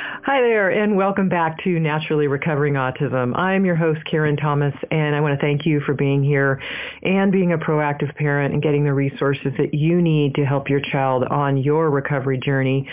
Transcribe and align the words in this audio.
Hi 0.00 0.40
there, 0.40 0.70
and 0.70 0.96
welcome 0.96 1.28
back 1.28 1.58
to 1.64 1.80
Naturally 1.80 2.28
Recovering 2.28 2.74
Autism. 2.74 3.36
I'm 3.36 3.64
your 3.64 3.74
host, 3.74 3.98
Karen 4.08 4.36
Thomas, 4.36 4.72
and 4.92 5.16
I 5.16 5.20
want 5.20 5.34
to 5.38 5.44
thank 5.44 5.66
you 5.66 5.80
for 5.80 5.92
being 5.92 6.22
here 6.22 6.62
and 7.02 7.32
being 7.32 7.52
a 7.52 7.58
proactive 7.58 8.14
parent 8.14 8.54
and 8.54 8.62
getting 8.62 8.84
the 8.84 8.94
resources 8.94 9.52
that 9.58 9.74
you 9.74 10.00
need 10.00 10.36
to 10.36 10.44
help 10.44 10.68
your 10.68 10.80
child 10.80 11.24
on 11.24 11.56
your 11.56 11.90
recovery 11.90 12.38
journey. 12.38 12.88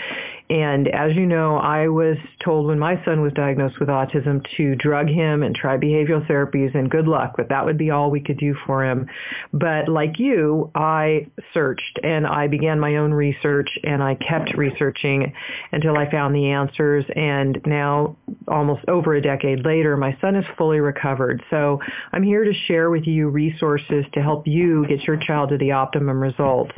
And 0.48 0.86
as 0.88 1.16
you 1.16 1.26
know, 1.26 1.56
I 1.56 1.88
was 1.88 2.16
told 2.44 2.66
when 2.66 2.78
my 2.78 3.02
son 3.04 3.20
was 3.20 3.32
diagnosed 3.32 3.80
with 3.80 3.88
autism 3.88 4.46
to 4.56 4.76
drug 4.76 5.08
him 5.08 5.42
and 5.42 5.54
try 5.54 5.76
behavioral 5.76 6.24
therapies 6.28 6.74
and 6.74 6.88
good 6.88 7.08
luck, 7.08 7.34
but 7.36 7.48
that 7.48 7.64
would 7.64 7.76
be 7.76 7.90
all 7.90 8.10
we 8.10 8.20
could 8.20 8.38
do 8.38 8.54
for 8.66 8.84
him. 8.84 9.08
But 9.52 9.88
like 9.88 10.18
you, 10.18 10.70
I 10.74 11.26
searched 11.52 11.98
and 12.04 12.26
I 12.26 12.46
began 12.46 12.78
my 12.78 12.96
own 12.96 13.12
research 13.12 13.68
and 13.82 14.02
I 14.02 14.14
kept 14.14 14.56
researching 14.56 15.32
until 15.72 15.96
I 15.96 16.08
found 16.10 16.34
the 16.34 16.50
answers. 16.50 17.04
And 17.16 17.60
now, 17.66 18.16
almost 18.46 18.84
over 18.88 19.14
a 19.14 19.22
decade 19.22 19.64
later, 19.64 19.96
my 19.96 20.16
son 20.20 20.36
is 20.36 20.44
fully 20.56 20.78
recovered. 20.78 21.42
So 21.50 21.80
I'm 22.12 22.22
here 22.22 22.44
to 22.44 22.52
share 22.66 22.90
with 22.90 23.06
you 23.06 23.28
resources 23.28 24.04
to 24.14 24.22
help 24.22 24.46
you 24.46 24.86
get 24.86 25.02
your 25.02 25.16
child 25.16 25.48
to 25.48 25.58
the 25.58 25.72
optimum 25.72 26.22
results. 26.22 26.72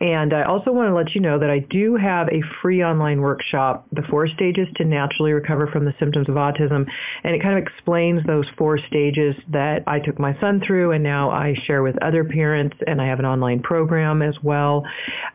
And 0.00 0.34
I 0.34 0.42
also 0.42 0.72
want 0.72 0.90
to 0.90 0.94
let 0.94 1.14
you 1.14 1.22
know 1.22 1.38
that 1.38 1.50
I 1.50 1.60
do 1.60 1.96
have 1.96 2.28
a 2.28 2.42
free 2.60 2.84
online 2.84 3.13
online 3.14 3.22
workshop, 3.22 3.86
The 3.92 4.02
Four 4.02 4.28
Stages 4.28 4.68
to 4.76 4.84
Naturally 4.84 5.32
Recover 5.32 5.66
from 5.66 5.84
the 5.84 5.94
Symptoms 5.98 6.28
of 6.28 6.34
Autism. 6.34 6.86
And 7.22 7.34
it 7.34 7.42
kind 7.42 7.58
of 7.58 7.64
explains 7.64 8.24
those 8.26 8.46
four 8.58 8.78
stages 8.78 9.34
that 9.52 9.84
I 9.86 10.00
took 10.00 10.18
my 10.18 10.38
son 10.40 10.60
through 10.64 10.92
and 10.92 11.02
now 11.02 11.30
I 11.30 11.54
share 11.66 11.82
with 11.82 11.96
other 12.02 12.24
parents 12.24 12.76
and 12.86 13.00
I 13.00 13.06
have 13.06 13.18
an 13.18 13.26
online 13.26 13.62
program 13.62 14.22
as 14.22 14.34
well. 14.42 14.84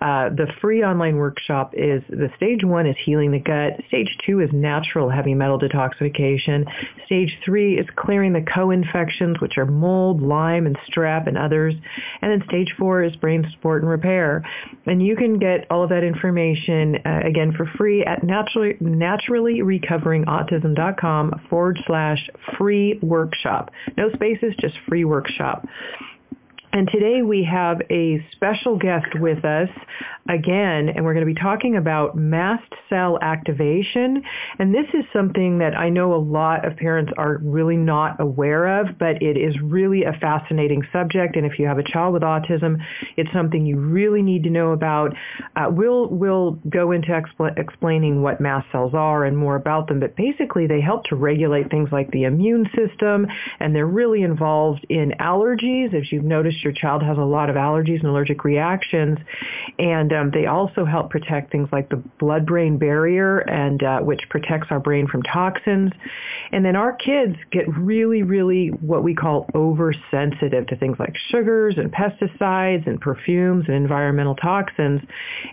Uh, 0.01 0.29
the 0.29 0.47
free 0.61 0.83
online 0.83 1.17
workshop 1.17 1.73
is 1.73 2.01
the 2.09 2.29
stage 2.35 2.63
one 2.63 2.85
is 2.85 2.95
healing 3.05 3.31
the 3.31 3.39
gut. 3.39 3.81
Stage 3.87 4.09
two 4.25 4.39
is 4.41 4.49
natural 4.53 5.09
heavy 5.09 5.33
metal 5.33 5.59
detoxification. 5.59 6.65
Stage 7.05 7.37
three 7.45 7.77
is 7.77 7.87
clearing 7.95 8.33
the 8.33 8.41
co-infections, 8.53 9.37
which 9.39 9.57
are 9.57 9.65
mold, 9.65 10.21
Lyme, 10.21 10.65
and 10.65 10.77
strep 10.89 11.27
and 11.27 11.37
others. 11.37 11.73
And 12.21 12.31
then 12.31 12.47
stage 12.47 12.73
four 12.77 13.03
is 13.03 13.15
brain 13.17 13.45
support 13.51 13.81
and 13.81 13.89
repair. 13.89 14.43
And 14.85 15.05
you 15.05 15.15
can 15.15 15.39
get 15.39 15.65
all 15.69 15.83
of 15.83 15.89
that 15.89 16.03
information 16.03 16.97
uh, 17.05 17.21
again 17.25 17.53
for 17.55 17.68
free 17.77 18.03
at 18.05 18.23
naturally, 18.23 18.75
naturallyrecoveringautism.com 18.81 21.41
forward 21.49 21.79
slash 21.85 22.29
free 22.57 22.97
workshop. 23.01 23.71
No 23.97 24.09
spaces, 24.11 24.53
just 24.59 24.75
free 24.87 25.03
workshop. 25.05 25.67
And 26.71 26.87
today 26.91 27.23
we 27.23 27.43
have 27.45 27.81
a 27.89 28.23
special 28.31 28.77
guest 28.77 29.07
with 29.19 29.43
us 29.43 29.69
again, 30.29 30.89
and 30.89 31.03
we're 31.03 31.15
going 31.15 31.25
to 31.25 31.33
be 31.33 31.39
talking 31.39 31.75
about 31.75 32.15
mast 32.15 32.71
cell 32.87 33.17
activation. 33.23 34.21
And 34.59 34.71
this 34.71 34.85
is 34.93 35.03
something 35.11 35.57
that 35.57 35.75
I 35.75 35.89
know 35.89 36.13
a 36.13 36.21
lot 36.21 36.67
of 36.67 36.77
parents 36.77 37.11
are 37.17 37.39
really 37.41 37.75
not 37.75 38.21
aware 38.21 38.81
of, 38.81 38.99
but 38.99 39.23
it 39.23 39.35
is 39.35 39.59
really 39.63 40.03
a 40.03 40.13
fascinating 40.21 40.83
subject. 40.93 41.35
And 41.35 41.45
if 41.47 41.57
you 41.57 41.65
have 41.65 41.79
a 41.79 41.83
child 41.83 42.13
with 42.13 42.21
autism, 42.21 42.77
it's 43.17 43.33
something 43.33 43.65
you 43.65 43.77
really 43.77 44.21
need 44.21 44.43
to 44.43 44.51
know 44.51 44.71
about. 44.71 45.15
Uh, 45.55 45.69
we'll, 45.71 46.07
we'll 46.09 46.51
go 46.69 46.91
into 46.91 47.09
expl- 47.09 47.57
explaining 47.57 48.21
what 48.21 48.39
mast 48.39 48.67
cells 48.71 48.93
are 48.93 49.25
and 49.25 49.35
more 49.35 49.55
about 49.55 49.87
them, 49.87 49.99
but 49.99 50.15
basically 50.15 50.67
they 50.67 50.81
help 50.81 51.03
to 51.05 51.15
regulate 51.15 51.71
things 51.71 51.89
like 51.91 52.11
the 52.11 52.25
immune 52.25 52.69
system, 52.75 53.25
and 53.59 53.75
they're 53.75 53.87
really 53.87 54.21
involved 54.21 54.85
in 54.89 55.13
allergies. 55.19 55.99
As 55.99 56.11
you've 56.11 56.23
noticed, 56.23 56.58
your 56.63 56.73
child 56.73 57.03
has 57.03 57.17
a 57.17 57.21
lot 57.21 57.49
of 57.49 57.55
allergies 57.55 57.99
and 57.99 58.05
allergic 58.05 58.43
reactions. 58.43 59.17
And 59.77 60.13
um, 60.13 60.31
they 60.31 60.45
also 60.45 60.85
help 60.85 61.09
protect 61.09 61.51
things 61.51 61.69
like 61.71 61.89
the 61.89 61.97
blood-brain 62.19 62.77
barrier, 62.77 63.39
and 63.39 63.83
uh, 63.83 63.99
which 63.99 64.21
protects 64.29 64.67
our 64.71 64.79
brain 64.79 65.07
from 65.07 65.23
toxins. 65.23 65.91
And 66.51 66.63
then 66.65 66.75
our 66.75 66.93
kids 66.93 67.35
get 67.51 67.67
really, 67.77 68.23
really 68.23 68.67
what 68.69 69.03
we 69.03 69.13
call 69.13 69.47
oversensitive 69.55 70.67
to 70.67 70.75
things 70.75 70.97
like 70.99 71.15
sugars 71.29 71.75
and 71.77 71.91
pesticides 71.91 72.87
and 72.87 72.99
perfumes 72.99 73.65
and 73.67 73.75
environmental 73.75 74.35
toxins. 74.35 75.01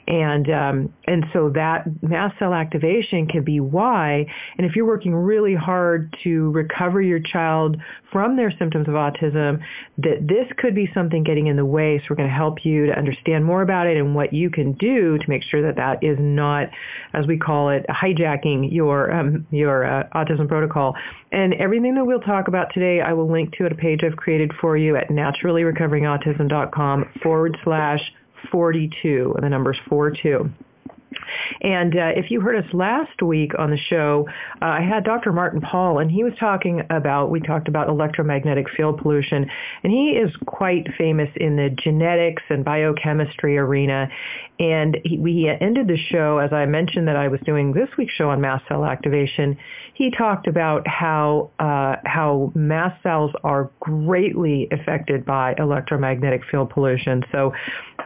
And 0.07 0.51
um, 0.51 0.95
and 1.07 1.25
so 1.33 1.51
that 1.51 1.85
mast 2.03 2.39
cell 2.39 2.55
activation 2.55 3.27
can 3.27 3.45
be 3.45 3.61
why. 3.61 4.27
And 4.57 4.67
if 4.67 4.77
you're 4.77 4.87
working 4.87 5.15
really 5.15 5.55
hard 5.55 6.17
to 6.25 6.51
recover 6.51 7.01
your 7.01 7.21
child 7.21 7.77
from 8.13 8.37
their 8.37 8.53
symptoms 8.59 8.89
of 8.89 8.95
autism, 8.95 9.61
that 9.99 10.27
this 10.27 10.47
could 10.57 10.75
be 10.75 10.89
something 10.97 11.23
getting 11.23 11.47
in 11.47 11.57
the 11.57 11.65
way. 11.65 11.99
So 11.99 12.07
we're 12.11 12.17
going 12.17 12.29
to 12.29 12.35
help 12.35 12.65
you 12.65 12.87
to 12.87 12.93
understand 12.99 13.45
more 13.45 13.63
about 13.63 13.87
it 13.87 13.97
and 13.97 14.15
what 14.15 14.33
you 14.33 14.51
can 14.51 14.73
do 14.73 15.19
to 15.19 15.25
make 15.29 15.43
sure 15.43 15.61
that 15.63 15.77
that 15.77 16.03
is 16.03 16.17
not, 16.19 16.71
as 17.13 17.27
we 17.27 17.37
call 17.37 17.69
it, 17.69 17.85
hijacking 17.89 18.73
your 18.73 19.13
um, 19.13 19.47
your 19.51 19.85
uh, 19.85 20.09
autism 20.15 20.49
protocol. 20.49 20.97
And 21.31 21.55
everything 21.55 21.95
that 21.97 22.05
we'll 22.05 22.21
talk 22.21 22.49
about 22.49 22.73
today, 22.73 23.01
I 23.01 23.13
will 23.13 23.31
link 23.31 23.55
to 23.59 23.67
at 23.67 23.73
a 23.73 23.77
page 23.77 24.01
I've 24.03 24.17
created 24.17 24.53
for 24.61 24.77
you 24.77 24.97
at 24.97 25.09
naturallyrecoveringautism.com 25.11 27.05
forward 27.23 27.59
slash 27.63 28.01
42. 28.51 29.35
And 29.37 29.45
the 29.45 29.49
number's 29.51 29.79
42. 29.89 30.51
And 31.61 31.97
uh, 31.97 32.13
if 32.17 32.31
you 32.31 32.41
heard 32.41 32.65
us 32.65 32.73
last 32.73 33.23
week 33.23 33.53
on 33.59 33.71
the 33.71 33.79
show, 33.79 34.29
uh, 34.63 34.65
I 34.65 34.81
had 34.81 35.05
Dr. 35.05 35.33
Martin 35.33 35.61
Pall, 35.61 35.99
and 35.99 36.11
he 36.11 36.25
was 36.25 36.33
talking 36.39 36.83
about, 36.91 37.31
we 37.31 37.41
talked 37.41 37.69
about 37.69 37.89
electromagnetic 37.89 38.67
field 38.77 39.01
pollution, 39.01 39.51
and 39.83 39.93
he 39.93 40.11
is 40.11 40.35
quite 40.47 40.87
famous 40.97 41.29
in 41.37 41.57
the 41.57 41.71
genetics 41.71 42.43
and 42.49 42.65
biochemistry 42.65 43.59
arena. 43.59 44.09
And 44.59 44.99
he, 45.05 45.19
we 45.19 45.49
ended 45.49 45.89
the 45.89 45.99
show, 46.11 46.39
as 46.39 46.53
I 46.53 46.67
mentioned 46.67 47.09
that 47.09 47.17
I 47.17 47.29
was 47.29 47.41
doing 47.45 47.73
this 47.73 47.89
week's 47.99 48.15
show 48.15 48.31
on 48.31 48.41
mast 48.41 48.67
cell 48.69 48.85
activation, 48.85 49.59
he 49.95 50.11
talked 50.11 50.47
about 50.47 50.87
how, 50.87 51.51
uh, 51.59 51.97
how 52.05 52.53
mast 52.55 53.03
cells 53.03 53.33
are 53.45 53.71
greatly 53.81 54.69
affected 54.71 55.25
by 55.25 55.55
electromagnetic 55.59 56.43
field 56.51 56.71
pollution. 56.71 57.23
So 57.33 57.53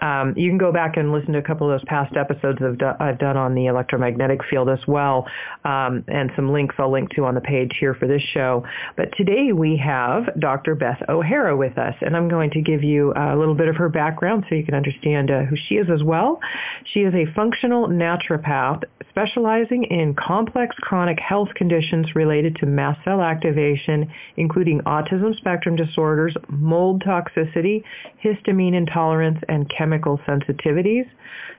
um, 0.03 0.35
you 0.37 0.51
can 0.51 0.59
go 0.59 0.73
back 0.73 0.97
and 0.97 1.13
listen 1.13 1.33
to 1.33 1.39
a 1.39 1.43
couple 1.43 1.71
of 1.71 1.79
those 1.79 1.87
past 1.87 2.17
episodes 2.17 2.59
I've, 2.63 2.79
do- 2.79 2.93
I've 2.99 3.19
done 3.19 3.37
on 3.37 3.55
the 3.55 3.67
electromagnetic 3.67 4.41
field 4.49 4.69
as 4.69 4.79
well, 4.87 5.27
um, 5.65 6.05
and 6.09 6.31
some 6.37 6.53
links 6.53 6.75
I'll 6.79 6.91
link 6.91 7.11
to 7.17 7.25
on 7.25 7.35
the 7.35 7.41
page 7.41 7.77
here 7.79 7.95
for 7.95 8.07
this 8.07 8.23
show. 8.23 8.65
But 8.97 9.17
today 9.17 9.53
we 9.53 9.77
have 9.77 10.41
Dr. 10.41 10.75
Beth 10.75 11.03
O'Hara 11.09 11.57
with 11.57 11.77
us, 11.77 11.95
and 12.01 12.17
I'm 12.17 12.29
going 12.29 12.51
to 12.53 12.63
give 12.63 12.83
you 12.83 13.13
a 13.15 13.37
little 13.37 13.55
bit 13.55 13.69
of 13.69 13.77
her 13.77 13.89
background 13.89 14.47
so 14.49 14.55
you 14.55 14.65
can 14.65 14.75
understand 14.75 15.31
uh, 15.31 15.43
who 15.43 15.57
she 15.69 15.75
is 15.75 15.89
as 15.93 16.03
well. 16.03 16.40
She 16.85 17.01
is 17.01 17.15
a 17.15 17.33
functional 17.35 17.89
naturopath 17.89 18.85
specializing 19.11 19.85
in 19.85 20.15
complex 20.15 20.75
chronic 20.81 21.19
health 21.19 21.49
conditions 21.55 22.15
related 22.15 22.57
to 22.57 22.67
mast 22.67 23.03
cell 23.05 23.21
activation, 23.21 24.11
including 24.37 24.81
autism 24.81 25.37
spectrum 25.37 25.77
disorders, 25.77 26.35
mold 26.49 27.03
toxicity, 27.05 27.83
histamine 28.25 28.75
intolerance, 28.75 29.39
and 29.49 29.71
chemical 29.77 30.19
sensitivities. 30.27 31.07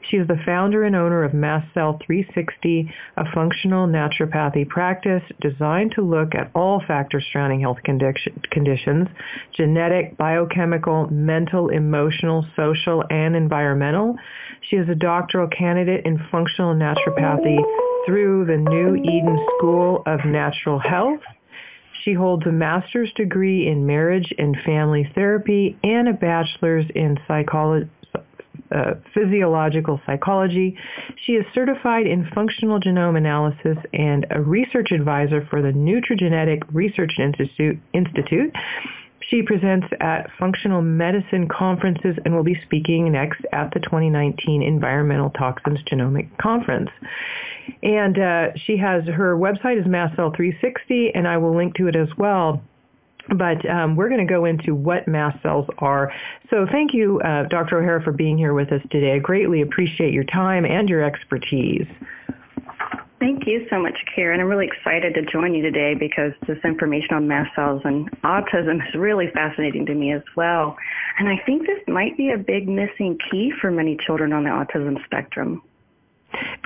She 0.10 0.18
is 0.18 0.28
the 0.28 0.40
founder 0.46 0.84
and 0.84 0.96
owner 0.96 1.24
of 1.24 1.34
Mast 1.34 1.72
Cell 1.74 2.00
360, 2.06 2.92
a 3.18 3.32
functional 3.34 3.88
naturopathy 3.88 4.68
practice 4.68 5.22
designed 5.40 5.92
to 5.92 6.02
look 6.02 6.34
at 6.34 6.50
all 6.56 6.82
factors 6.88 7.26
surrounding 7.32 7.62
health 7.62 7.78
conditions, 7.84 9.08
genetic, 9.54 10.18
biochemical, 10.18 11.08
mental, 11.12 11.70
emotional, 11.70 12.46
social, 12.56 13.04
and 13.10 13.36
environmental. 13.36 14.16
She 14.72 14.78
is 14.78 14.88
a 14.88 14.96
doctoral 14.96 15.50
candidate 15.50 16.06
in 16.06 16.18
functional 16.32 16.74
naturopathy 16.74 17.58
through 18.06 18.46
the 18.46 18.56
New 18.56 18.96
Eden 18.96 19.46
School 19.58 20.02
of 20.06 20.22
Natural 20.24 20.80
Health. 20.80 21.20
She 22.06 22.14
holds 22.14 22.48
a 22.48 22.54
master's 22.54 23.12
degree 23.18 23.68
in 23.68 23.86
marriage 23.86 24.34
and 24.38 24.56
family 24.66 25.12
therapy 25.14 25.78
and 25.84 26.08
a 26.08 26.14
bachelor's 26.14 26.86
in 26.96 27.20
psychology 27.28 27.90
uh, 28.74 28.94
physiological 29.14 30.00
psychology. 30.06 30.78
She 31.26 31.34
is 31.34 31.46
certified 31.54 32.08
in 32.08 32.30
functional 32.34 32.80
genome 32.80 33.18
analysis 33.18 33.78
and 33.92 34.26
a 34.32 34.42
research 34.42 34.92
advisor 34.94 35.46
for 35.50 35.62
the 35.62 35.74
Nutrigenetic 35.74 36.64
Research 36.72 37.12
Institute. 37.20 37.78
Institute. 37.94 38.56
She 39.30 39.44
presents 39.44 39.88
at 40.00 40.30
functional 40.40 40.82
medicine 40.82 41.48
conferences 41.48 42.18
and 42.26 42.36
will 42.36 42.44
be 42.44 42.60
speaking 42.66 43.12
next 43.12 43.42
at 43.52 43.74
the 43.74 43.80
2019 43.80 44.62
Environmental 44.62 45.30
Toxins 45.30 45.80
Genomic 45.84 46.36
Conference. 46.38 46.90
And 47.84 48.18
uh, 48.20 48.48
she 48.66 48.78
has 48.78 49.04
her 49.06 49.38
website 49.38 49.80
is 49.80 49.86
Cell 50.16 50.32
360 50.36 51.12
and 51.14 51.28
I 51.28 51.38
will 51.38 51.56
link 51.56 51.76
to 51.76 51.88
it 51.88 51.96
as 51.96 52.10
well. 52.18 52.62
But 53.30 53.68
um, 53.70 53.96
we're 53.96 54.10
going 54.10 54.26
to 54.26 54.32
go 54.32 54.46
into 54.46 54.74
what 54.74 55.08
mast 55.08 55.42
cells 55.44 55.68
are. 55.78 56.12
So 56.50 56.66
thank 56.70 56.94
you, 56.94 57.22
uh, 57.22 57.44
Dr. 57.44 57.80
O'Hara, 57.80 58.02
for 58.04 58.12
being 58.12 58.38
here 58.38 58.54
with 58.54 58.72
us 58.72 58.82
today. 58.90 59.14
I 59.14 59.20
greatly 59.20 59.62
appreciate 59.62 60.12
your 60.12 60.24
time 60.24 60.66
and 60.66 60.90
your 60.90 61.04
expertise. 61.04 61.86
Thank 63.22 63.46
you 63.46 63.68
so 63.70 63.80
much, 63.80 63.94
Karen. 64.16 64.40
I'm 64.40 64.48
really 64.48 64.66
excited 64.66 65.14
to 65.14 65.22
join 65.22 65.54
you 65.54 65.62
today 65.62 65.94
because 65.94 66.32
this 66.48 66.58
information 66.64 67.14
on 67.14 67.28
mast 67.28 67.54
cells 67.56 67.84
and 67.86 68.10
autism 68.24 68.78
is 68.78 68.96
really 68.96 69.28
fascinating 69.32 69.86
to 69.86 69.94
me 69.94 70.12
as 70.12 70.24
well. 70.36 70.76
And 71.20 71.30
I 71.30 71.38
think 71.46 71.68
this 71.68 71.78
might 71.88 72.18
be 72.18 72.32
a 72.32 72.38
big 72.40 72.68
missing 72.68 73.20
key 73.30 73.54
for 73.62 73.70
many 73.70 73.96
children 74.08 74.34
on 74.34 74.44
the 74.44 74.50
autism 74.50 75.06
spectrum. 75.06 75.62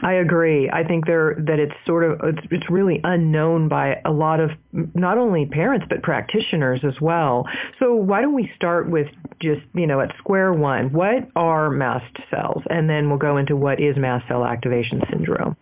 I 0.02 0.14
agree. 0.14 0.70
I 0.70 0.86
think 0.86 1.08
there 1.08 1.36
that 1.40 1.60
it's 1.60 1.76
sort 1.86 2.06
of 2.06 2.22
it's, 2.24 2.48
it's 2.50 2.70
really 2.70 3.02
unknown 3.04 3.68
by 3.68 4.00
a 4.06 4.12
lot 4.12 4.40
of 4.40 4.52
not 4.72 5.18
only 5.18 5.46
parents 5.48 5.88
but 5.90 6.04
practitioners 6.04 6.80
as 6.86 7.02
well. 7.02 7.50
So 7.80 7.96
why 7.96 8.22
don't 8.22 8.36
we 8.36 8.50
start 8.56 8.90
with 8.90 9.08
just 9.42 9.62
you 9.74 9.88
know 9.88 10.00
at 10.00 10.16
square 10.20 10.54
one? 10.54 10.94
What 10.94 11.28
are 11.36 11.70
mast 11.70 12.16
cells, 12.30 12.64
and 12.70 12.90
then 12.90 13.10
we'll 13.10 13.18
go 13.18 13.36
into 13.36 13.58
what 13.58 13.82
is 13.82 13.98
mast 13.98 14.26
cell 14.30 14.46
activation 14.46 15.02
syndrome. 15.10 15.58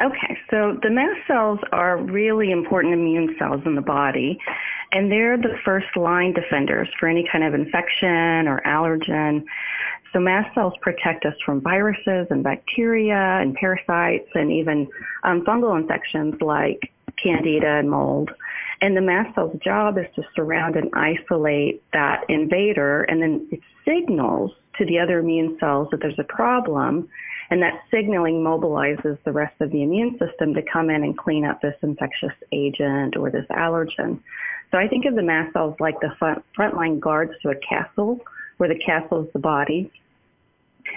Okay, 0.00 0.36
so 0.50 0.76
the 0.82 0.90
mast 0.90 1.20
cells 1.28 1.60
are 1.70 1.96
really 1.96 2.50
important 2.50 2.94
immune 2.94 3.36
cells 3.38 3.62
in 3.64 3.76
the 3.76 3.80
body, 3.80 4.40
and 4.90 5.10
they're 5.10 5.36
the 5.36 5.56
first 5.64 5.96
line 5.96 6.32
defenders 6.32 6.88
for 6.98 7.08
any 7.08 7.24
kind 7.30 7.44
of 7.44 7.54
infection 7.54 8.48
or 8.48 8.60
allergen. 8.66 9.44
So 10.12 10.18
mast 10.18 10.52
cells 10.54 10.74
protect 10.80 11.24
us 11.26 11.34
from 11.46 11.60
viruses 11.60 12.26
and 12.30 12.42
bacteria 12.42 13.38
and 13.40 13.54
parasites 13.54 14.28
and 14.34 14.50
even 14.50 14.88
um, 15.22 15.44
fungal 15.44 15.78
infections 15.80 16.40
like 16.40 16.90
candida 17.22 17.78
and 17.78 17.88
mold. 17.88 18.32
And 18.80 18.96
the 18.96 19.00
mast 19.00 19.34
cell's 19.36 19.56
job 19.60 19.96
is 19.96 20.06
to 20.16 20.22
surround 20.34 20.74
and 20.74 20.90
isolate 20.94 21.84
that 21.92 22.24
invader, 22.28 23.02
and 23.02 23.22
then 23.22 23.46
it 23.52 23.60
signals 23.84 24.50
to 24.78 24.84
the 24.86 24.98
other 24.98 25.20
immune 25.20 25.56
cells 25.60 25.86
that 25.92 26.00
there's 26.00 26.18
a 26.18 26.24
problem 26.24 27.08
and 27.54 27.62
that 27.62 27.84
signaling 27.88 28.42
mobilizes 28.42 29.16
the 29.22 29.30
rest 29.30 29.54
of 29.60 29.70
the 29.70 29.84
immune 29.84 30.18
system 30.18 30.54
to 30.54 30.60
come 30.60 30.90
in 30.90 31.04
and 31.04 31.16
clean 31.16 31.44
up 31.44 31.62
this 31.62 31.76
infectious 31.82 32.32
agent 32.50 33.16
or 33.16 33.30
this 33.30 33.46
allergen. 33.48 34.18
So 34.72 34.78
I 34.78 34.88
think 34.88 35.04
of 35.04 35.14
the 35.14 35.22
mast 35.22 35.52
cells 35.52 35.76
like 35.78 35.94
the 36.00 36.12
front, 36.18 36.44
frontline 36.58 36.98
guards 36.98 37.30
to 37.42 37.50
a 37.50 37.54
castle, 37.54 38.18
where 38.56 38.68
the 38.68 38.80
castle 38.80 39.22
is 39.22 39.32
the 39.32 39.38
body. 39.38 39.88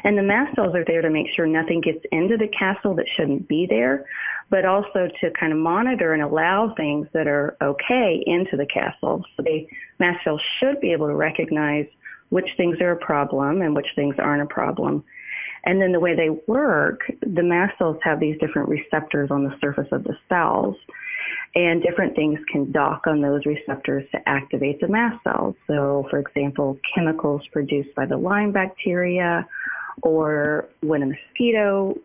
And 0.04 0.18
the 0.18 0.24
mast 0.24 0.56
cells 0.56 0.74
are 0.74 0.84
there 0.84 1.04
to 1.04 1.12
make 1.12 1.28
sure 1.30 1.46
nothing 1.46 1.80
gets 1.80 2.04
into 2.12 2.38
the 2.38 2.48
castle 2.48 2.96
that 2.96 3.06
shouldn't 3.08 3.48
be 3.48 3.68
there, 3.68 4.08
but 4.50 4.66
also 4.66 5.12
to 5.22 5.30
kind 5.40 5.54
of 5.54 5.60
monitor 5.60 6.14
and 6.14 6.24
allow 6.24 6.74
things 6.74 7.08
that 7.14 7.28
are 7.28 7.56
okay 7.62 8.24
into 8.26 8.58
the 8.58 8.66
castle. 8.66 9.24
So 9.36 9.44
the 9.44 9.68
mast 10.00 10.24
cells 10.24 10.42
should 10.60 10.82
be 10.82 10.92
able 10.92 11.06
to 11.06 11.16
recognize 11.16 11.86
which 12.30 12.50
things 12.58 12.82
are 12.82 12.94
a 12.94 12.98
problem 12.98 13.62
and 13.62 13.76
which 13.76 13.94
things 13.96 14.16
aren't 14.18 14.42
a 14.42 14.48
problem 14.48 15.04
and 15.64 15.82
then 15.82 15.92
the 15.92 16.00
way 16.00 16.16
they 16.16 16.30
work, 16.48 17.02
the 17.22 17.44
mast 17.44 17.78
cells 17.78 17.98
have 18.04 18.20
these 18.20 18.38
different 18.40 18.70
receptors 18.70 19.32
on 19.32 19.44
the 19.44 19.56
surface 19.60 19.88
of 19.92 20.04
the 20.04 20.18
cells. 20.30 20.76
And 21.56 21.82
different 21.82 22.16
things 22.16 22.40
can 22.52 22.72
dock 22.72 23.08
on 23.08 23.22
those 23.22 23.46
receptors 23.46 24.08
to 24.12 24.30
activate 24.30 24.80
the 24.80 24.88
mast 24.88 25.24
cells. 25.24 25.56
So, 25.66 26.06
for 26.10 26.20
example, 26.20 26.78
chemicals 26.94 27.42
produced 27.52 27.96
by 27.96 28.06
the 28.06 28.18
Lyme 28.18 28.52
bacteria, 28.52 29.48
or 30.04 30.70
when 30.82 31.04
a 31.04 31.06
mosquito 31.08 31.98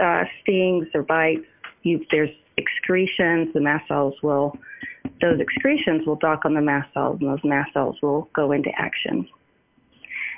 uh, 0.00 0.24
stings 0.42 0.88
or 0.94 1.02
bites, 1.02 1.46
you, 1.82 2.04
there's 2.10 2.30
excretions. 2.58 3.52
The 3.52 3.60
mast 3.60 3.86
cells 3.88 4.14
will, 4.22 4.56
those 5.20 5.38
excretions 5.38 6.06
will 6.06 6.16
dock 6.16 6.44
on 6.44 6.54
the 6.54 6.60
mast 6.60 6.92
cells, 6.92 7.18
and 7.20 7.30
those 7.30 7.44
mast 7.44 7.72
cells 7.72 7.96
will 8.02 8.28
go 8.32 8.52
into 8.52 8.70
action. 8.76 9.28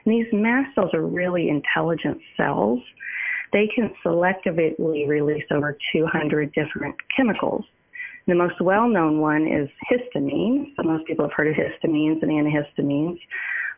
And 0.05 0.15
these 0.15 0.33
mast 0.33 0.75
cells 0.75 0.93
are 0.95 1.03
really 1.03 1.49
intelligent 1.49 2.19
cells. 2.37 2.81
They 3.53 3.69
can 3.75 3.91
selectively 4.05 5.09
release 5.09 5.45
over 5.51 5.79
200 5.93 6.53
different 6.53 6.97
chemicals. 7.17 7.65
The 8.27 8.35
most 8.35 8.61
well-known 8.61 9.21
one 9.21 9.47
is 9.47 9.69
histamine. 9.91 10.75
So 10.77 10.83
most 10.83 11.07
people 11.07 11.27
have 11.27 11.33
heard 11.33 11.49
of 11.49 11.55
histamines 11.55 12.23
and 12.23 12.31
antihistamines. 12.31 13.19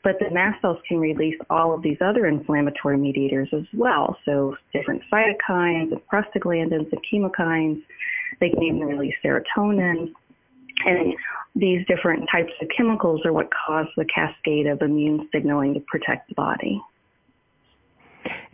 But 0.05 0.20
the 0.20 0.31
mast 0.31 0.62
cells 0.62 0.78
can 0.88 0.99
release 0.99 1.38
all 1.50 1.75
of 1.75 1.82
these 1.82 1.99
other 2.00 2.26
inflammatory 2.26 2.96
mediators 2.96 3.49
as 3.52 3.64
well. 3.75 4.17
So 4.25 4.56
different 4.73 5.02
cytokines 5.12 5.90
and 5.90 6.00
prostaglandins 6.06 6.93
and 6.93 7.00
chemokines. 7.12 7.82
They 8.40 8.50
can 8.50 8.62
even 8.62 8.81
release 8.81 9.14
serotonin. 9.25 10.12
And 10.84 11.14
these 11.56 11.84
different 11.86 12.28
types 12.30 12.52
of 12.60 12.68
chemicals 12.76 13.22
are 13.24 13.32
what 13.32 13.48
cause 13.50 13.86
the 13.96 14.04
cascade 14.04 14.66
of 14.66 14.82
immune 14.82 15.28
signaling 15.32 15.72
to 15.74 15.80
protect 15.80 16.28
the 16.28 16.34
body. 16.34 16.80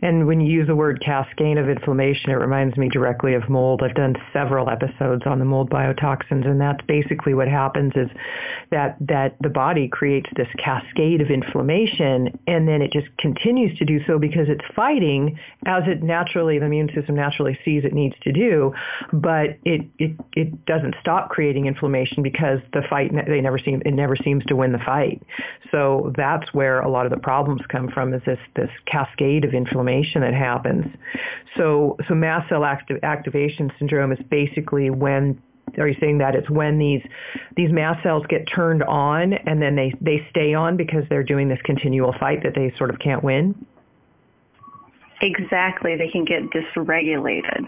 And 0.03 0.27
when 0.27 0.41
you 0.41 0.51
use 0.51 0.67
the 0.67 0.75
word 0.75 1.01
cascade 1.01 1.57
of 1.57 1.69
inflammation, 1.69 2.29
it 2.29 2.33
reminds 2.33 2.75
me 2.75 2.89
directly 2.89 3.35
of 3.35 3.47
mold. 3.47 3.81
I've 3.81 3.95
done 3.95 4.17
several 4.33 4.69
episodes 4.69 5.23
on 5.25 5.39
the 5.39 5.45
mold 5.45 5.69
biotoxins, 5.69 6.45
and 6.45 6.59
that's 6.59 6.85
basically 6.87 7.33
what 7.33 7.47
happens 7.47 7.93
is 7.95 8.09
that 8.69 8.97
that 8.99 9.37
the 9.39 9.47
body 9.47 9.87
creates 9.87 10.29
this 10.35 10.49
cascade 10.57 11.21
of 11.21 11.29
inflammation, 11.29 12.37
and 12.47 12.67
then 12.67 12.81
it 12.81 12.91
just 12.91 13.07
continues 13.17 13.77
to 13.77 13.85
do 13.85 14.03
so 14.05 14.19
because 14.19 14.49
it's 14.49 14.65
fighting 14.75 15.39
as 15.65 15.83
it 15.87 16.03
naturally, 16.03 16.59
the 16.59 16.65
immune 16.65 16.89
system 16.93 17.15
naturally 17.15 17.57
sees 17.63 17.85
it 17.85 17.93
needs 17.93 18.15
to 18.23 18.33
do, 18.33 18.73
but 19.13 19.57
it 19.63 19.87
it 19.99 20.19
it 20.35 20.65
doesn't 20.65 20.95
stop 20.99 21.29
creating 21.29 21.65
inflammation 21.65 22.23
because 22.23 22.59
the 22.73 22.81
fight 22.89 23.09
they 23.25 23.39
never 23.39 23.57
seem 23.57 23.81
it 23.85 23.93
never 23.93 24.17
seems 24.17 24.43
to 24.47 24.55
win 24.57 24.73
the 24.73 24.79
fight. 24.79 25.23
So 25.71 26.11
that's 26.17 26.53
where 26.53 26.81
a 26.81 26.89
lot 26.89 27.05
of 27.05 27.11
the 27.13 27.19
problems 27.19 27.61
come 27.69 27.87
from 27.87 28.13
is 28.13 28.21
this 28.25 28.39
this 28.57 28.69
cascade 28.85 29.45
of 29.45 29.53
inflammation 29.53 29.92
inflammation 29.93 30.21
that 30.21 30.33
happens. 30.33 30.85
So, 31.57 31.97
so 32.07 32.15
mast 32.15 32.49
cell 32.49 32.61
activ- 32.61 33.03
activation 33.03 33.71
syndrome 33.77 34.11
is 34.11 34.19
basically 34.29 34.89
when 34.89 35.41
are 35.77 35.87
you 35.87 35.95
saying 35.99 36.19
that 36.19 36.35
it's 36.35 36.49
when 36.49 36.77
these 36.77 37.01
these 37.55 37.71
mast 37.71 38.03
cells 38.03 38.23
get 38.29 38.45
turned 38.45 38.83
on 38.83 39.33
and 39.33 39.61
then 39.61 39.75
they 39.75 39.93
they 40.01 40.25
stay 40.29 40.53
on 40.53 40.77
because 40.77 41.03
they're 41.09 41.23
doing 41.23 41.47
this 41.47 41.59
continual 41.63 42.13
fight 42.19 42.43
that 42.43 42.53
they 42.55 42.73
sort 42.77 42.89
of 42.89 42.99
can't 42.99 43.23
win? 43.23 43.65
Exactly, 45.21 45.95
they 45.95 46.09
can 46.09 46.25
get 46.25 46.43
dysregulated. 46.51 47.67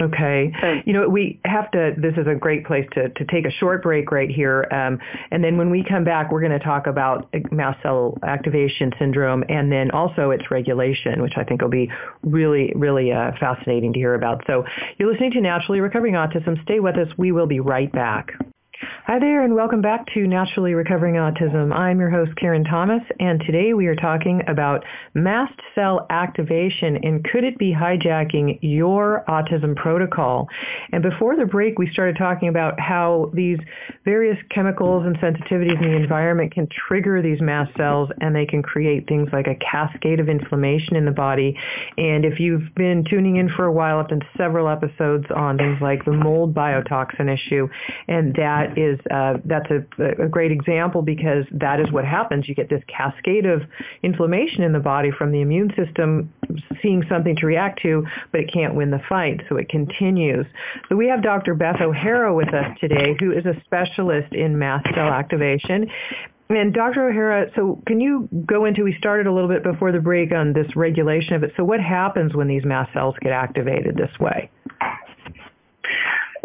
Okay. 0.00 0.52
You 0.84 0.92
know, 0.92 1.08
we 1.08 1.40
have 1.44 1.70
to, 1.70 1.92
this 1.96 2.14
is 2.16 2.26
a 2.26 2.34
great 2.34 2.66
place 2.66 2.86
to, 2.92 3.08
to 3.08 3.24
take 3.26 3.46
a 3.46 3.50
short 3.50 3.82
break 3.82 4.10
right 4.10 4.30
here. 4.30 4.66
Um, 4.70 4.98
and 5.30 5.42
then 5.42 5.56
when 5.56 5.70
we 5.70 5.84
come 5.88 6.04
back, 6.04 6.30
we're 6.30 6.40
going 6.40 6.58
to 6.58 6.64
talk 6.64 6.86
about 6.86 7.32
mast 7.50 7.82
cell 7.82 8.18
activation 8.22 8.92
syndrome 8.98 9.44
and 9.48 9.72
then 9.72 9.90
also 9.90 10.30
its 10.30 10.50
regulation, 10.50 11.22
which 11.22 11.34
I 11.36 11.44
think 11.44 11.62
will 11.62 11.68
be 11.68 11.90
really, 12.22 12.72
really 12.76 13.12
uh, 13.12 13.32
fascinating 13.40 13.92
to 13.94 13.98
hear 13.98 14.14
about. 14.14 14.42
So 14.46 14.64
you're 14.98 15.10
listening 15.10 15.32
to 15.32 15.40
Naturally 15.40 15.80
Recovering 15.80 16.14
Autism. 16.14 16.62
Stay 16.62 16.80
with 16.80 16.96
us. 16.96 17.08
We 17.16 17.32
will 17.32 17.46
be 17.46 17.60
right 17.60 17.90
back. 17.90 18.32
Hi 18.78 19.18
there 19.18 19.42
and 19.42 19.54
welcome 19.54 19.80
back 19.80 20.04
to 20.12 20.26
Naturally 20.26 20.74
Recovering 20.74 21.14
Autism. 21.14 21.72
I'm 21.72 21.98
your 21.98 22.10
host 22.10 22.36
Karen 22.36 22.62
Thomas 22.62 23.00
and 23.18 23.40
today 23.40 23.72
we 23.72 23.86
are 23.86 23.94
talking 23.94 24.42
about 24.48 24.84
mast 25.14 25.58
cell 25.74 26.06
activation 26.10 26.98
and 27.02 27.24
could 27.24 27.42
it 27.42 27.56
be 27.56 27.72
hijacking 27.72 28.58
your 28.60 29.24
autism 29.28 29.74
protocol? 29.76 30.46
And 30.92 31.02
before 31.02 31.36
the 31.36 31.46
break 31.46 31.78
we 31.78 31.90
started 31.90 32.18
talking 32.18 32.48
about 32.48 32.78
how 32.78 33.30
these 33.32 33.56
various 34.04 34.36
chemicals 34.50 35.06
and 35.06 35.16
sensitivities 35.20 35.82
in 35.82 35.92
the 35.92 35.96
environment 35.96 36.52
can 36.52 36.68
trigger 36.86 37.22
these 37.22 37.40
mast 37.40 37.74
cells 37.78 38.10
and 38.20 38.36
they 38.36 38.44
can 38.44 38.62
create 38.62 39.08
things 39.08 39.30
like 39.32 39.46
a 39.46 39.54
cascade 39.54 40.20
of 40.20 40.28
inflammation 40.28 40.96
in 40.96 41.06
the 41.06 41.12
body. 41.12 41.56
And 41.96 42.26
if 42.26 42.38
you've 42.38 42.74
been 42.74 43.04
tuning 43.08 43.36
in 43.36 43.48
for 43.48 43.64
a 43.64 43.72
while, 43.72 44.00
I've 44.00 44.08
done 44.08 44.22
several 44.36 44.68
episodes 44.68 45.24
on 45.34 45.56
things 45.56 45.78
like 45.80 46.04
the 46.04 46.12
mold 46.12 46.54
biotoxin 46.54 47.32
issue 47.32 47.68
and 48.06 48.34
that 48.34 48.65
is 48.76 48.98
uh, 49.10 49.34
that's 49.44 49.70
a, 49.70 50.22
a 50.22 50.28
great 50.28 50.52
example 50.52 51.02
because 51.02 51.44
that 51.52 51.80
is 51.80 51.90
what 51.92 52.04
happens. 52.04 52.48
You 52.48 52.54
get 52.54 52.68
this 52.68 52.82
cascade 52.88 53.46
of 53.46 53.62
inflammation 54.02 54.62
in 54.62 54.72
the 54.72 54.80
body 54.80 55.10
from 55.10 55.32
the 55.32 55.40
immune 55.40 55.72
system 55.76 56.32
seeing 56.82 57.04
something 57.08 57.36
to 57.36 57.46
react 57.46 57.82
to, 57.82 58.06
but 58.32 58.40
it 58.40 58.52
can't 58.52 58.74
win 58.74 58.90
the 58.90 59.00
fight, 59.08 59.40
so 59.48 59.56
it 59.56 59.68
continues. 59.68 60.46
So 60.88 60.96
we 60.96 61.08
have 61.08 61.22
Dr. 61.22 61.54
Beth 61.54 61.80
O'Hara 61.80 62.34
with 62.34 62.52
us 62.54 62.76
today, 62.80 63.16
who 63.18 63.32
is 63.32 63.44
a 63.46 63.60
specialist 63.64 64.32
in 64.32 64.58
mast 64.58 64.86
cell 64.94 65.08
activation. 65.08 65.90
And 66.48 66.72
Dr. 66.72 67.08
O'Hara, 67.08 67.50
so 67.56 67.82
can 67.86 68.00
you 68.00 68.28
go 68.46 68.66
into, 68.66 68.84
we 68.84 68.94
started 68.98 69.26
a 69.26 69.32
little 69.32 69.48
bit 69.48 69.64
before 69.64 69.90
the 69.90 69.98
break 69.98 70.32
on 70.32 70.52
this 70.52 70.76
regulation 70.76 71.34
of 71.34 71.42
it. 71.42 71.52
So 71.56 71.64
what 71.64 71.80
happens 71.80 72.34
when 72.34 72.46
these 72.46 72.64
mast 72.64 72.92
cells 72.92 73.16
get 73.20 73.32
activated 73.32 73.96
this 73.96 74.16
way? 74.20 74.50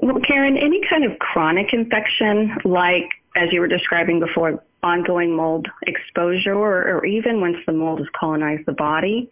Well, 0.02 0.20
Karen, 0.20 0.58
any 0.58 0.82
kind 0.90 1.04
of 1.06 1.20
chronic 1.20 1.74
infection, 1.74 2.58
like 2.66 3.12
as 3.36 3.54
you 3.54 3.60
were 3.60 3.68
describing 3.68 4.20
before, 4.20 4.64
ongoing 4.84 5.36
mold 5.36 5.68
exposure, 5.84 6.56
or, 6.56 6.98
or 6.98 7.06
even 7.06 7.40
once 7.40 7.58
the 7.68 7.72
mold 7.72 8.00
has 8.00 8.08
colonized 8.20 8.66
the 8.66 8.74
body, 8.74 9.30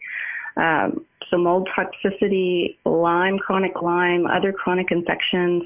um, 0.57 1.03
so 1.29 1.37
mold 1.37 1.67
toxicity, 1.75 2.77
Lyme, 2.85 3.39
chronic 3.39 3.81
Lyme, 3.81 4.27
other 4.27 4.53
chronic 4.53 4.91
infections, 4.91 5.63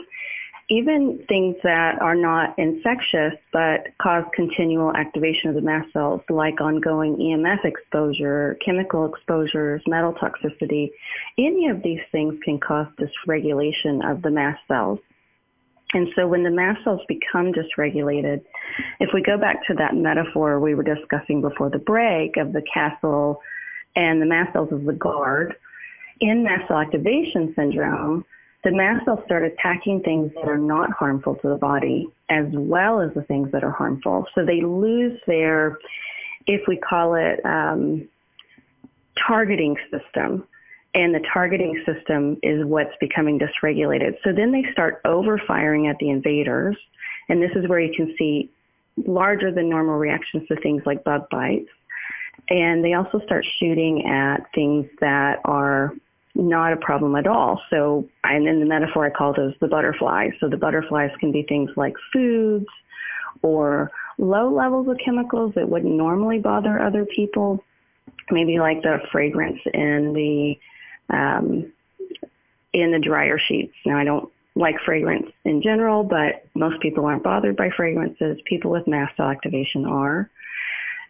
even 0.70 1.24
things 1.28 1.56
that 1.64 2.02
are 2.02 2.16
not 2.16 2.58
infectious 2.58 3.34
but 3.52 3.88
cause 4.02 4.24
continual 4.34 4.96
activation 4.96 5.50
of 5.50 5.56
the 5.56 5.62
mast 5.62 5.92
cells, 5.92 6.22
like 6.30 6.62
ongoing 6.62 7.16
EMF 7.18 7.66
exposure, 7.66 8.58
chemical 8.64 9.06
exposures, 9.06 9.82
metal 9.88 10.14
toxicity, 10.14 10.90
any 11.38 11.68
of 11.68 11.84
these 11.84 12.00
things 12.12 12.36
can 12.44 12.60
cause 12.60 12.88
dysregulation 12.98 14.10
of 14.10 14.22
the 14.22 14.32
mast 14.32 14.62
cells. 14.68 15.00
And 15.94 16.08
so 16.16 16.28
when 16.28 16.44
the 16.44 16.50
mast 16.50 16.84
cells 16.84 17.02
become 17.08 17.54
dysregulated, 17.54 18.42
if 19.00 19.10
we 19.14 19.22
go 19.22 19.38
back 19.38 19.66
to 19.68 19.76
that 19.76 19.96
metaphor 19.96 20.60
we 20.60 20.76
were 20.76 20.84
discussing 20.84 21.42
before 21.42 21.70
the 21.70 21.78
break 21.78 22.38
of 22.38 22.54
the 22.54 22.64
castle 22.74 23.42
and 23.96 24.22
the 24.22 24.26
mast 24.26 24.54
cells 24.54 24.70
as 24.74 24.84
the 24.86 24.94
guard, 24.94 25.56
in 26.20 26.44
mast 26.44 26.68
cell 26.68 26.80
activation 26.80 27.54
syndrome, 27.56 28.26
the 28.64 28.72
mast 28.72 29.06
cells 29.06 29.20
start 29.26 29.44
attacking 29.44 30.02
things 30.02 30.32
that 30.36 30.48
are 30.48 30.58
not 30.58 30.92
harmful 30.92 31.36
to 31.36 31.50
the 31.50 31.56
body 31.56 32.08
as 32.30 32.46
well 32.52 33.02
as 33.02 33.14
the 33.14 33.24
things 33.24 33.52
that 33.52 33.64
are 33.64 33.72
harmful. 33.72 34.26
So 34.34 34.46
they 34.46 34.62
lose 34.62 35.20
their, 35.28 35.78
if 36.48 36.62
we 36.68 36.78
call 36.78 37.16
it, 37.16 37.46
um, 37.46 38.08
targeting 39.28 39.78
system. 39.92 40.48
And 40.96 41.14
the 41.14 41.24
targeting 41.34 41.84
system 41.86 42.38
is 42.44 42.66
what's 42.66 42.96
becoming 43.00 43.40
dysregulated. 43.40 44.16
So 44.24 44.32
then 44.32 44.52
they 44.52 44.64
start 44.72 45.04
overfiring 45.04 45.90
at 45.90 45.98
the 46.00 46.10
invaders. 46.10 46.78
And 47.30 47.42
this 47.42 47.52
is 47.56 47.68
where 47.68 47.80
you 47.80 47.94
can 47.94 48.16
see 48.18 48.50
larger 49.06 49.52
than 49.52 49.70
normal 49.70 49.96
reactions 49.96 50.48
to 50.48 50.56
things 50.58 50.84
like 50.86 51.04
bug 51.04 51.28
bites. 51.30 51.70
And 52.50 52.84
they 52.84 52.94
also 52.94 53.20
start 53.26 53.46
shooting 53.60 54.06
at 54.06 54.46
things 54.54 54.88
that 55.00 55.40
are 55.46 55.94
not 56.36 56.74
a 56.74 56.78
problem 56.78 57.16
at 57.16 57.28
all. 57.28 57.62
So, 57.70 58.08
and 58.24 58.48
in 58.48 58.60
the 58.60 58.66
metaphor, 58.66 59.06
I 59.06 59.10
call 59.10 59.34
those 59.34 59.54
the 59.60 59.68
butterflies. 59.68 60.32
So 60.40 60.50
the 60.50 60.58
butterflies 60.58 61.12
can 61.20 61.32
be 61.32 61.44
things 61.44 61.70
like 61.76 61.94
foods 62.12 62.66
or 63.42 63.92
low 64.18 64.54
levels 64.54 64.88
of 64.88 64.98
chemicals 65.04 65.54
that 65.56 65.70
wouldn't 65.70 65.94
normally 65.94 66.40
bother 66.40 66.80
other 66.80 67.06
people. 67.06 67.64
Maybe 68.32 68.58
like 68.58 68.82
the 68.82 69.00
fragrance 69.12 69.60
in 69.74 70.14
the 70.14 70.60
um, 71.16 71.72
in 72.74 72.92
the 72.92 73.00
dryer 73.00 73.38
sheets. 73.38 73.74
Now, 73.86 73.98
I 73.98 74.04
don't 74.04 74.32
like 74.56 74.76
fragrance 74.86 75.28
in 75.46 75.62
general, 75.62 76.04
but 76.04 76.46
most 76.56 76.82
people 76.82 77.06
aren't 77.06 77.24
bothered 77.24 77.56
by 77.56 77.70
fragrances. 77.76 78.40
People 78.46 78.72
with 78.72 78.88
mast 78.88 79.16
cell 79.18 79.30
activation 79.30 79.86
are. 79.86 80.30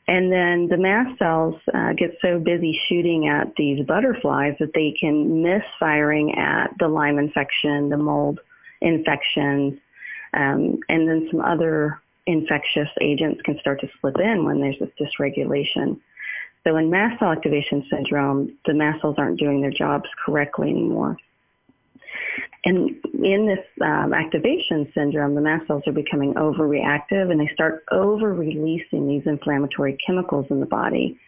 And 0.08 0.32
then 0.32 0.68
the 0.68 0.78
mast 0.78 1.18
cells 1.18 1.56
uh, 1.74 1.94
get 1.94 2.18
so 2.22 2.38
busy 2.38 2.78
shooting 2.90 3.28
at 3.28 3.56
these 3.56 3.86
butterflies 3.86 4.56
that 4.60 4.74
they 4.74 4.94
can 5.00 5.42
miss 5.42 5.64
firing 5.80 6.36
at 6.36 6.72
the 6.78 6.90
Lyme 6.90 7.20
infection, 7.20 7.90
the 7.90 7.98
mold 7.98 8.40
infections, 8.82 9.80
um, 10.34 10.80
and 10.90 11.08
then 11.08 11.28
some 11.32 11.40
other 11.40 12.02
infectious 12.26 12.90
agents 13.02 13.42
can 13.44 13.58
start 13.60 13.80
to 13.82 13.90
slip 14.02 14.20
in 14.20 14.44
when 14.44 14.60
there's 14.60 14.80
this 14.80 14.90
dysregulation. 15.00 16.00
So 16.66 16.76
in 16.78 16.90
mast 16.90 17.20
cell 17.20 17.32
activation 17.32 17.86
syndrome, 17.90 18.58
the 18.66 18.74
mast 18.74 19.02
cells 19.02 19.16
aren't 19.18 19.40
doing 19.40 19.62
their 19.62 19.72
jobs 19.72 20.10
correctly 20.26 20.70
anymore. 20.70 21.18
And 22.66 22.96
in 23.22 23.46
this 23.46 23.66
um, 23.82 24.14
activation 24.14 24.90
syndrome, 24.94 25.36
the 25.36 25.42
mast 25.42 25.68
cells 25.68 25.84
are 25.86 25.94
becoming 25.94 26.34
overreactive 26.36 27.30
and 27.30 27.40
they 27.40 27.50
start 27.54 27.84
over 27.92 28.34
releasing 28.34 29.08
these 29.08 29.24
inflammatory 29.26 29.98
chemicals 30.06 30.46
in 30.50 30.60
the 30.60 30.66
body. 30.66 31.20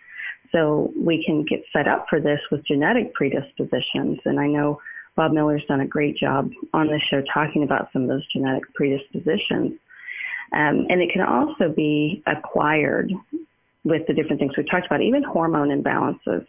So 0.51 0.93
we 0.97 1.23
can 1.25 1.43
get 1.43 1.63
set 1.73 1.87
up 1.87 2.05
for 2.09 2.21
this 2.21 2.39
with 2.51 2.65
genetic 2.65 3.13
predispositions. 3.13 4.19
And 4.25 4.39
I 4.39 4.47
know 4.47 4.79
Bob 5.15 5.33
Miller's 5.33 5.65
done 5.67 5.81
a 5.81 5.87
great 5.87 6.15
job 6.15 6.51
on 6.73 6.87
this 6.87 7.01
show 7.09 7.21
talking 7.33 7.63
about 7.63 7.89
some 7.91 8.03
of 8.03 8.07
those 8.07 8.25
genetic 8.31 8.73
predispositions. 8.73 9.73
Um, 10.53 10.87
and 10.89 11.01
it 11.01 11.11
can 11.11 11.21
also 11.21 11.69
be 11.69 12.23
acquired 12.27 13.11
with 13.83 14.07
the 14.07 14.13
different 14.13 14.39
things 14.39 14.53
we 14.55 14.63
talked 14.63 14.85
about. 14.85 15.01
Even 15.01 15.23
hormone 15.23 15.69
imbalances 15.69 16.45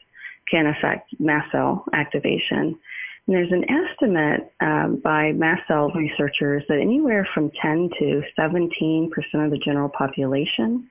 can 0.51 0.67
affect 0.67 1.11
mast 1.19 1.51
cell 1.53 1.85
activation. 1.93 2.79
And 3.27 3.37
there's 3.37 3.53
an 3.53 3.65
estimate 3.69 4.53
um, 4.61 5.01
by 5.03 5.33
mast 5.33 5.63
cell 5.67 5.91
researchers 5.91 6.63
that 6.69 6.79
anywhere 6.79 7.29
from 7.35 7.51
10 7.61 7.91
to 7.99 8.23
17 8.37 9.11
percent 9.11 9.45
of 9.45 9.51
the 9.51 9.59
general 9.59 9.89
population 9.89 10.89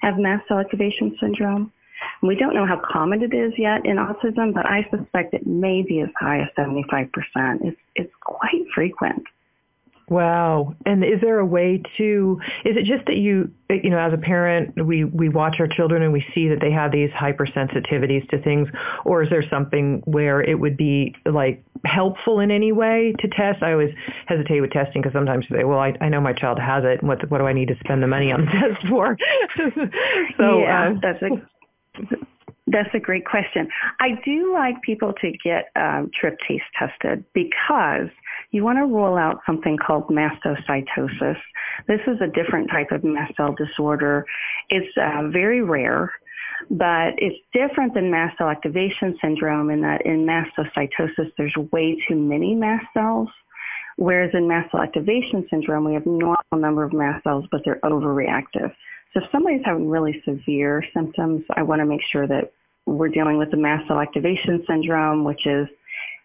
have 0.00 0.18
mast 0.18 0.48
cell 0.48 0.58
activation 0.58 1.16
syndrome. 1.20 1.72
And 2.20 2.28
we 2.28 2.36
don't 2.36 2.54
know 2.54 2.66
how 2.66 2.80
common 2.84 3.22
it 3.22 3.32
is 3.32 3.52
yet 3.56 3.86
in 3.86 3.96
autism, 3.96 4.52
but 4.52 4.66
I 4.66 4.86
suspect 4.90 5.32
it 5.32 5.46
may 5.46 5.82
be 5.82 6.00
as 6.00 6.10
high 6.18 6.40
as 6.40 6.48
75 6.56 7.10
percent. 7.12 7.62
It's 7.64 7.80
it's 7.94 8.12
quite 8.20 8.66
frequent. 8.74 9.24
Wow. 10.08 10.74
And 10.84 11.04
is 11.04 11.20
there 11.20 11.40
a 11.40 11.46
way 11.46 11.82
to, 11.98 12.40
is 12.64 12.76
it 12.76 12.84
just 12.84 13.06
that 13.06 13.16
you, 13.16 13.50
you 13.68 13.90
know, 13.90 13.98
as 13.98 14.12
a 14.12 14.18
parent, 14.18 14.86
we, 14.86 15.02
we 15.02 15.28
watch 15.28 15.56
our 15.58 15.66
children 15.66 16.02
and 16.02 16.12
we 16.12 16.24
see 16.32 16.48
that 16.48 16.60
they 16.60 16.70
have 16.70 16.92
these 16.92 17.10
hypersensitivities 17.10 18.28
to 18.28 18.40
things, 18.40 18.68
or 19.04 19.24
is 19.24 19.30
there 19.30 19.42
something 19.50 20.02
where 20.04 20.40
it 20.40 20.60
would 20.60 20.76
be 20.76 21.12
like 21.24 21.64
helpful 21.84 22.38
in 22.38 22.52
any 22.52 22.70
way 22.70 23.14
to 23.18 23.28
test? 23.28 23.64
I 23.64 23.72
always 23.72 23.92
hesitate 24.26 24.60
with 24.60 24.70
testing 24.70 25.02
because 25.02 25.12
sometimes 25.12 25.46
you 25.50 25.56
say, 25.56 25.64
well, 25.64 25.80
I, 25.80 25.96
I 26.00 26.08
know 26.08 26.20
my 26.20 26.32
child 26.32 26.60
has 26.60 26.84
it. 26.84 27.02
What, 27.02 27.28
what 27.28 27.38
do 27.38 27.46
I 27.46 27.52
need 27.52 27.68
to 27.68 27.78
spend 27.80 28.00
the 28.00 28.06
money 28.06 28.30
on 28.30 28.44
the 28.44 28.50
test 28.52 28.86
for? 28.88 29.16
so 30.36 30.60
yeah, 30.60 30.90
uh, 30.90 31.00
that's 31.02 31.22
a, 31.22 32.16
that's 32.68 32.92
a 32.94 32.98
great 32.98 33.24
question. 33.24 33.68
I 34.00 34.18
do 34.24 34.52
like 34.52 34.82
people 34.82 35.12
to 35.20 35.32
get 35.44 35.70
um, 35.76 36.10
tryptase 36.20 36.62
tested 36.76 37.24
because 37.32 38.08
you 38.50 38.64
want 38.64 38.78
to 38.78 38.86
rule 38.86 39.16
out 39.16 39.40
something 39.46 39.76
called 39.76 40.08
mastocytosis. 40.08 41.36
This 41.86 42.00
is 42.06 42.20
a 42.20 42.26
different 42.26 42.70
type 42.70 42.90
of 42.90 43.04
mast 43.04 43.36
cell 43.36 43.54
disorder. 43.56 44.26
It's 44.68 44.96
uh, 44.96 45.28
very 45.28 45.62
rare, 45.62 46.12
but 46.70 47.14
it's 47.18 47.36
different 47.52 47.94
than 47.94 48.10
mast 48.10 48.38
cell 48.38 48.48
activation 48.48 49.16
syndrome 49.20 49.70
in 49.70 49.82
that 49.82 50.04
in 50.04 50.26
mastocytosis 50.26 51.30
there's 51.38 51.56
way 51.70 52.02
too 52.08 52.16
many 52.16 52.54
mast 52.54 52.86
cells. 52.94 53.28
Whereas 53.96 54.30
in 54.34 54.46
mast 54.48 54.72
cell 54.72 54.80
activation 54.80 55.46
syndrome, 55.48 55.84
we 55.84 55.94
have 55.94 56.04
normal 56.04 56.36
number 56.52 56.84
of 56.84 56.92
mast 56.92 57.22
cells, 57.24 57.46
but 57.50 57.62
they're 57.64 57.80
overreactive. 57.82 58.72
So 59.14 59.22
if 59.22 59.30
somebody's 59.32 59.62
having 59.64 59.88
really 59.88 60.22
severe 60.26 60.84
symptoms, 60.92 61.44
I 61.56 61.62
want 61.62 61.80
to 61.80 61.86
make 61.86 62.02
sure 62.12 62.26
that 62.26 62.52
we're 62.86 63.08
dealing 63.08 63.36
with 63.36 63.50
the 63.50 63.56
mast 63.56 63.88
cell 63.88 64.00
activation 64.00 64.64
syndrome, 64.66 65.24
which 65.24 65.46
is 65.46 65.68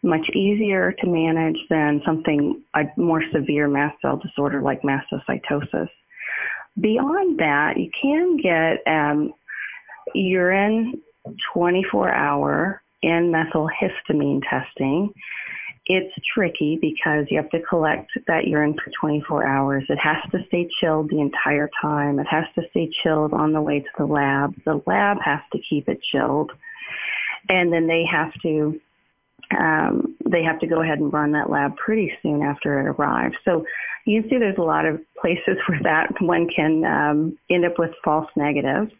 much 0.03 0.29
easier 0.29 0.93
to 0.99 1.07
manage 1.07 1.57
than 1.69 2.01
something, 2.05 2.61
a 2.75 2.83
more 2.97 3.23
severe 3.31 3.67
mast 3.67 3.99
cell 4.01 4.17
disorder 4.17 4.61
like 4.61 4.81
mastocytosis. 4.81 5.89
Beyond 6.79 7.39
that, 7.39 7.77
you 7.77 7.89
can 7.99 8.37
get 8.37 8.81
um, 8.87 9.33
urine 10.15 11.01
24 11.53 12.13
hour 12.13 12.81
N-methylhistamine 13.03 14.41
testing. 14.49 15.13
It's 15.88 16.13
tricky 16.33 16.77
because 16.79 17.25
you 17.29 17.38
have 17.38 17.50
to 17.50 17.59
collect 17.61 18.11
that 18.27 18.47
urine 18.47 18.75
for 18.75 18.91
24 19.00 19.47
hours. 19.47 19.83
It 19.89 19.97
has 19.97 20.17
to 20.31 20.45
stay 20.47 20.69
chilled 20.79 21.09
the 21.09 21.19
entire 21.19 21.69
time. 21.81 22.19
It 22.19 22.27
has 22.27 22.45
to 22.55 22.61
stay 22.69 22.91
chilled 23.01 23.33
on 23.33 23.51
the 23.51 23.61
way 23.61 23.79
to 23.79 23.89
the 23.97 24.05
lab. 24.05 24.55
The 24.63 24.81
lab 24.85 25.17
has 25.21 25.39
to 25.53 25.59
keep 25.59 25.89
it 25.89 26.01
chilled. 26.03 26.51
And 27.50 27.73
then 27.73 27.88
they 27.88 28.05
have 28.05 28.31
to 28.43 28.79
um, 29.59 30.15
they 30.29 30.43
have 30.43 30.59
to 30.59 30.67
go 30.67 30.81
ahead 30.81 31.00
and 31.00 31.11
run 31.11 31.33
that 31.33 31.50
lab 31.50 31.75
pretty 31.75 32.13
soon 32.21 32.41
after 32.41 32.79
it 32.79 32.88
arrives. 32.88 33.35
So 33.43 33.65
you 34.05 34.21
see 34.23 34.38
there's 34.38 34.57
a 34.57 34.63
lot 34.63 34.85
of 34.85 35.01
places 35.19 35.57
where 35.67 35.81
that 35.83 36.13
one 36.21 36.47
can 36.47 36.85
um, 36.85 37.38
end 37.50 37.65
up 37.65 37.77
with 37.77 37.91
false 38.03 38.29
negatives. 38.35 38.91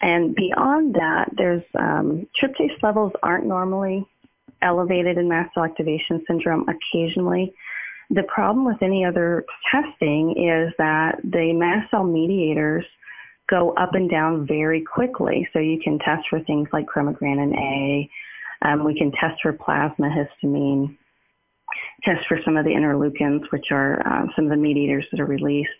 And 0.00 0.34
beyond 0.34 0.94
that, 0.94 1.30
there's 1.36 1.62
um, 1.78 2.26
tryptase 2.40 2.82
levels 2.82 3.12
aren't 3.22 3.46
normally 3.46 4.04
elevated 4.62 5.18
in 5.18 5.28
mast 5.28 5.54
cell 5.54 5.64
activation 5.64 6.22
syndrome 6.26 6.66
occasionally. 6.68 7.52
The 8.10 8.22
problem 8.24 8.66
with 8.66 8.82
any 8.82 9.04
other 9.04 9.44
testing 9.70 10.32
is 10.32 10.72
that 10.78 11.20
the 11.24 11.52
mast 11.52 11.90
cell 11.90 12.04
mediators 12.04 12.84
go 13.48 13.72
up 13.74 13.94
and 13.94 14.10
down 14.10 14.46
very 14.46 14.82
quickly. 14.82 15.48
So 15.52 15.58
you 15.58 15.80
can 15.82 15.98
test 15.98 16.28
for 16.28 16.40
things 16.40 16.68
like 16.72 16.86
chromogranin 16.86 17.56
A, 17.56 18.10
um, 18.62 18.84
we 18.84 18.96
can 18.96 19.12
test 19.12 19.40
for 19.42 19.52
plasma 19.52 20.08
histamine, 20.08 20.96
test 22.04 22.26
for 22.28 22.38
some 22.44 22.56
of 22.56 22.64
the 22.64 22.70
interleukins, 22.70 23.50
which 23.50 23.66
are 23.70 24.06
uh, 24.06 24.26
some 24.36 24.44
of 24.44 24.50
the 24.50 24.56
mediators 24.56 25.04
that 25.10 25.20
are 25.20 25.26
released. 25.26 25.70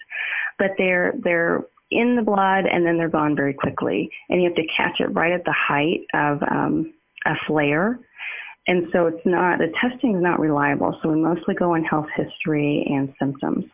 But 0.59 0.73
they're 0.79 1.15
they're 1.23 1.65
in 1.91 2.17
the 2.17 2.23
blood 2.23 2.65
and 2.67 2.87
then 2.87 2.97
they're 2.97 3.09
gone 3.09 3.37
very 3.37 3.55
quickly, 3.55 4.11
and 4.29 4.43
you 4.43 4.49
have 4.49 4.57
to 4.57 4.67
catch 4.77 5.01
it 5.01 5.15
right 5.15 5.33
at 5.33 5.45
the 5.45 5.53
height 5.53 6.01
of 6.15 6.43
um, 6.43 6.93
a 7.25 7.35
flare. 7.47 7.99
And 8.69 8.87
so 8.93 9.07
it's 9.07 9.25
not 9.25 9.59
the 9.59 9.73
testing 9.81 10.17
is 10.17 10.23
not 10.23 10.39
reliable. 10.39 10.99
So 11.03 11.09
we 11.11 11.21
mostly 11.21 11.55
go 11.55 11.75
on 11.75 11.85
health 11.85 12.07
history 12.17 12.87
and 12.89 13.13
symptoms 13.19 13.65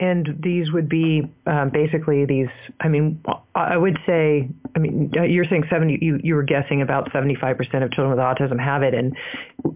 and 0.00 0.34
these 0.42 0.72
would 0.72 0.88
be 0.88 1.30
um, 1.46 1.70
basically 1.70 2.24
these. 2.24 2.48
I 2.80 2.88
mean, 2.88 3.22
I 3.54 3.76
would 3.76 3.98
say. 4.06 4.48
I 4.74 4.78
mean, 4.78 5.12
you're 5.12 5.44
saying 5.44 5.64
seventy. 5.70 5.98
You 6.00 6.18
you 6.22 6.34
were 6.34 6.42
guessing 6.42 6.80
about 6.80 7.12
seventy 7.12 7.36
five 7.38 7.58
percent 7.58 7.84
of 7.84 7.92
children 7.92 8.16
with 8.16 8.18
autism 8.18 8.58
have 8.58 8.82
it, 8.82 8.94
and 8.94 9.14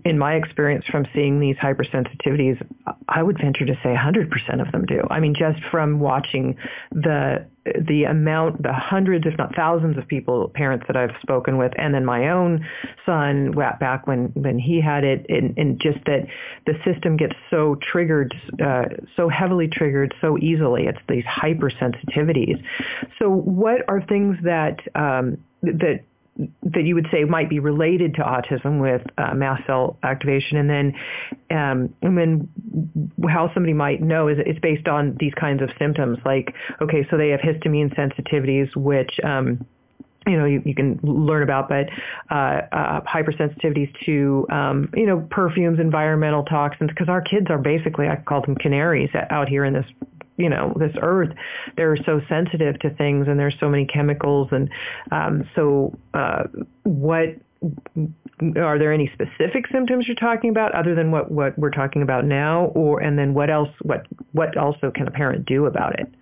in 0.04 0.18
my 0.18 0.34
experience 0.34 0.84
from 0.86 1.06
seeing 1.14 1.40
these 1.40 1.56
hypersensitivities, 1.56 2.64
I 3.08 3.22
would 3.22 3.38
venture 3.38 3.66
to 3.66 3.74
say 3.82 3.94
hundred 3.94 4.30
percent 4.30 4.60
of 4.60 4.70
them 4.72 4.84
do. 4.86 5.02
I 5.10 5.20
mean, 5.20 5.34
just 5.34 5.60
from 5.70 6.00
watching 6.00 6.56
the 6.92 7.46
the 7.86 8.04
amount, 8.04 8.62
the 8.62 8.72
hundreds, 8.72 9.26
if 9.26 9.38
not 9.38 9.54
thousands 9.54 9.96
of 9.96 10.06
people, 10.06 10.50
parents 10.54 10.84
that 10.86 10.96
I've 10.96 11.16
spoken 11.22 11.56
with, 11.56 11.72
and 11.76 11.94
then 11.94 12.04
my 12.04 12.28
own 12.28 12.66
son 13.06 13.52
back 13.52 14.06
when, 14.06 14.26
when 14.34 14.58
he 14.58 14.82
had 14.82 15.02
it, 15.02 15.24
and, 15.30 15.56
and 15.56 15.80
just 15.80 15.98
that 16.04 16.26
the 16.66 16.74
system 16.84 17.16
gets 17.16 17.34
so 17.50 17.76
triggered, 17.76 18.34
uh, 18.62 18.84
so 19.16 19.30
heavily 19.30 19.66
triggered 19.66 20.14
so 20.20 20.36
easily. 20.38 20.86
It's 20.86 20.98
these 21.08 21.24
hypersensitivities. 21.24 22.62
So 23.18 23.30
what 23.30 23.80
are 23.88 24.02
things 24.02 24.36
that, 24.44 24.80
um, 24.94 25.38
that 25.62 26.00
that 26.36 26.82
you 26.82 26.94
would 26.94 27.06
say 27.12 27.24
might 27.24 27.48
be 27.48 27.60
related 27.60 28.14
to 28.14 28.22
autism 28.22 28.80
with 28.80 29.02
uh, 29.18 29.34
mast 29.34 29.64
cell 29.66 29.98
activation, 30.02 30.58
and 30.58 30.68
then 30.68 30.94
um, 31.50 31.94
and 32.02 32.18
then 32.18 32.48
how 33.28 33.52
somebody 33.54 33.72
might 33.72 34.02
know 34.02 34.28
is 34.28 34.38
it's 34.44 34.58
based 34.58 34.88
on 34.88 35.16
these 35.20 35.32
kinds 35.34 35.62
of 35.62 35.70
symptoms. 35.78 36.18
Like, 36.24 36.54
okay, 36.82 37.06
so 37.10 37.16
they 37.16 37.28
have 37.28 37.40
histamine 37.40 37.94
sensitivities, 37.96 38.74
which 38.74 39.12
um, 39.22 39.64
you 40.26 40.38
know, 40.38 40.44
you, 40.44 40.62
you 40.64 40.74
can 40.74 40.98
learn 41.02 41.42
about, 41.42 41.68
but 41.68 41.88
uh, 42.30 42.62
uh, 42.72 43.00
hypersensitivities 43.02 43.92
to, 44.06 44.46
um, 44.50 44.90
you 44.94 45.06
know, 45.06 45.26
perfumes, 45.30 45.78
environmental 45.78 46.44
toxins, 46.44 46.90
because 46.90 47.08
our 47.08 47.20
kids 47.20 47.46
are 47.50 47.58
basically, 47.58 48.08
I 48.08 48.16
call 48.16 48.42
them 48.42 48.56
canaries 48.56 49.10
out 49.30 49.48
here 49.48 49.64
in 49.64 49.74
this 49.74 49.86
you 50.36 50.48
know 50.48 50.74
this 50.76 50.92
earth. 51.00 51.30
They're 51.76 51.96
so 52.04 52.20
sensitive 52.28 52.78
to 52.80 52.90
things 52.90 53.28
and 53.28 53.38
there's 53.38 53.54
so 53.60 53.68
many 53.68 53.86
chemicals 53.86 54.48
and 54.50 54.68
um, 55.12 55.48
so 55.54 55.96
uh, 56.12 56.44
what 56.82 57.36
are 58.56 58.78
there 58.78 58.92
any 58.92 59.10
specific 59.14 59.66
symptoms 59.70 60.06
you're 60.06 60.16
talking 60.16 60.50
about 60.50 60.74
other 60.74 60.94
than 60.94 61.12
what 61.12 61.30
what 61.30 61.56
we're 61.58 61.70
talking 61.70 62.02
about 62.02 62.24
now? 62.24 62.66
Or 62.74 63.00
and 63.00 63.18
then 63.18 63.32
what 63.32 63.48
else 63.48 63.70
what 63.82 64.06
what 64.32 64.56
also 64.56 64.90
can 64.90 65.06
a 65.06 65.10
parent 65.12 65.46
do 65.46 65.66
about 65.66 65.98
it 66.00 66.12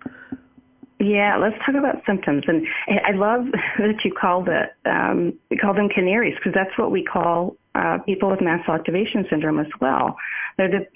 yeah, 0.99 1.37
let's 1.37 1.57
talk 1.65 1.75
about 1.75 2.03
symptoms. 2.05 2.43
And 2.47 2.65
I 2.87 3.11
love 3.11 3.45
that 3.77 4.03
you 4.03 4.13
call 4.13 4.43
the 4.43 4.69
um, 4.85 5.33
you 5.49 5.57
call 5.57 5.73
them 5.73 5.89
canaries 5.89 6.35
because 6.35 6.53
that's 6.53 6.77
what 6.77 6.91
we 6.91 7.03
call 7.03 7.55
uh, 7.75 7.99
people 7.99 8.29
with 8.29 8.41
mast 8.41 8.65
cell 8.65 8.75
activation 8.75 9.25
syndrome 9.29 9.59
as 9.59 9.67
well. 9.79 10.15
They're 10.57 10.69
the 10.69 10.87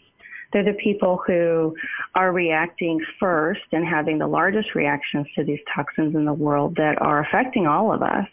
they're 0.53 0.63
the 0.63 0.73
people 0.73 1.21
who 1.27 1.75
are 2.15 2.31
reacting 2.31 3.01
first 3.19 3.61
and 3.73 3.85
having 3.85 4.17
the 4.17 4.27
largest 4.27 4.75
reactions 4.75 5.27
to 5.35 5.43
these 5.43 5.59
toxins 5.73 6.15
in 6.15 6.23
the 6.23 6.33
world 6.33 6.75
that 6.77 7.01
are 7.01 7.19
affecting 7.19 7.67
all 7.67 7.93
of 7.93 8.01
us. 8.01 8.27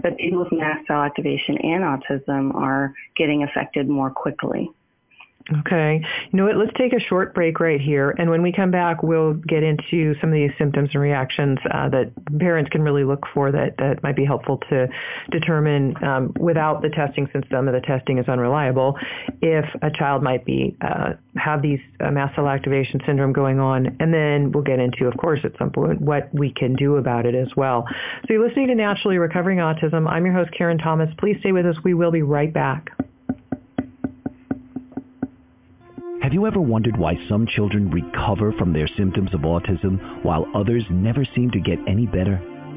But 0.00 0.16
people 0.18 0.44
with 0.44 0.52
mast 0.52 0.86
cell 0.86 1.02
activation 1.02 1.58
and 1.58 1.82
autism 1.82 2.54
are 2.54 2.94
getting 3.16 3.42
affected 3.42 3.88
more 3.88 4.10
quickly. 4.10 4.70
Okay. 5.60 6.04
You 6.30 6.36
know 6.36 6.44
what? 6.44 6.56
Let's 6.56 6.76
take 6.76 6.92
a 6.92 7.00
short 7.00 7.34
break 7.34 7.58
right 7.58 7.80
here. 7.80 8.14
And 8.18 8.28
when 8.28 8.42
we 8.42 8.52
come 8.52 8.70
back, 8.70 9.02
we'll 9.02 9.32
get 9.32 9.62
into 9.62 10.14
some 10.20 10.28
of 10.28 10.34
these 10.34 10.50
symptoms 10.58 10.90
and 10.92 11.00
reactions 11.00 11.58
uh, 11.70 11.88
that 11.88 12.12
parents 12.38 12.68
can 12.70 12.82
really 12.82 13.04
look 13.04 13.24
for 13.32 13.50
that, 13.50 13.78
that 13.78 14.02
might 14.02 14.14
be 14.14 14.26
helpful 14.26 14.58
to 14.68 14.88
determine 15.30 15.94
um, 16.04 16.34
without 16.38 16.82
the 16.82 16.90
testing, 16.90 17.30
since 17.32 17.46
some 17.50 17.66
of 17.66 17.72
the 17.72 17.80
testing 17.80 18.18
is 18.18 18.28
unreliable, 18.28 18.98
if 19.40 19.64
a 19.80 19.90
child 19.90 20.22
might 20.22 20.44
be 20.44 20.76
uh, 20.82 21.14
have 21.36 21.62
these 21.62 21.80
uh, 22.00 22.10
mast 22.10 22.34
cell 22.34 22.46
activation 22.46 23.00
syndrome 23.06 23.32
going 23.32 23.58
on. 23.58 23.96
And 24.00 24.12
then 24.12 24.52
we'll 24.52 24.64
get 24.64 24.80
into, 24.80 25.06
of 25.06 25.16
course, 25.16 25.40
at 25.44 25.52
some 25.58 25.70
point, 25.70 26.02
what 26.02 26.28
we 26.34 26.52
can 26.52 26.74
do 26.74 26.96
about 26.96 27.24
it 27.24 27.34
as 27.34 27.48
well. 27.56 27.86
So 28.26 28.34
you're 28.34 28.46
listening 28.46 28.68
to 28.68 28.74
Naturally 28.74 29.16
Recovering 29.16 29.58
Autism. 29.58 30.06
I'm 30.06 30.26
your 30.26 30.34
host, 30.34 30.50
Karen 30.52 30.76
Thomas. 30.76 31.08
Please 31.16 31.38
stay 31.40 31.52
with 31.52 31.64
us. 31.64 31.76
We 31.82 31.94
will 31.94 32.10
be 32.10 32.20
right 32.20 32.52
back. 32.52 32.90
Have 36.20 36.32
you 36.34 36.48
ever 36.48 36.60
wondered 36.60 36.96
why 36.96 37.16
some 37.28 37.46
children 37.46 37.90
recover 37.90 38.52
from 38.52 38.72
their 38.72 38.88
symptoms 38.96 39.32
of 39.32 39.42
autism 39.42 40.24
while 40.24 40.46
others 40.52 40.84
never 40.90 41.24
seem 41.24 41.48
to 41.52 41.60
get 41.60 41.78
any 41.86 42.06
better? 42.06 42.42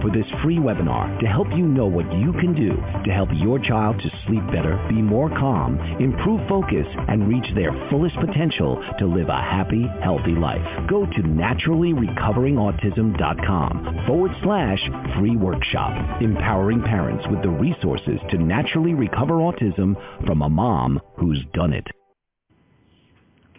for 0.00 0.10
this 0.10 0.26
free 0.42 0.58
webinar 0.58 1.18
to 1.20 1.26
help 1.26 1.48
you 1.50 1.66
know 1.66 1.86
what 1.86 2.10
you 2.14 2.32
can 2.32 2.54
do 2.54 2.74
to 3.04 3.12
help 3.12 3.28
your 3.34 3.58
child 3.58 4.00
to 4.00 4.10
sleep 4.26 4.46
better, 4.46 4.82
be 4.88 5.02
more 5.02 5.28
calm, 5.30 5.78
improve 6.00 6.40
focus, 6.48 6.86
and 7.08 7.28
reach 7.28 7.54
their 7.54 7.72
fullest 7.90 8.16
potential 8.16 8.82
to 8.98 9.06
live 9.06 9.28
a 9.28 9.36
happy, 9.36 9.86
healthy 10.02 10.34
life. 10.34 10.64
Go 10.88 11.04
to 11.06 11.22
naturallyrecoveringautism.com 11.22 14.04
forward 14.06 14.32
slash 14.42 14.80
free 15.18 15.36
workshop, 15.36 16.22
empowering 16.22 16.82
parents 16.82 17.26
with 17.30 17.42
the 17.42 17.50
resources 17.50 18.18
to 18.30 18.38
naturally 18.38 18.94
recover 18.94 19.34
autism 19.34 19.94
from 20.26 20.40
a 20.42 20.48
mom 20.48 21.00
who's 21.16 21.44
done 21.52 21.72
it. 21.72 21.86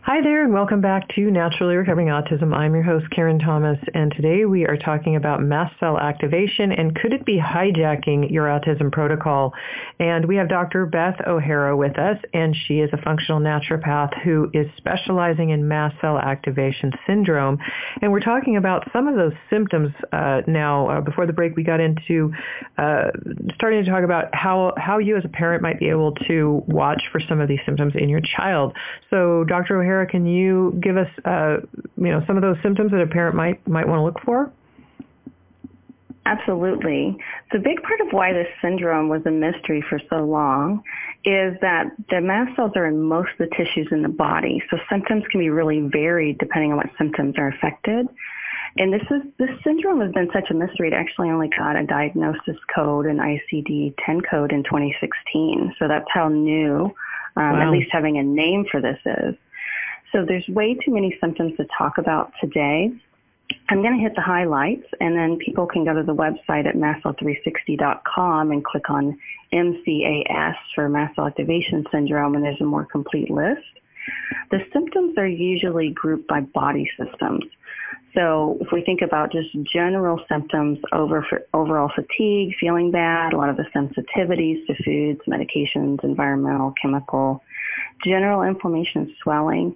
Hi 0.08 0.22
there 0.22 0.42
and 0.42 0.54
welcome 0.54 0.80
back 0.80 1.10
to 1.16 1.30
Naturally 1.30 1.76
Recovering 1.76 2.08
Autism. 2.08 2.56
I'm 2.56 2.74
your 2.74 2.82
host 2.82 3.08
Karen 3.14 3.40
Thomas 3.40 3.78
and 3.94 4.10
today 4.16 4.46
we 4.46 4.66
are 4.66 4.78
talking 4.78 5.18
about 5.18 5.42
mast 5.42 5.78
cell 5.82 5.98
activation 5.98 6.72
and 6.72 6.96
could 6.96 7.12
it 7.12 7.26
be 7.26 7.38
hijacking 7.38 8.32
your 8.32 8.46
autism 8.46 8.90
protocol? 8.90 9.52
And 10.00 10.24
we 10.24 10.38
have 10.38 10.48
Dr. 10.48 10.86
Beth 10.86 11.20
O'Hara 11.28 11.76
with 11.76 12.00
us 12.00 12.16
and 12.34 12.56
she 12.56 12.76
is 12.76 12.90
a 12.94 13.02
functional 13.02 13.42
naturopath 13.42 14.18
who 14.24 14.50
is 14.54 14.66
specializing 14.78 15.50
in 15.50 15.68
mast 15.68 16.00
cell 16.00 16.18
activation 16.18 16.94
syndrome. 17.06 17.58
And 18.02 18.10
we're 18.10 18.22
talking 18.22 18.56
about 18.56 18.90
some 18.94 19.10
of 19.10 19.18
those 19.18 19.34
symptoms 19.50 19.92
uh, 20.14 20.40
now. 20.48 20.90
Uh, 20.90 21.02
before 21.02 21.28
the 21.28 21.34
break 21.34 21.58
we 21.58 21.64
got 21.64 21.82
into 21.82 22.32
uh, 22.78 23.10
starting 23.56 23.84
to 23.84 23.92
talk 23.92 24.06
about 24.06 24.34
how, 24.34 24.74
how 24.78 25.00
you 25.00 25.18
as 25.18 25.26
a 25.26 25.30
parent 25.30 25.62
might 25.62 25.80
be 25.80 25.90
able 25.90 26.14
to 26.30 26.64
watch 26.66 27.04
for 27.12 27.20
some 27.28 27.42
of 27.42 27.50
these 27.50 27.60
symptoms 27.66 27.92
in 27.98 28.08
your 28.08 28.22
child. 28.22 28.72
So 29.10 29.44
Dr. 29.44 29.82
O'Hara 29.82 29.97
Sarah, 29.98 30.08
can 30.08 30.28
you 30.28 30.80
give 30.80 30.96
us, 30.96 31.08
uh, 31.26 31.58
you 31.98 32.12
know, 32.12 32.24
some 32.28 32.36
of 32.38 32.44
those 32.44 32.58
symptoms 32.62 32.92
that 32.92 33.02
a 33.02 33.08
parent 33.08 33.36
might 33.36 33.68
might 33.68 33.88
want 33.88 33.98
to 33.98 34.04
look 34.04 34.20
for? 34.24 34.52
Absolutely. 36.24 37.18
The 37.52 37.58
big 37.58 37.82
part 37.82 38.00
of 38.02 38.10
why 38.12 38.32
this 38.34 38.48
syndrome 38.62 39.10
was 39.10 39.22
a 39.26 39.32
mystery 39.32 39.84
for 39.90 40.00
so 40.08 40.18
long 40.18 40.84
is 41.26 41.58
that 41.62 41.88
the 42.12 42.22
mast 42.22 42.56
cells 42.56 42.74
are 42.76 42.86
in 42.86 43.02
most 43.02 43.30
of 43.40 43.50
the 43.50 43.56
tissues 43.56 43.88
in 43.92 44.04
the 44.04 44.10
body. 44.10 44.62
So 44.70 44.78
symptoms 44.88 45.24
can 45.32 45.40
be 45.40 45.50
really 45.50 45.90
varied 45.92 46.38
depending 46.38 46.72
on 46.72 46.78
what 46.78 46.90
symptoms 46.98 47.36
are 47.40 47.48
affected. 47.48 48.08
And 48.78 48.94
this 48.94 49.02
is 49.10 49.24
this 49.40 49.50
syndrome 49.64 50.02
has 50.02 50.12
been 50.12 50.30
such 50.32 50.52
a 50.52 50.54
mystery. 50.54 50.90
It 50.90 50.94
actually 50.94 51.30
only 51.32 51.50
got 51.58 51.76
a 51.76 51.88
diagnosis 51.88 52.58
code, 52.76 53.08
an 53.08 53.18
ICD-10 53.18 54.30
code 54.30 54.52
in 54.52 54.64
2016. 54.64 55.74
So 55.80 55.88
that's 55.88 56.06
how 56.14 56.28
new, 56.28 56.94
um, 57.36 57.54
wow. 57.54 57.68
at 57.68 57.72
least 57.72 57.90
having 57.92 58.20
a 58.20 58.24
name 58.24 58.66
for 58.70 58.80
this 58.80 59.00
is. 59.04 59.36
So 60.12 60.26
there's 60.26 60.48
way 60.48 60.74
too 60.74 60.94
many 60.94 61.18
symptoms 61.20 61.58
to 61.58 61.66
talk 61.78 61.98
about 61.98 62.32
today. 62.42 62.92
I'm 63.70 63.82
going 63.82 63.96
to 63.96 64.02
hit 64.02 64.16
the 64.16 64.22
highlights 64.22 64.88
and 65.00 65.16
then 65.16 65.38
people 65.38 65.66
can 65.66 65.86
go 65.86 65.94
to 65.94 66.04
the 66.04 66.16
website 66.16 66.66
at 66.66 66.76
mastcell360.com 66.76 68.52
and 68.52 68.64
click 68.64 68.90
on 68.90 69.18
MCAS 69.54 70.56
for 70.76 70.90
mast 70.90 71.16
cell 71.16 71.28
activation 71.28 71.86
syndrome 71.92 72.36
and 72.36 72.44
there's 72.44 72.62
a 72.62 72.66
more 72.66 72.86
complete 72.86 73.30
list. 73.30 73.62
The 74.52 74.66
symptoms 74.72 75.18
are 75.18 75.28
usually 75.28 75.90
grouped 75.90 76.28
by 76.28 76.42
body 76.42 76.90
systems. 76.98 77.44
So 78.14 78.58
if 78.62 78.72
we 78.72 78.82
think 78.82 79.02
about 79.02 79.32
just 79.32 79.50
general 79.64 80.20
symptoms, 80.30 80.80
over, 80.92 81.26
overall 81.54 81.92
fatigue, 81.94 82.56
feeling 82.60 82.90
bad, 82.90 83.34
a 83.34 83.38
lot 83.38 83.50
of 83.50 83.58
the 83.58 83.66
sensitivities 83.76 84.66
to 84.68 84.84
foods, 84.84 85.22
medications, 85.28 86.04
environmental, 86.04 86.74
chemical, 86.82 87.44
general 88.04 88.44
inflammation, 88.44 89.14
swelling, 89.22 89.76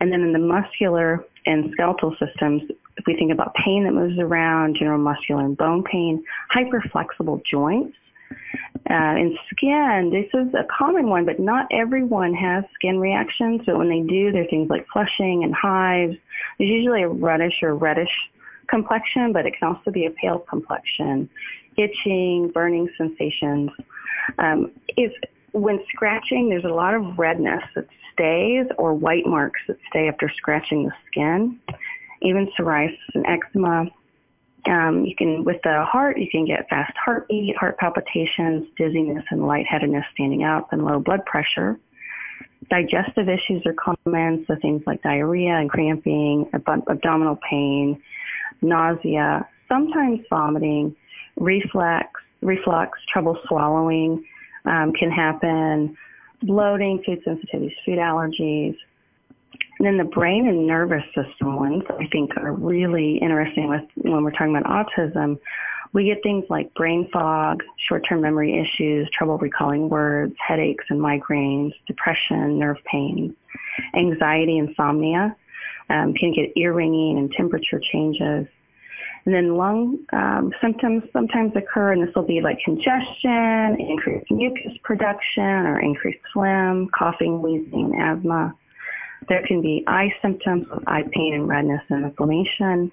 and 0.00 0.12
then 0.12 0.22
in 0.22 0.32
the 0.32 0.38
muscular 0.38 1.24
and 1.46 1.70
skeletal 1.72 2.16
systems, 2.18 2.62
if 2.96 3.06
we 3.06 3.14
think 3.14 3.32
about 3.32 3.54
pain 3.54 3.84
that 3.84 3.92
moves 3.92 4.18
around, 4.18 4.76
general 4.76 4.98
muscular 4.98 5.44
and 5.44 5.56
bone 5.56 5.82
pain, 5.84 6.22
hyperflexible 6.54 7.44
joints, 7.44 7.96
uh, 8.90 9.14
in 9.16 9.36
skin, 9.50 10.10
this 10.10 10.28
is 10.34 10.52
a 10.54 10.64
common 10.64 11.08
one, 11.08 11.24
but 11.24 11.38
not 11.38 11.66
everyone 11.70 12.34
has 12.34 12.64
skin 12.74 12.98
reactions. 12.98 13.60
So 13.66 13.78
when 13.78 13.88
they 13.88 14.00
do, 14.00 14.32
there 14.32 14.42
are 14.42 14.46
things 14.46 14.68
like 14.68 14.86
flushing 14.92 15.44
and 15.44 15.54
hives. 15.54 16.16
There's 16.58 16.70
usually 16.70 17.02
a 17.02 17.08
reddish 17.08 17.62
or 17.62 17.74
reddish 17.74 18.10
complexion, 18.68 19.32
but 19.32 19.46
it 19.46 19.54
can 19.58 19.68
also 19.68 19.90
be 19.90 20.06
a 20.06 20.10
pale 20.10 20.38
complexion, 20.38 21.28
itching, 21.76 22.50
burning 22.52 22.88
sensations. 22.96 23.70
Um, 24.38 24.72
if 24.96 25.12
when 25.52 25.80
scratching, 25.88 26.48
there's 26.48 26.64
a 26.64 26.68
lot 26.68 26.94
of 26.94 27.18
redness 27.18 27.62
that 27.74 27.86
stays 28.20 28.66
or 28.76 28.94
white 28.94 29.26
marks 29.26 29.60
that 29.66 29.78
stay 29.88 30.08
after 30.08 30.30
scratching 30.36 30.84
the 30.84 30.92
skin. 31.06 31.58
Even 32.22 32.50
psoriasis 32.58 32.98
and 33.14 33.26
eczema. 33.26 33.86
Um, 34.66 35.06
you 35.06 35.16
can, 35.16 35.42
with 35.44 35.56
the 35.64 35.84
heart, 35.84 36.18
you 36.18 36.28
can 36.30 36.44
get 36.44 36.68
fast 36.68 36.92
heartbeat, 37.02 37.56
heart 37.56 37.78
palpitations, 37.78 38.66
dizziness 38.76 39.24
and 39.30 39.46
lightheadedness 39.46 40.04
standing 40.12 40.44
up, 40.44 40.70
and 40.72 40.84
low 40.84 40.98
blood 40.98 41.24
pressure. 41.24 41.78
Digestive 42.68 43.30
issues 43.30 43.64
are 43.64 43.72
common, 43.72 44.44
so 44.46 44.54
things 44.60 44.82
like 44.86 45.02
diarrhea 45.02 45.54
and 45.54 45.70
cramping, 45.70 46.46
ab- 46.52 46.84
abdominal 46.88 47.38
pain, 47.48 48.02
nausea, 48.60 49.48
sometimes 49.66 50.20
vomiting, 50.28 50.94
reflux, 51.36 52.08
reflux, 52.42 52.98
trouble 53.10 53.38
swallowing 53.48 54.22
um, 54.66 54.92
can 54.92 55.10
happen, 55.10 55.96
bloating, 56.42 57.02
food 57.04 57.22
sensitivities, 57.24 57.74
food 57.84 57.98
allergies. 57.98 58.76
And 59.78 59.86
then 59.86 59.96
the 59.96 60.04
brain 60.04 60.46
and 60.46 60.66
nervous 60.66 61.04
system 61.14 61.56
ones 61.56 61.82
I 61.98 62.06
think 62.08 62.36
are 62.36 62.52
really 62.52 63.16
interesting 63.16 63.68
with 63.68 63.84
when 63.96 64.22
we're 64.22 64.30
talking 64.30 64.56
about 64.56 64.86
autism. 64.86 65.38
We 65.92 66.04
get 66.04 66.22
things 66.22 66.44
like 66.48 66.72
brain 66.74 67.08
fog, 67.10 67.64
short-term 67.88 68.20
memory 68.20 68.58
issues, 68.58 69.10
trouble 69.10 69.38
recalling 69.38 69.88
words, 69.88 70.34
headaches 70.38 70.84
and 70.88 71.00
migraines, 71.00 71.72
depression, 71.86 72.58
nerve 72.58 72.76
pain, 72.84 73.34
anxiety, 73.94 74.58
insomnia. 74.58 75.36
Um, 75.88 76.14
can 76.14 76.32
get 76.32 76.52
ear 76.54 76.72
ringing 76.72 77.18
and 77.18 77.32
temperature 77.32 77.80
changes. 77.80 78.46
And 79.24 79.34
then 79.34 79.56
lung 79.56 79.98
um, 80.12 80.52
symptoms 80.60 81.02
sometimes 81.12 81.52
occur, 81.54 81.92
and 81.92 82.06
this 82.06 82.14
will 82.14 82.22
be 82.22 82.40
like 82.40 82.58
congestion, 82.64 83.76
increased 83.78 84.30
mucus 84.30 84.72
production, 84.82 85.42
or 85.42 85.78
increased 85.78 86.20
phlegm, 86.32 86.88
coughing, 86.96 87.42
wheezing, 87.42 88.00
asthma. 88.00 88.54
There 89.28 89.46
can 89.46 89.60
be 89.60 89.84
eye 89.86 90.14
symptoms 90.22 90.66
with 90.70 90.82
eye 90.88 91.04
pain 91.12 91.34
and 91.34 91.46
redness 91.46 91.82
and 91.90 92.04
inflammation. 92.04 92.90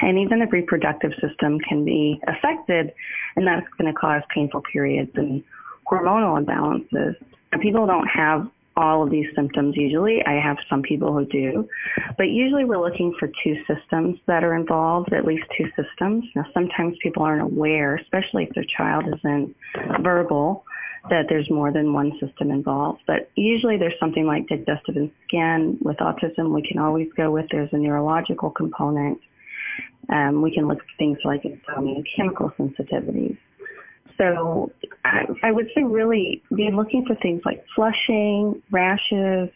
And 0.00 0.18
even 0.18 0.40
the 0.40 0.46
reproductive 0.46 1.12
system 1.20 1.58
can 1.60 1.84
be 1.84 2.20
affected, 2.26 2.92
and 3.36 3.46
that's 3.46 3.66
going 3.78 3.92
to 3.92 3.98
cause 3.98 4.22
painful 4.34 4.62
periods 4.72 5.10
and 5.14 5.42
hormonal 5.90 6.42
imbalances. 6.42 7.16
And 7.52 7.60
people 7.60 7.86
don't 7.86 8.06
have 8.06 8.48
all 8.76 9.02
of 9.02 9.10
these 9.10 9.26
symptoms 9.34 9.76
usually. 9.76 10.24
I 10.24 10.40
have 10.40 10.56
some 10.68 10.82
people 10.82 11.12
who 11.12 11.24
do. 11.26 11.68
But 12.16 12.30
usually 12.30 12.64
we're 12.64 12.80
looking 12.80 13.14
for 13.18 13.30
two 13.42 13.56
systems 13.66 14.18
that 14.26 14.44
are 14.44 14.54
involved, 14.54 15.12
at 15.12 15.24
least 15.24 15.44
two 15.56 15.68
systems. 15.76 16.24
Now 16.34 16.46
sometimes 16.54 16.96
people 17.02 17.22
aren't 17.22 17.42
aware, 17.42 17.96
especially 17.96 18.44
if 18.44 18.54
their 18.54 18.64
child 18.64 19.04
isn't 19.08 19.54
verbal, 20.00 20.64
that 21.08 21.26
there's 21.28 21.48
more 21.50 21.72
than 21.72 21.92
one 21.92 22.12
system 22.20 22.50
involved. 22.50 23.00
But 23.06 23.30
usually 23.34 23.76
there's 23.76 23.98
something 23.98 24.26
like 24.26 24.48
digestive 24.48 24.96
and 24.96 25.10
skin. 25.26 25.78
With 25.80 25.96
autism, 25.98 26.54
we 26.54 26.62
can 26.62 26.78
always 26.78 27.08
go 27.16 27.30
with 27.30 27.46
there's 27.50 27.72
a 27.72 27.78
neurological 27.78 28.50
component. 28.50 29.18
Um, 30.08 30.42
we 30.42 30.52
can 30.52 30.66
look 30.66 30.78
at 30.78 30.98
things 30.98 31.18
like 31.24 31.42
chemical 32.16 32.52
sensitivities. 32.58 33.36
So 34.20 34.70
I, 35.04 35.24
I 35.42 35.50
would 35.50 35.68
say 35.74 35.82
really 35.82 36.42
be 36.54 36.70
looking 36.70 37.06
for 37.06 37.14
things 37.16 37.40
like 37.46 37.64
flushing, 37.74 38.62
rashes, 38.70 39.48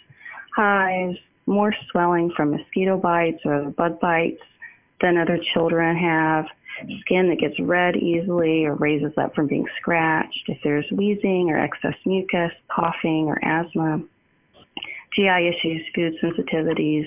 hives, 0.56 1.18
more 1.46 1.74
swelling 1.90 2.32
from 2.34 2.52
mosquito 2.52 2.96
bites 2.96 3.40
or 3.44 3.70
bug 3.76 4.00
bites 4.00 4.40
than 5.02 5.18
other 5.18 5.38
children 5.52 5.96
have, 5.96 6.46
skin 7.00 7.28
that 7.28 7.38
gets 7.38 7.60
red 7.60 7.96
easily 7.96 8.64
or 8.64 8.74
raises 8.76 9.12
up 9.18 9.34
from 9.34 9.46
being 9.46 9.66
scratched, 9.76 10.48
if 10.48 10.56
there's 10.64 10.90
wheezing 10.90 11.50
or 11.50 11.58
excess 11.58 11.94
mucus, 12.06 12.52
coughing 12.74 13.26
or 13.26 13.38
asthma, 13.44 14.02
GI 15.14 15.48
issues, 15.48 15.82
food 15.94 16.14
sensitivities, 16.22 17.06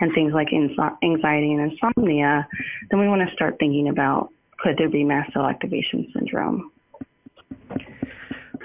and 0.00 0.12
things 0.12 0.32
like 0.32 0.48
anxiety 0.52 1.52
and 1.52 1.72
insomnia, 1.72 2.48
then 2.90 2.98
we 2.98 3.08
want 3.08 3.26
to 3.26 3.34
start 3.34 3.56
thinking 3.60 3.88
about 3.88 4.30
could 4.58 4.76
there 4.76 4.88
be 4.88 5.04
mast 5.04 5.32
cell 5.32 5.46
activation 5.46 6.10
syndrome. 6.12 6.72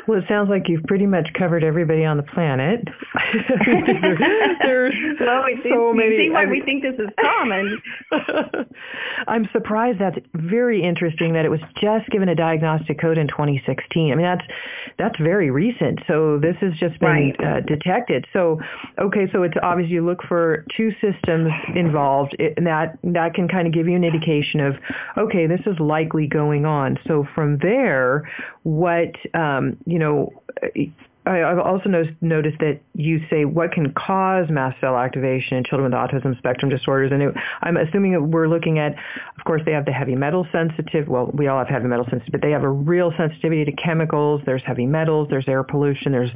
Well, 0.08 0.20
it 0.20 0.26
sounds 0.28 0.50
like 0.50 0.68
you've 0.68 0.84
pretty 0.84 1.06
much 1.06 1.28
covered 1.38 1.64
everybody 1.64 2.06
on 2.06 2.18
the 2.18 2.24
planet. 2.24 2.82
There's 4.64 4.94
well, 5.20 5.44
we 5.46 5.60
so 5.64 5.92
see, 5.92 5.98
many. 5.98 6.18
See 6.18 6.30
why 6.30 6.44
I 6.44 6.46
mean, 6.46 6.60
we 6.60 6.62
think 6.62 6.84
this 6.84 6.96
is 7.00 7.10
common. 7.20 7.82
I'm 9.28 9.48
surprised. 9.52 10.00
That's 10.00 10.18
very 10.34 10.84
interesting 10.84 11.34
that 11.34 11.46
it 11.46 11.50
was 11.50 11.60
just 11.80 12.10
given 12.10 12.30
a 12.30 12.36
diagnostic 12.36 13.00
code 13.00 13.18
in 13.18 13.28
2016. 13.28 14.12
I 14.12 14.16
mean, 14.16 14.26
that's 14.26 14.46
that's 14.98 15.18
very 15.20 15.52
recent. 15.52 16.00
So 16.08 16.40
this 16.40 16.56
has 16.62 16.74
just 16.80 17.00
been 17.00 17.34
right. 17.40 17.44
uh, 17.44 17.60
detected. 17.62 18.26
So 18.34 18.60
okay, 19.00 19.28
so 19.32 19.44
it's 19.44 19.58
obvious 19.62 19.90
you 19.90 20.06
look 20.06 20.24
for 20.28 20.66
two 20.76 20.92
systems 21.02 21.52
involved, 21.76 22.36
and 22.40 22.66
that 22.66 22.98
that 23.04 23.34
can 23.34 23.48
kind 23.48 23.68
of 23.68 23.74
give 23.74 23.88
you 23.88 23.96
an 23.96 24.04
indication 24.04 24.60
of 24.60 24.76
okay, 25.18 25.48
this 25.48 25.62
is 25.66 25.80
likely 25.80 26.28
going 26.28 26.66
on. 26.66 26.98
So 27.08 27.26
from 27.36 27.60
there, 27.60 28.30
what 28.64 29.12
um, 29.34 29.78
you 29.92 30.00
know, 30.00 30.32
I, 31.26 31.38
have 31.38 31.60
also 31.60 31.90
noticed 32.22 32.58
that 32.60 32.80
you 32.96 33.20
say 33.30 33.46
what 33.46 33.72
can 33.72 33.94
cause 33.94 34.50
mast 34.50 34.80
cell 34.82 34.98
activation 34.98 35.58
in 35.58 35.64
children 35.64 35.92
with 35.92 35.94
autism 35.94 36.36
spectrum 36.40 36.72
disorders, 36.72 37.12
and 37.12 37.22
it, 37.22 37.36
I'm 37.62 37.78
assuming 37.78 38.14
that 38.14 38.22
we're 38.22 38.48
looking 38.48 38.80
at, 38.80 38.94
of 38.94 39.44
course, 39.46 39.62
they 39.64 39.72
have 39.72 39.86
the 39.86 39.92
heavy 39.92 40.16
metal 40.16 40.48
sensitive. 40.52 41.08
Well, 41.08 41.30
we 41.32 41.48
all 41.48 41.60
have 41.60 41.68
heavy 41.68 41.88
metal 41.88 42.06
sensitive, 42.10 42.32
but 42.32 42.42
they 42.42 42.52
have 42.52 42.64
a 42.64 42.70
real 42.70 43.14
sensitivity 43.18 43.66
to 43.66 43.72
chemicals. 43.74 44.42
There's 44.48 44.64
heavy 44.66 44.88
metals. 44.88 45.28
There's 45.30 45.48
air 45.48 45.64
pollution. 45.64 46.12
There's 46.12 46.32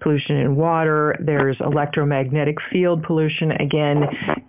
pollution 0.00 0.36
in 0.36 0.56
water. 0.56 1.16
There's 1.20 1.56
electromagnetic 1.60 2.56
field 2.72 3.02
pollution. 3.02 3.52
Again, 3.52 4.04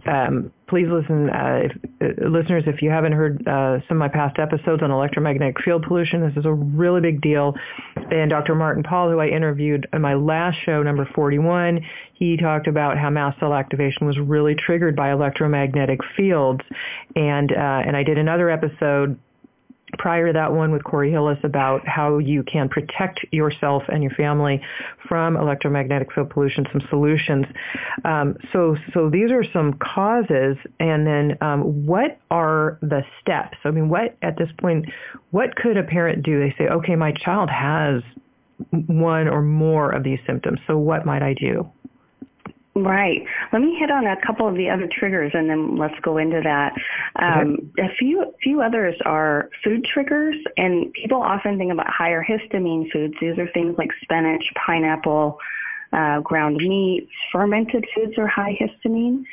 um, 0.06 0.54
please 0.72 0.88
listen, 0.90 1.30
uh, 1.30 1.64
if, 1.66 1.72
uh, 2.02 2.30
listeners, 2.30 2.64
if 2.66 2.82
you 2.82 2.90
haven't 2.90 3.12
heard 3.12 3.46
uh, 3.46 3.80
some 3.90 3.98
of 3.98 4.00
my 4.00 4.08
past 4.08 4.40
episodes 4.40 4.82
on 4.82 4.90
electromagnetic 4.90 5.62
field 5.66 5.84
pollution, 5.86 6.22
this 6.22 6.38
is 6.38 6.46
a 6.46 6.54
really 6.54 7.02
big 7.02 7.22
deal. 7.22 7.54
And 8.10 8.30
Dr. 8.30 8.56
Martin 8.56 8.82
Pall, 8.82 9.12
who 9.12 9.20
I 9.20 9.28
interviewed 9.28 9.86
in 9.92 10.02
my 10.02 10.14
last 10.14 10.58
show, 10.66 10.82
number 10.82 11.06
41, 11.14 11.82
he 12.14 12.38
talked 12.38 12.68
about 12.68 12.98
how 12.98 13.10
mast 13.10 13.38
cell 13.42 13.54
activation 13.54 14.08
was 14.08 14.18
really 14.18 14.56
triggered 14.56 14.96
by 14.96 15.12
electromagnetic 15.12 16.00
fields. 16.16 16.62
And, 17.18 17.52
uh, 17.52 17.84
and 17.86 17.98
I 17.98 18.04
did 18.04 18.18
another 18.18 18.50
episode 18.50 19.20
prior 19.98 20.28
to 20.28 20.34
that 20.34 20.52
one 20.54 20.72
with 20.72 20.84
Corey 20.84 21.12
Hillis 21.12 21.40
about 21.44 21.88
how 21.88 22.18
you 22.18 22.44
can 22.44 22.70
protect 22.70 23.26
yourself 23.32 23.84
and 23.88 24.02
your 24.02 24.12
family 24.14 24.62
from 25.08 25.36
electromagnetic 25.36 26.14
field 26.14 26.30
pollution, 26.30 26.66
some 26.72 26.82
solutions. 26.90 27.46
Um, 28.06 28.38
so, 28.54 28.76
so 28.94 29.10
these 29.10 29.32
are 29.32 29.44
some 29.52 29.74
causes, 29.74 30.58
and 30.80 31.06
then 31.06 31.38
um, 31.42 31.86
what 31.86 32.20
are 32.30 32.80
the 32.82 33.02
steps? 33.22 33.58
I 33.64 33.72
mean, 33.72 33.90
what 33.90 34.18
at 34.22 34.38
this 34.38 34.50
point, 34.60 34.86
what 35.32 35.56
could 35.56 35.78
a 35.78 35.84
parent 35.84 36.24
do? 36.24 36.40
They 36.40 36.56
say, 36.58 36.70
okay, 36.70 36.96
my 36.96 37.12
child 37.12 37.50
has 37.50 38.02
one 38.72 39.28
or 39.28 39.42
more 39.42 39.92
of 39.92 40.04
these 40.04 40.20
symptoms, 40.26 40.60
so 40.68 40.78
what 40.78 41.06
might 41.06 41.24
I 41.24 41.34
do? 41.34 41.70
Right. 42.74 43.22
Let 43.52 43.62
me 43.62 43.76
hit 43.78 43.92
on 43.92 44.08
a 44.08 44.16
couple 44.26 44.48
of 44.48 44.56
the 44.56 44.70
other 44.70 44.88
triggers 44.90 45.32
and 45.34 45.50
then 45.50 45.76
let's 45.76 46.00
go 46.02 46.18
into 46.18 46.40
that. 46.42 46.74
Um, 47.18 47.72
okay. 47.78 47.88
A 47.88 47.96
few 47.98 48.34
few 48.42 48.62
others 48.62 48.96
are 49.06 49.50
food 49.62 49.84
triggers, 49.84 50.38
and 50.56 50.94
people 50.94 51.22
often 51.22 51.58
think 51.58 51.74
about 51.74 51.88
higher 51.90 52.24
histamine 52.24 52.90
foods. 52.90 53.14
These 53.20 53.38
are 53.38 53.50
things 53.54 53.76
like 53.78 53.90
spinach, 54.02 54.44
pineapple, 54.66 55.38
uh, 55.92 56.22
ground 56.22 56.58
meats, 56.58 57.12
fermented 57.32 57.86
foods 57.94 58.18
are 58.18 58.28
high 58.28 58.58
histamine. 58.58 59.26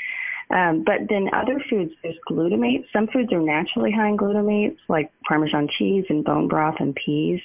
Um, 0.50 0.82
but 0.84 1.08
then 1.08 1.28
other 1.32 1.62
foods, 1.68 1.92
there's 2.02 2.16
glutamate. 2.28 2.86
Some 2.92 3.06
foods 3.08 3.32
are 3.32 3.40
naturally 3.40 3.92
high 3.92 4.08
in 4.08 4.16
glutamates, 4.16 4.78
like 4.88 5.12
Parmesan 5.28 5.68
cheese 5.78 6.06
and 6.08 6.24
bone 6.24 6.48
broth 6.48 6.76
and 6.80 6.94
peas. 6.94 7.40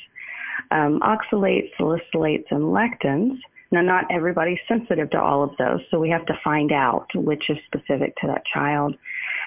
Um, 0.71 1.01
oxalates, 1.01 1.69
salicylates, 1.77 2.45
and 2.49 2.63
lectins. 2.63 3.37
Now, 3.73 3.81
not 3.81 4.05
everybody's 4.11 4.59
sensitive 4.67 5.09
to 5.09 5.19
all 5.19 5.41
of 5.41 5.57
those, 5.57 5.79
so 5.89 5.99
we 5.99 6.07
have 6.11 6.27
to 6.27 6.39
find 6.43 6.71
out 6.71 7.07
which 7.15 7.49
is 7.49 7.57
specific 7.65 8.15
to 8.17 8.27
that 8.27 8.45
child. 8.45 8.95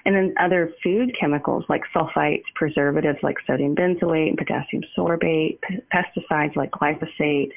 And 0.05 0.17
then 0.17 0.35
other 0.41 0.73
food 0.83 1.15
chemicals 1.19 1.65
like 1.69 1.83
sulfites, 1.95 2.43
preservatives 2.57 3.21
like 3.23 3.37
sodium 3.47 3.77
benzoate 3.77 4.31
and 4.31 4.37
potassium 4.37 4.83
sorbate, 4.99 5.61
pesticides 5.95 6.57
like 6.57 6.73
glyphosate, 6.73 7.53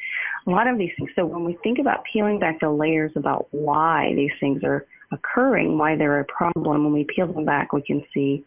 a 0.45 0.49
lot 0.51 0.67
of 0.67 0.77
these 0.77 0.91
things. 0.95 1.09
So 1.15 1.25
when 1.25 1.43
we 1.43 1.57
think 1.63 1.79
about 1.79 2.03
peeling 2.13 2.37
back 2.37 2.59
the 2.59 2.69
layers 2.69 3.13
about 3.15 3.47
why 3.49 4.13
these 4.15 4.31
things 4.39 4.63
are 4.63 4.85
occurring, 5.11 5.75
why 5.75 5.95
they're 5.95 6.19
a 6.19 6.25
problem, 6.25 6.83
when 6.83 6.93
we 6.93 7.03
peel 7.03 7.33
them 7.33 7.45
back, 7.45 7.73
we 7.73 7.81
can 7.81 8.03
see 8.13 8.45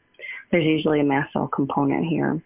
there's 0.52 0.64
usually 0.64 1.00
a 1.00 1.04
mast 1.04 1.32
cell 1.32 1.48
component 1.48 2.06
here. 2.06 2.40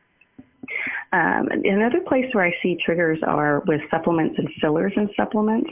Um, 1.12 1.48
another 1.64 2.00
place 2.00 2.26
where 2.32 2.44
I 2.44 2.54
see 2.62 2.76
triggers 2.84 3.18
are 3.22 3.60
with 3.66 3.80
supplements 3.90 4.38
and 4.38 4.48
fillers 4.60 4.92
in 4.96 5.08
supplements. 5.16 5.70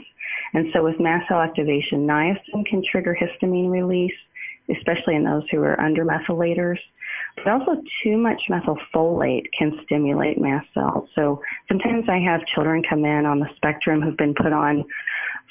And 0.53 0.67
so 0.73 0.83
with 0.83 0.99
mast 0.99 1.27
cell 1.27 1.41
activation, 1.41 2.07
niacin 2.07 2.65
can 2.65 2.83
trigger 2.89 3.17
histamine 3.19 3.69
release, 3.69 4.15
especially 4.69 5.15
in 5.15 5.23
those 5.23 5.43
who 5.51 5.61
are 5.61 5.79
under 5.79 6.05
methylators. 6.05 6.79
But 7.35 7.47
also 7.47 7.81
too 8.03 8.17
much 8.17 8.43
methylfolate 8.49 9.45
can 9.57 9.79
stimulate 9.83 10.39
mast 10.39 10.67
cells. 10.73 11.09
So 11.15 11.41
sometimes 11.67 12.05
I 12.07 12.19
have 12.19 12.45
children 12.45 12.83
come 12.83 13.05
in 13.05 13.25
on 13.25 13.39
the 13.39 13.49
spectrum 13.55 14.01
who've 14.01 14.17
been 14.17 14.33
put 14.33 14.53
on 14.53 14.85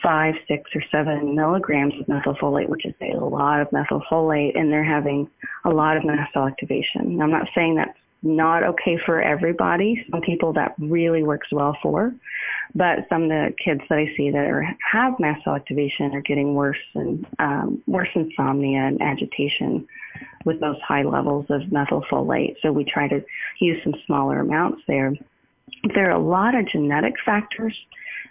five, 0.03 0.35
six, 0.49 0.71
or 0.75 0.83
seven 0.91 1.35
milligrams 1.35 1.95
of 2.01 2.07
methylfolate, 2.07 2.69
which 2.69 2.85
is 2.85 2.95
a 3.01 3.17
lot 3.17 3.61
of 3.61 3.71
methylfolate, 3.71 4.59
and 4.59 4.71
they're 4.71 4.85
having 4.85 5.29
a 5.65 5.71
lot 5.71 5.97
of 5.97 6.05
mast 6.05 6.33
cell 6.33 6.47
activation. 6.47 7.17
Now, 7.17 7.25
I'm 7.25 7.31
not 7.31 7.49
saying 7.55 7.77
that's 7.77 7.99
not 8.25 8.63
okay 8.65 8.99
for 9.05 9.21
everybody. 9.21 10.05
Some 10.11 10.23
people 10.23 10.53
that 10.55 10.75
really 10.79 11.23
works 11.23 11.49
well 11.53 11.77
for, 11.83 12.13
but 12.75 13.07
some 13.09 13.25
of 13.25 13.29
the 13.29 13.55
kids 13.63 13.83
that 13.89 13.99
I 13.99 14.07
see 14.17 14.31
that 14.31 14.45
are, 14.45 14.67
have 14.91 15.21
mast 15.21 15.45
cell 15.45 15.55
activation 15.55 16.15
are 16.15 16.23
getting 16.23 16.55
worse 16.55 16.79
and 16.95 17.27
um, 17.39 17.83
worse 17.87 18.09
insomnia 18.15 18.81
and 18.81 19.01
agitation 19.03 19.87
with 20.45 20.61
those 20.61 20.81
high 20.87 21.03
levels 21.03 21.47
of 21.51 21.63
methylfolate. 21.63 22.57
So 22.63 22.73
we 22.73 22.85
try 22.85 23.09
to 23.09 23.23
use 23.61 23.83
some 23.85 23.95
smaller 24.07 24.41
amounts 24.41 24.83
there. 24.87 25.15
There 25.95 26.09
are 26.09 26.19
a 26.19 26.19
lot 26.19 26.55
of 26.55 26.67
genetic 26.67 27.15
factors 27.25 27.77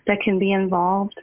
that 0.07 0.21
can 0.21 0.39
be 0.39 0.51
involved 0.51 1.19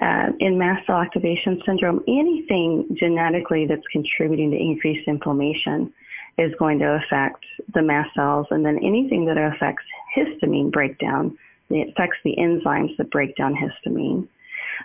uh, 0.00 0.28
in 0.38 0.58
mast 0.58 0.86
cell 0.86 0.96
activation 0.96 1.60
syndrome. 1.66 2.02
Anything 2.08 2.96
genetically 2.98 3.66
that's 3.66 3.86
contributing 3.90 4.50
to 4.50 4.56
increased 4.56 5.08
inflammation 5.08 5.92
is 6.38 6.52
going 6.58 6.78
to 6.78 7.00
affect 7.04 7.44
the 7.74 7.82
mast 7.82 8.14
cells, 8.14 8.46
and 8.50 8.64
then 8.64 8.78
anything 8.78 9.26
that 9.26 9.36
affects 9.36 9.84
histamine 10.16 10.70
breakdown, 10.70 11.36
it 11.70 11.90
affects 11.90 12.18
the 12.24 12.36
enzymes 12.38 12.96
that 12.96 13.10
break 13.10 13.36
down 13.36 13.54
histamine. 13.54 14.26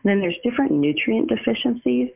then 0.04 0.20
there's 0.20 0.38
different 0.44 0.72
nutrient 0.72 1.30
deficiencies. 1.30 2.10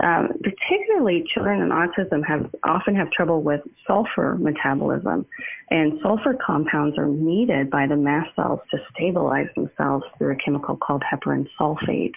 Um, 0.00 0.28
particularly 0.44 1.24
children 1.26 1.60
in 1.60 1.70
autism 1.70 2.24
have 2.24 2.48
often 2.62 2.94
have 2.94 3.10
trouble 3.10 3.42
with 3.42 3.62
sulfur 3.84 4.36
metabolism, 4.36 5.26
and 5.72 5.98
sulfur 6.00 6.34
compounds 6.34 6.96
are 6.96 7.08
needed 7.08 7.68
by 7.68 7.88
the 7.88 7.96
mast 7.96 8.34
cells 8.36 8.60
to 8.70 8.78
stabilize 8.94 9.48
themselves 9.56 10.04
through 10.16 10.34
a 10.34 10.36
chemical 10.36 10.76
called 10.76 11.02
heparin 11.02 11.48
sulfate. 11.58 12.14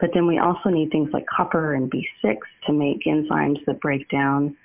But 0.00 0.10
then 0.14 0.26
we 0.26 0.38
also 0.38 0.68
need 0.68 0.90
things 0.90 1.10
like 1.12 1.26
copper 1.26 1.74
and 1.74 1.88
B6 1.88 2.38
to 2.66 2.72
make 2.72 3.04
enzymes 3.04 3.64
that 3.66 3.80
break 3.80 4.08
down 4.08 4.56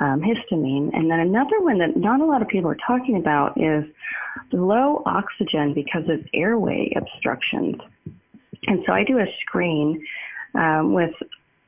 um, 0.00 0.20
histamine. 0.20 0.90
And 0.94 1.10
then 1.10 1.20
another 1.20 1.60
one 1.60 1.78
that 1.78 1.96
not 1.96 2.20
a 2.20 2.24
lot 2.24 2.42
of 2.42 2.48
people 2.48 2.70
are 2.70 2.78
talking 2.86 3.16
about 3.16 3.60
is 3.60 3.84
low 4.52 5.02
oxygen 5.06 5.74
because 5.74 6.08
of 6.08 6.20
airway 6.34 6.92
obstructions. 6.96 7.76
And 8.66 8.82
so 8.86 8.92
I 8.92 9.04
do 9.04 9.18
a 9.18 9.26
screen 9.42 10.04
um, 10.54 10.92
with 10.92 11.12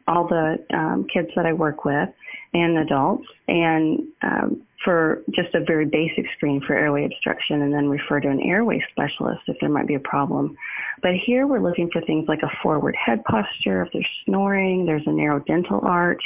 all 0.08 0.26
the 0.26 0.64
um, 0.74 1.06
kids 1.12 1.28
that 1.36 1.46
I 1.46 1.52
work 1.52 1.84
with 1.84 2.08
and 2.54 2.78
adults, 2.78 3.26
and 3.48 4.00
um, 4.22 4.62
for 4.84 5.22
just 5.30 5.54
a 5.54 5.64
very 5.64 5.86
basic 5.86 6.26
screen 6.36 6.60
for 6.66 6.74
airway 6.74 7.06
obstruction, 7.06 7.62
and 7.62 7.72
then 7.72 7.88
refer 7.88 8.20
to 8.20 8.28
an 8.28 8.40
airway 8.40 8.84
specialist 8.90 9.40
if 9.46 9.56
there 9.60 9.70
might 9.70 9.86
be 9.86 9.94
a 9.94 10.00
problem. 10.00 10.56
But 11.02 11.14
here 11.14 11.46
we're 11.46 11.62
looking 11.62 11.88
for 11.90 12.02
things 12.02 12.28
like 12.28 12.42
a 12.42 12.50
forward 12.62 12.94
head 12.96 13.24
posture, 13.24 13.82
if 13.82 13.92
there's 13.92 14.08
snoring, 14.26 14.84
there's 14.84 15.06
a 15.06 15.12
narrow 15.12 15.38
dental 15.40 15.80
arch, 15.82 16.22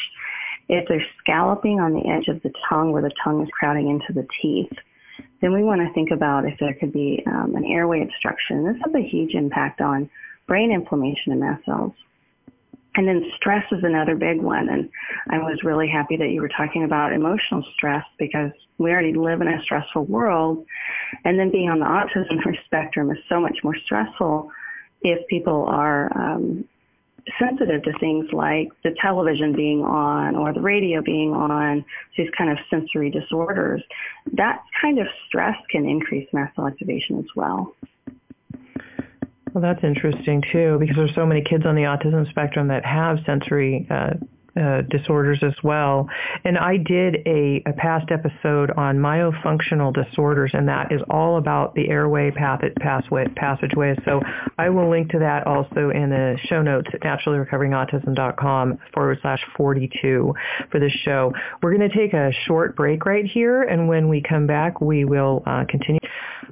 if 0.69 0.89
there's 0.89 1.07
scalloping 1.19 1.81
on 1.81 1.93
the 1.93 2.09
edge 2.09 2.29
of 2.29 2.43
the 2.43 2.53
tongue 2.69 2.93
where 2.93 3.03
the 3.03 3.13
tongue 3.23 3.43
is 3.43 3.49
crowding 3.53 3.89
into 3.89 4.13
the 4.13 4.27
teeth, 4.41 4.73
then 5.41 5.53
we 5.53 5.63
want 5.63 5.81
to 5.81 5.93
think 5.93 6.11
about 6.11 6.47
if 6.47 6.59
there 6.59 6.75
could 6.75 6.93
be 6.93 7.23
um, 7.27 7.55
an 7.55 7.65
airway 7.65 8.03
obstruction. 8.03 8.65
This 8.65 8.81
has 8.85 8.95
a 8.95 9.07
huge 9.07 9.35
impact 9.35 9.81
on 9.81 10.11
brain 10.47 10.73
inflammation 10.73 11.33
and 11.33 11.41
mast 11.41 11.65
cells. 11.65 11.93
And 12.97 13.07
then 13.07 13.31
stress 13.37 13.65
is 13.73 13.85
another 13.85 14.17
big 14.17 14.41
one. 14.41 14.69
And 14.71 14.89
I 15.29 15.39
was 15.39 15.63
really 15.63 15.87
happy 15.87 16.17
that 16.17 16.31
you 16.31 16.41
were 16.41 16.49
talking 16.49 16.85
about 16.85 17.13
emotional 17.13 17.63
stress 17.75 18.05
because 18.19 18.51
we 18.79 18.91
already 18.91 19.13
live 19.13 19.43
in 19.43 19.49
a 19.49 19.63
stressful 19.63 20.07
world. 20.07 20.65
And 21.25 21.39
then 21.39 21.51
being 21.51 21.69
on 21.69 21.79
the 21.79 21.85
autism 21.85 22.43
spectrum 22.65 23.11
is 23.11 23.19
so 23.29 23.39
much 23.39 23.59
more 23.63 23.77
stressful 23.85 24.51
if 25.03 25.27
people 25.29 25.67
are 25.69 26.11
um, 26.19 26.65
sensitive 27.39 27.83
to 27.83 27.93
things 27.99 28.27
like 28.33 28.69
the 28.85 28.95
television 29.01 29.53
being 29.53 29.83
on 29.83 30.37
or 30.37 30.53
the 30.53 30.61
radio 30.61 31.03
being 31.03 31.33
on, 31.33 31.85
these 32.17 32.31
kind 32.37 32.51
of 32.51 32.59
sensory 32.71 33.11
disorders, 33.11 33.83
that 34.33 34.63
kind 34.81 34.99
of 34.99 35.07
stress 35.27 35.57
can 35.71 35.89
increase 35.89 36.29
mast 36.33 36.59
activation 36.59 37.19
as 37.19 37.27
well. 37.35 37.75
Well, 39.53 39.63
that's 39.63 39.83
interesting 39.83 40.43
too, 40.53 40.77
because 40.79 40.97
there's 40.97 41.15
so 41.15 41.25
many 41.25 41.41
kids 41.43 41.65
on 41.65 41.75
the 41.75 41.83
autism 41.83 42.29
spectrum 42.29 42.69
that 42.69 42.85
have 42.85 43.19
sensory 43.25 43.87
uh, 43.91 44.15
uh, 44.57 44.83
disorders 44.91 45.39
as 45.43 45.55
well. 45.63 46.09
And 46.45 46.57
I 46.59 46.77
did 46.77 47.17
a, 47.27 47.63
a, 47.67 47.73
past 47.73 48.11
episode 48.11 48.71
on 48.71 48.97
myofunctional 48.97 49.93
disorders, 49.93 50.53
and 50.55 50.69
that 50.69 50.93
is 50.93 51.01
all 51.11 51.39
about 51.39 51.75
the 51.75 51.89
airway 51.89 52.31
path, 52.31 52.61
pathway, 52.81 53.27
passageways. 53.37 53.99
So 54.05 54.21
I 54.59 54.71
will 54.71 54.91
link 54.91 55.11
to 55.11 55.19
that 55.19 55.47
also 55.47 55.91
in 55.91 56.11
the 56.11 56.39
show 56.49 56.63
notes 56.63 56.89
at 56.95 57.01
naturallyrecoveringautism.com 57.03 58.79
forward 58.95 59.19
slash 59.23 59.41
42 59.57 60.35
for 60.71 60.81
this 60.81 60.93
show. 61.05 61.33
We're 61.63 61.77
going 61.77 61.89
to 61.89 61.97
take 61.97 62.15
a 62.15 62.33
short 62.47 62.77
break 62.77 63.05
right 63.05 63.27
here, 63.27 63.63
and 63.63 63.89
when 63.89 64.09
we 64.09 64.23
come 64.23 64.47
back, 64.47 64.81
we 64.81 65.05
will 65.05 65.43
uh, 65.47 65.65
continue. 65.69 66.01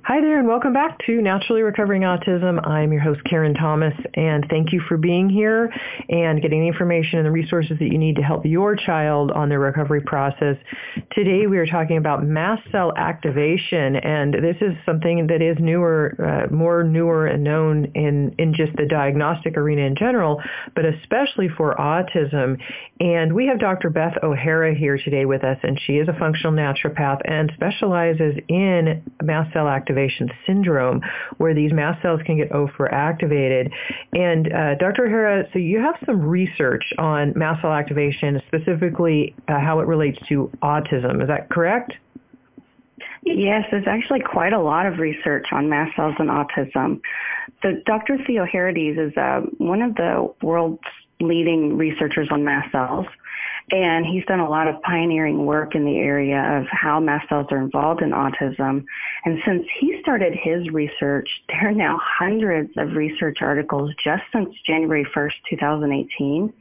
Hi 0.06 0.20
there, 0.20 0.38
and 0.38 0.46
welcome 0.46 0.74
back 0.74 0.98
to 1.06 1.22
Naturally 1.22 1.62
Recovering 1.62 2.02
Autism. 2.02 2.60
I'm 2.68 2.92
your 2.92 3.00
host, 3.00 3.22
Karen 3.24 3.54
Thomas, 3.54 3.94
and 4.12 4.44
thank 4.50 4.70
you 4.70 4.82
for 4.86 4.98
being 4.98 5.30
here 5.30 5.72
and 6.10 6.42
getting 6.42 6.60
the 6.60 6.66
information 6.66 7.20
and 7.20 7.26
the 7.26 7.30
resources 7.30 7.78
that 7.78 7.90
you 7.90 7.93
need 7.98 8.16
to 8.16 8.22
help 8.22 8.44
your 8.44 8.76
child 8.76 9.30
on 9.30 9.48
their 9.48 9.60
recovery 9.60 10.00
process. 10.00 10.56
Today, 11.12 11.46
we 11.46 11.58
are 11.58 11.66
talking 11.66 11.96
about 11.96 12.24
mast 12.24 12.62
cell 12.70 12.92
activation, 12.96 13.96
and 13.96 14.34
this 14.34 14.56
is 14.60 14.74
something 14.84 15.26
that 15.28 15.42
is 15.42 15.56
newer, 15.58 16.14
uh, 16.18 16.52
more 16.52 16.84
newer 16.84 17.26
and 17.26 17.44
known 17.44 17.86
in, 17.94 18.34
in 18.38 18.54
just 18.54 18.74
the 18.76 18.86
diagnostic 18.86 19.56
arena 19.56 19.82
in 19.82 19.96
general, 19.96 20.42
but 20.74 20.84
especially 20.84 21.48
for 21.48 21.74
autism. 21.76 22.58
And 23.00 23.32
we 23.34 23.46
have 23.46 23.58
Dr. 23.58 23.90
Beth 23.90 24.14
O'Hara 24.22 24.74
here 24.74 24.98
today 24.98 25.24
with 25.24 25.44
us, 25.44 25.58
and 25.62 25.80
she 25.86 25.94
is 25.94 26.08
a 26.08 26.18
functional 26.18 26.52
naturopath 26.52 27.20
and 27.24 27.50
specializes 27.54 28.34
in 28.48 29.02
mast 29.22 29.52
cell 29.52 29.68
activation 29.68 29.84
activation 29.94 30.30
syndrome, 30.46 31.00
where 31.38 31.54
these 31.54 31.72
mast 31.72 32.02
cells 32.02 32.20
can 32.24 32.36
get 32.36 32.50
overactivated. 32.50 33.70
And 34.12 34.52
uh, 34.52 34.74
Dr. 34.76 35.06
O'Hara, 35.06 35.44
so 35.52 35.58
you 35.58 35.78
have 35.80 35.96
some 36.06 36.22
research 36.22 36.84
on 36.98 37.32
mast 37.36 37.62
cell 37.62 37.72
activation, 37.72 37.83
specifically 38.46 39.34
uh, 39.48 39.58
how 39.60 39.80
it 39.80 39.86
relates 39.86 40.18
to 40.28 40.50
autism. 40.62 41.22
Is 41.22 41.28
that 41.28 41.50
correct? 41.50 41.94
Yes, 43.24 43.64
there's 43.70 43.86
actually 43.86 44.20
quite 44.20 44.52
a 44.52 44.60
lot 44.60 44.86
of 44.86 44.98
research 44.98 45.46
on 45.52 45.68
mast 45.68 45.96
cells 45.96 46.14
and 46.18 46.28
autism. 46.28 47.00
The 47.62 47.82
Dr. 47.86 48.18
Theoharides 48.18 48.98
is 48.98 49.16
uh, 49.16 49.40
one 49.56 49.80
of 49.80 49.94
the 49.94 50.32
world's 50.42 50.82
leading 51.20 51.78
researchers 51.78 52.28
on 52.30 52.44
mast 52.44 52.70
cells. 52.72 53.06
And 53.70 54.04
he's 54.04 54.24
done 54.26 54.40
a 54.40 54.48
lot 54.48 54.68
of 54.68 54.82
pioneering 54.82 55.46
work 55.46 55.74
in 55.74 55.86
the 55.86 55.96
area 55.96 56.60
of 56.60 56.66
how 56.70 57.00
mast 57.00 57.30
cells 57.30 57.46
are 57.50 57.58
involved 57.58 58.02
in 58.02 58.10
autism. 58.10 58.84
And 59.24 59.38
since 59.46 59.64
he 59.80 59.98
started 60.02 60.34
his 60.34 60.68
research, 60.68 61.28
there 61.48 61.68
are 61.68 61.72
now 61.72 61.98
hundreds 62.02 62.76
of 62.76 62.92
research 62.92 63.38
articles 63.40 63.94
just 64.02 64.22
since 64.32 64.54
January 64.66 65.06
1st, 65.16 65.32
2018 65.48 66.52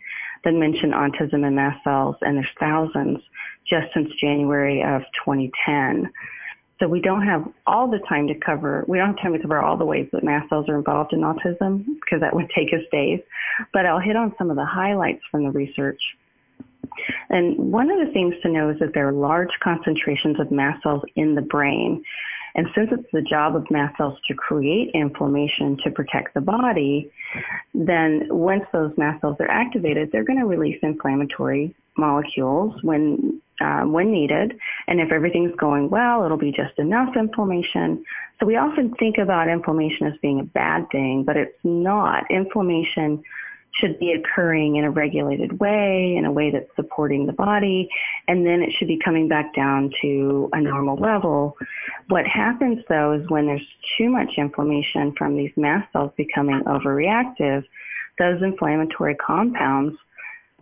that 0.43 0.53
mention 0.53 0.91
autism 0.91 1.45
and 1.45 1.55
mast 1.55 1.83
cells, 1.83 2.15
and 2.21 2.37
there's 2.37 2.47
thousands 2.59 3.19
just 3.67 3.87
since 3.93 4.09
January 4.19 4.81
of 4.81 5.01
2010. 5.25 6.11
So 6.79 6.87
we 6.87 6.99
don't 6.99 7.25
have 7.25 7.47
all 7.65 7.89
the 7.89 7.99
time 8.09 8.27
to 8.27 8.35
cover, 8.35 8.83
we 8.87 8.97
don't 8.97 9.15
have 9.15 9.21
time 9.21 9.33
to 9.33 9.39
cover 9.39 9.61
all 9.61 9.77
the 9.77 9.85
ways 9.85 10.09
that 10.11 10.23
mast 10.23 10.49
cells 10.49 10.67
are 10.67 10.77
involved 10.77 11.13
in 11.13 11.21
autism 11.21 11.85
because 11.85 12.19
that 12.19 12.35
would 12.35 12.49
take 12.55 12.73
us 12.73 12.81
days. 12.91 13.19
But 13.71 13.85
I'll 13.85 13.99
hit 13.99 14.15
on 14.15 14.33
some 14.37 14.49
of 14.49 14.57
the 14.57 14.65
highlights 14.65 15.21
from 15.31 15.43
the 15.43 15.51
research. 15.51 16.01
And 17.29 17.57
one 17.71 17.89
of 17.89 18.05
the 18.05 18.11
things 18.11 18.35
to 18.43 18.49
know 18.49 18.69
is 18.69 18.79
that 18.79 18.93
there 18.93 19.07
are 19.07 19.13
large 19.13 19.49
concentrations 19.63 20.39
of 20.39 20.51
mast 20.51 20.83
cells 20.83 21.01
in 21.15 21.35
the 21.35 21.41
brain. 21.41 22.03
And 22.55 22.67
since 22.75 22.89
it's 22.91 23.11
the 23.11 23.21
job 23.21 23.55
of 23.55 23.69
mast 23.71 23.97
cells 23.97 24.17
to 24.27 24.33
create 24.33 24.91
inflammation 24.93 25.77
to 25.83 25.91
protect 25.91 26.33
the 26.33 26.41
body, 26.41 27.11
then 27.73 28.27
once 28.29 28.63
those 28.71 28.95
mast 28.97 29.21
cells 29.21 29.37
are 29.39 29.49
activated, 29.49 30.11
they're 30.11 30.23
going 30.23 30.39
to 30.39 30.45
release 30.45 30.77
inflammatory 30.83 31.75
molecules 31.97 32.81
when 32.83 33.41
uh, 33.61 33.83
when 33.83 34.11
needed. 34.11 34.57
And 34.87 34.99
if 34.99 35.11
everything's 35.11 35.55
going 35.55 35.89
well, 35.89 36.25
it'll 36.25 36.37
be 36.37 36.51
just 36.51 36.77
enough 36.77 37.15
inflammation. 37.15 38.03
So 38.39 38.45
we 38.45 38.57
often 38.57 38.93
think 38.95 39.17
about 39.17 39.47
inflammation 39.47 40.07
as 40.07 40.13
being 40.21 40.39
a 40.39 40.43
bad 40.43 40.89
thing, 40.91 41.23
but 41.23 41.37
it's 41.37 41.57
not. 41.63 42.29
Inflammation 42.29 43.23
should 43.75 43.99
be 43.99 44.11
occurring 44.11 44.75
in 44.75 44.83
a 44.83 44.91
regulated 44.91 45.59
way, 45.59 46.15
in 46.15 46.25
a 46.25 46.31
way 46.31 46.51
that's 46.51 46.69
supporting 46.75 47.25
the 47.25 47.33
body, 47.33 47.89
and 48.27 48.45
then 48.45 48.61
it 48.61 48.71
should 48.77 48.87
be 48.87 48.99
coming 49.03 49.27
back 49.27 49.53
down 49.55 49.91
to 50.01 50.49
a 50.53 50.61
normal 50.61 50.95
level. 50.95 51.57
What 52.09 52.25
happens 52.27 52.79
though 52.87 53.13
is 53.13 53.29
when 53.29 53.47
there's 53.47 53.67
too 53.97 54.09
much 54.09 54.33
inflammation 54.37 55.13
from 55.17 55.35
these 55.35 55.51
mast 55.55 55.91
cells 55.91 56.11
becoming 56.17 56.61
overreactive, 56.65 57.63
those 58.19 58.41
inflammatory 58.41 59.15
compounds 59.15 59.97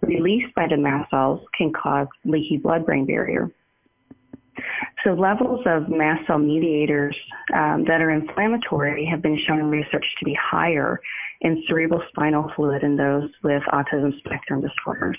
released 0.02 0.54
by 0.56 0.68
the 0.68 0.78
mast 0.78 1.10
cells 1.12 1.46
can 1.58 1.72
cause 1.74 2.08
leaky 2.26 2.58
blood-brain 2.58 3.06
barrier. 3.06 3.52
So 5.04 5.14
levels 5.14 5.62
of 5.66 5.90
mast 5.90 6.28
cell 6.28 6.38
mediators 6.38 7.16
um, 7.54 7.86
that 7.88 8.02
are 8.02 8.12
inflammatory 8.12 9.06
have 9.06 9.22
been 9.22 9.38
shown 9.48 9.60
in 9.60 9.70
research 9.70 10.06
to 10.20 10.26
be 10.26 10.34
higher 10.34 11.02
in 11.42 11.64
cerebral 11.68 12.02
spinal 12.10 12.52
fluid 12.56 12.84
in 12.84 12.96
those 12.96 13.30
with 13.44 13.64
autism 13.74 14.18
spectrum 14.20 14.62
disorders. 14.62 15.18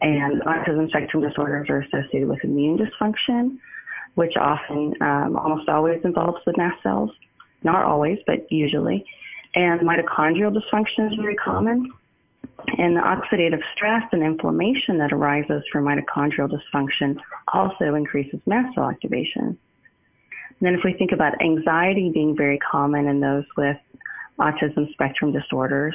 And 0.00 0.40
autism 0.42 0.88
spectrum 0.88 1.22
disorders 1.22 1.68
are 1.68 1.80
associated 1.80 2.28
with 2.28 2.44
immune 2.44 2.78
dysfunction, 2.78 3.58
which 4.14 4.36
often, 4.36 4.94
um, 5.00 5.36
almost 5.36 5.68
always 5.68 6.00
involves 6.04 6.38
the 6.46 6.54
mast 6.56 6.82
cells. 6.82 7.10
Not 7.62 7.84
always, 7.84 8.18
but 8.26 8.50
usually. 8.50 9.04
And 9.54 9.80
mitochondrial 9.80 10.56
dysfunction 10.56 11.10
is 11.10 11.16
very 11.16 11.36
common. 11.36 11.92
And 12.78 12.96
the 12.96 13.00
oxidative 13.00 13.62
stress 13.74 14.02
and 14.12 14.22
inflammation 14.22 14.98
that 14.98 15.12
arises 15.12 15.62
from 15.70 15.84
mitochondrial 15.84 16.50
dysfunction 16.50 17.18
also 17.52 17.94
increases 17.94 18.40
mast 18.46 18.74
cell 18.74 18.88
activation. 18.88 19.58
And 20.62 20.68
then 20.68 20.74
if 20.74 20.84
we 20.84 20.92
think 20.92 21.12
about 21.12 21.40
anxiety 21.42 22.10
being 22.12 22.36
very 22.36 22.58
common 22.58 23.08
in 23.08 23.20
those 23.20 23.44
with 23.56 23.76
autism 24.38 24.90
spectrum 24.92 25.32
disorders, 25.32 25.94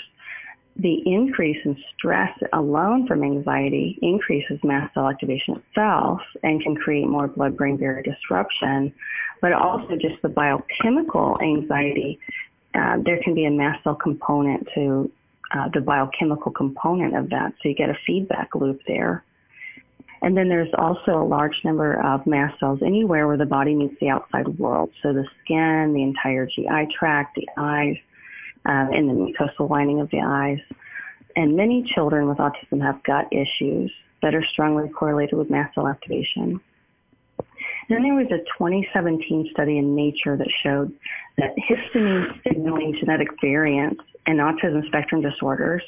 the 0.80 1.02
increase 1.08 1.58
in 1.66 1.76
stress 1.98 2.38
alone 2.54 3.08
from 3.08 3.24
anxiety 3.24 3.98
increases 4.02 4.60
mast 4.64 4.94
cell 4.94 5.10
activation 5.10 5.56
itself 5.56 6.22
and 6.44 6.62
can 6.62 6.76
create 6.76 7.08
more 7.08 7.28
blood-brain 7.28 7.78
barrier 7.78 8.04
disruption, 8.04 8.94
but 9.42 9.54
also 9.54 9.96
just 9.96 10.22
the 10.22 10.30
biochemical 10.30 11.38
anxiety. 11.42 12.20
Uh, 12.76 12.98
there 13.04 13.20
can 13.24 13.34
be 13.34 13.46
a 13.46 13.50
mast 13.50 13.84
cell 13.84 13.96
component 13.96 14.68
to 14.76 15.12
uh, 15.52 15.68
the 15.74 15.82
biochemical 15.82 16.52
component 16.52 17.16
of 17.16 17.30
that, 17.32 17.54
so 17.54 17.70
you 17.70 17.76
get 17.76 17.90
a 17.90 17.98
feedback 18.06 18.54
loop 18.54 18.80
there. 18.86 19.24
And 20.22 20.36
then 20.36 20.50
there's 20.50 20.74
also 20.78 21.22
a 21.22 21.24
large 21.24 21.64
number 21.64 22.00
of 22.04 22.26
mast 22.28 22.60
cells 22.60 22.80
anywhere 22.84 23.28
where 23.28 23.38
the 23.38 23.46
body 23.46 23.74
meets 23.76 23.96
the 24.00 24.10
outside 24.10 24.48
world. 24.60 24.92
So 25.02 25.14
the 25.14 25.26
skin, 25.44 25.94
the 25.94 26.04
entire 26.04 26.46
GI 26.48 26.94
tract, 26.98 27.36
the 27.36 27.48
eyes, 27.58 27.98
um, 28.68 28.90
and 28.94 29.10
the 29.10 29.14
mucosal 29.14 29.70
lining 29.70 30.00
of 30.00 30.10
the 30.12 30.20
eyes. 30.20 30.60
And 31.36 31.56
many 31.56 31.84
children 31.84 32.28
with 32.28 32.38
autism 32.38 32.82
have 32.82 33.02
gut 33.04 33.28
issues 33.32 33.92
that 34.22 34.36
are 34.36 34.44
strongly 34.44 34.90
correlated 34.90 35.38
with 35.38 35.50
mast 35.50 35.76
cell 35.76 35.88
activation. 35.88 36.60
Then 37.90 38.04
there 38.04 38.16
was 38.16 38.28
a 38.28 38.40
2017 38.58 39.50
study 39.52 39.78
in 39.78 39.96
Nature 39.96 40.36
that 40.36 40.50
showed 40.62 40.92
that 41.38 41.56
histamine 41.70 42.42
signaling 42.44 42.96
genetic 43.00 43.30
variants 43.40 44.04
in 44.26 44.38
autism 44.38 44.86
spectrum 44.88 45.22
disorders 45.22 45.84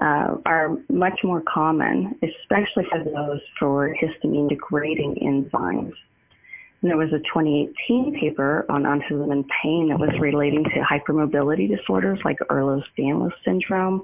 uh, 0.00 0.36
are 0.46 0.78
much 0.88 1.20
more 1.24 1.42
common, 1.42 2.18
especially 2.22 2.84
for 2.90 3.02
those 3.02 3.40
for 3.58 3.94
histamine 4.00 4.48
degrading 4.48 5.16
enzymes. 5.16 5.94
And 6.82 6.90
there 6.90 6.98
was 6.98 7.12
a 7.12 7.18
2018 7.20 8.18
paper 8.18 8.66
on 8.68 8.82
autism 8.82 9.30
and 9.30 9.48
pain 9.62 9.88
that 9.88 10.00
was 10.00 10.10
relating 10.20 10.64
to 10.64 10.80
hypermobility 10.80 11.68
disorders 11.68 12.18
like 12.24 12.38
Ehlers-Danlos 12.50 13.32
syndrome. 13.44 14.02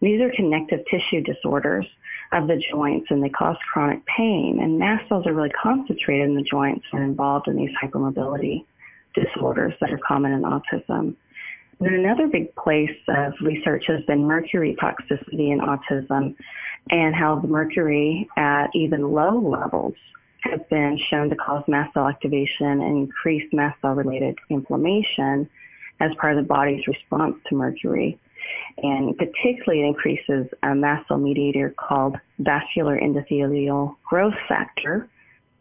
These 0.00 0.22
are 0.22 0.32
connective 0.34 0.80
tissue 0.90 1.20
disorders 1.20 1.86
of 2.32 2.48
the 2.48 2.56
joints 2.70 3.08
and 3.10 3.22
they 3.22 3.28
cause 3.28 3.56
chronic 3.70 4.04
pain. 4.06 4.60
And 4.62 4.78
mast 4.78 5.06
cells 5.08 5.26
are 5.26 5.34
really 5.34 5.50
concentrated 5.50 6.28
in 6.28 6.34
the 6.34 6.42
joints 6.42 6.86
and 6.92 7.02
involved 7.02 7.48
in 7.48 7.56
these 7.56 7.74
hypermobility 7.82 8.64
disorders 9.14 9.74
that 9.80 9.92
are 9.92 9.98
common 9.98 10.32
in 10.32 10.42
autism. 10.42 11.14
And 11.80 11.94
another 11.94 12.28
big 12.28 12.54
place 12.56 12.96
of 13.08 13.34
research 13.42 13.84
has 13.88 14.02
been 14.06 14.24
mercury 14.24 14.74
toxicity 14.80 15.52
in 15.52 15.60
autism 15.60 16.34
and 16.90 17.14
how 17.14 17.38
the 17.40 17.48
mercury 17.48 18.26
at 18.38 18.68
even 18.74 19.12
low 19.12 19.38
levels 19.38 19.94
has 20.50 20.60
been 20.70 20.98
shown 21.10 21.30
to 21.30 21.36
cause 21.36 21.64
mast 21.68 21.94
cell 21.94 22.08
activation 22.08 22.66
and 22.66 22.98
increased 22.98 23.52
mast 23.52 23.80
cell 23.80 23.94
related 23.94 24.38
inflammation 24.50 25.48
as 26.00 26.14
part 26.16 26.36
of 26.36 26.42
the 26.42 26.48
body's 26.48 26.86
response 26.86 27.36
to 27.48 27.54
mercury. 27.54 28.18
And 28.82 29.16
particularly 29.16 29.82
it 29.82 29.86
increases 29.86 30.46
a 30.62 30.74
mast 30.74 31.08
cell 31.08 31.18
mediator 31.18 31.74
called 31.76 32.16
vascular 32.38 32.98
endothelial 32.98 33.96
growth 34.08 34.34
factor. 34.48 35.08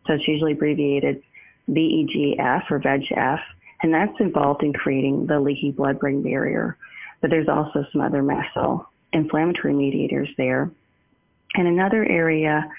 So 0.06 0.14
it's 0.14 0.28
usually 0.28 0.52
abbreviated 0.52 1.24
VEGF 1.70 2.70
or 2.70 2.80
VEGF, 2.80 3.42
and 3.82 3.94
that's 3.94 4.20
involved 4.20 4.64
in 4.64 4.74
creating 4.74 5.26
the 5.28 5.40
leaky 5.40 5.72
blood-brain 5.72 6.22
barrier. 6.22 6.78
But 7.22 7.32
there's 7.32 7.48
also 7.48 7.86
some 7.92 8.02
other 8.02 8.22
mast 8.22 8.54
cell 8.54 8.92
inflammatory 9.14 9.74
mediators 9.74 10.30
there. 10.38 10.70
And 11.56 11.68
another 11.68 12.06
area 12.06 12.70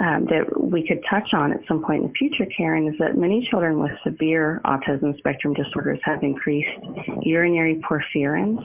um, 0.00 0.26
that 0.26 0.60
we 0.60 0.86
could 0.86 1.04
touch 1.08 1.34
on 1.34 1.52
at 1.52 1.60
some 1.68 1.82
point 1.82 2.02
in 2.02 2.08
the 2.08 2.14
future, 2.14 2.46
Karen, 2.46 2.88
is 2.88 2.98
that 2.98 3.16
many 3.16 3.46
children 3.48 3.78
with 3.78 3.92
severe 4.02 4.60
autism 4.64 5.16
spectrum 5.18 5.54
disorders 5.54 6.00
have 6.02 6.22
increased 6.24 6.68
urinary 7.22 7.80
porphyrins, 7.88 8.58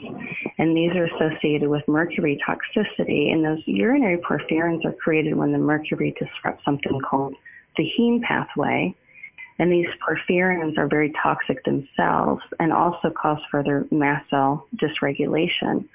and 0.58 0.76
these 0.76 0.92
are 0.96 1.06
associated 1.06 1.70
with 1.70 1.88
mercury 1.88 2.42
toxicity. 2.48 3.32
And 3.32 3.46
those 3.46 3.60
urinary 3.66 4.18
porphyrins 4.18 4.84
are 4.86 4.94
created 4.94 5.36
when 5.36 5.52
the 5.52 5.60
mercury 5.60 6.16
disrupts 6.20 6.66
something 6.66 7.00
called 7.02 7.36
the 7.78 7.88
heme 7.98 8.24
pathway. 8.24 8.96
And 9.60 9.72
these 9.72 9.88
porphyrins 10.02 10.78
are 10.78 10.88
very 10.88 11.14
toxic 11.22 11.64
themselves 11.64 12.42
and 12.60 12.74
also 12.74 13.12
cause 13.12 13.40
further 13.52 13.86
mast 13.92 14.30
cell 14.30 14.68
dysregulation. 14.78 15.86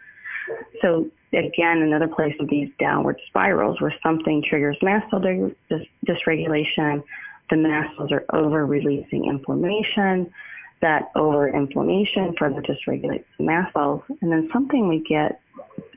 So 0.83 1.11
again, 1.33 1.83
another 1.83 2.09
place 2.09 2.35
of 2.41 2.49
these 2.49 2.71
downward 2.79 3.21
spirals 3.27 3.81
where 3.81 3.95
something 4.03 4.43
triggers 4.43 4.77
mast 4.83 5.11
cell 5.11 5.21
dis- 5.21 5.87
dysregulation, 6.07 7.03
the 7.51 7.57
mast 7.57 7.97
cells 7.97 8.13
are 8.13 8.25
over-releasing 8.33 9.27
inflammation, 9.27 10.33
that 10.81 11.11
over-inflammation 11.17 12.35
further 12.39 12.63
dysregulates 12.63 13.25
the 13.39 13.45
mast 13.45 13.73
cells, 13.73 14.03
and 14.21 14.31
then 14.31 14.49
something 14.53 14.89
we 14.89 15.01
get 15.01 15.41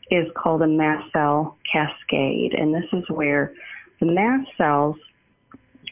is 0.10 0.28
called 0.36 0.62
a 0.62 0.68
mast 0.68 1.12
cell 1.12 1.58
cascade, 1.72 2.54
and 2.54 2.74
this 2.74 2.86
is 2.94 3.04
where 3.10 3.54
the 4.00 4.06
mast 4.06 4.50
cells 4.58 4.96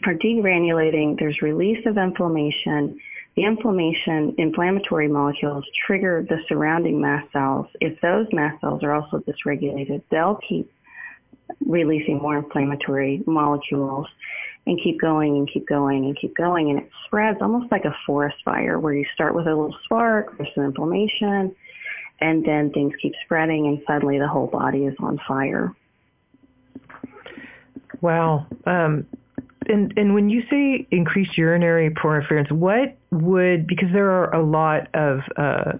are 0.06 0.14
degranulating, 0.14 1.20
there's 1.20 1.42
release 1.42 1.86
of 1.86 1.98
inflammation, 1.98 3.00
the 3.36 3.44
inflammation, 3.44 4.34
inflammatory 4.38 5.08
molecules 5.08 5.66
trigger 5.86 6.26
the 6.28 6.38
surrounding 6.48 7.02
mast 7.02 7.32
cells. 7.34 7.68
If 7.82 8.00
those 8.02 8.28
mast 8.32 8.62
cells 8.62 8.82
are 8.84 8.94
also 8.94 9.20
dysregulated, 9.20 10.04
they'll 10.10 10.40
keep 10.48 10.72
releasing 11.66 12.18
more 12.18 12.38
inflammatory 12.38 13.24
molecules 13.26 14.08
and 14.66 14.80
keep 14.82 15.00
going 15.00 15.36
and 15.38 15.50
keep 15.52 15.68
going 15.68 16.06
and 16.06 16.18
keep 16.18 16.36
going. 16.36 16.70
And 16.70 16.80
it 16.80 16.90
spreads 17.06 17.40
almost 17.42 17.72
like 17.72 17.86
a 17.86 17.96
forest 18.06 18.38
fire 18.44 18.80
where 18.80 18.94
you 18.94 19.06
start 19.14 19.36
with 19.36 19.48
a 19.48 19.50
little 19.50 19.76
spark, 19.84 20.38
there's 20.38 20.50
some 20.56 20.64
inflammation, 20.64 21.54
and 22.22 22.46
then 22.46 22.72
things 22.72 22.94
keep 23.02 23.14
spreading 23.26 23.68
and 23.68 23.82
suddenly 23.86 24.18
the 24.18 24.28
whole 24.28 24.48
body 24.48 24.86
is 24.86 24.96
on 25.00 25.20
fire. 25.28 25.76
Wow. 28.02 28.48
Um, 28.66 29.06
and 29.70 29.94
and 29.98 30.14
when 30.14 30.30
you 30.30 30.44
say 30.50 30.88
increased 30.92 31.38
urinary 31.38 31.90
porphyrins, 31.90 32.52
what 32.52 32.98
would 33.12 33.68
because 33.68 33.90
there 33.94 34.10
are 34.12 34.34
a 34.34 34.44
lot 34.44 34.88
of, 34.94 35.20
uh, 35.38 35.74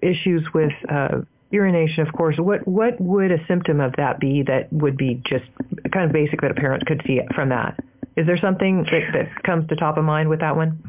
issues 0.00 0.46
with 0.54 0.72
uh, 0.88 1.20
urination, 1.50 2.06
of 2.06 2.12
course. 2.12 2.36
What 2.38 2.66
what 2.66 3.00
would 3.00 3.30
a 3.30 3.44
symptom 3.46 3.80
of 3.80 3.94
that 3.96 4.18
be 4.18 4.42
that 4.44 4.72
would 4.72 4.96
be 4.96 5.22
just 5.24 5.44
kind 5.92 6.06
of 6.06 6.12
basic 6.12 6.40
that 6.40 6.50
a 6.50 6.54
parent 6.54 6.86
could 6.86 7.02
see 7.06 7.20
from 7.34 7.50
that? 7.50 7.78
Is 8.16 8.26
there 8.26 8.38
something 8.38 8.84
that, 8.84 9.02
that 9.12 9.42
comes 9.42 9.68
to 9.68 9.76
top 9.76 9.96
of 9.96 10.04
mind 10.04 10.28
with 10.28 10.40
that 10.40 10.56
one? 10.56 10.82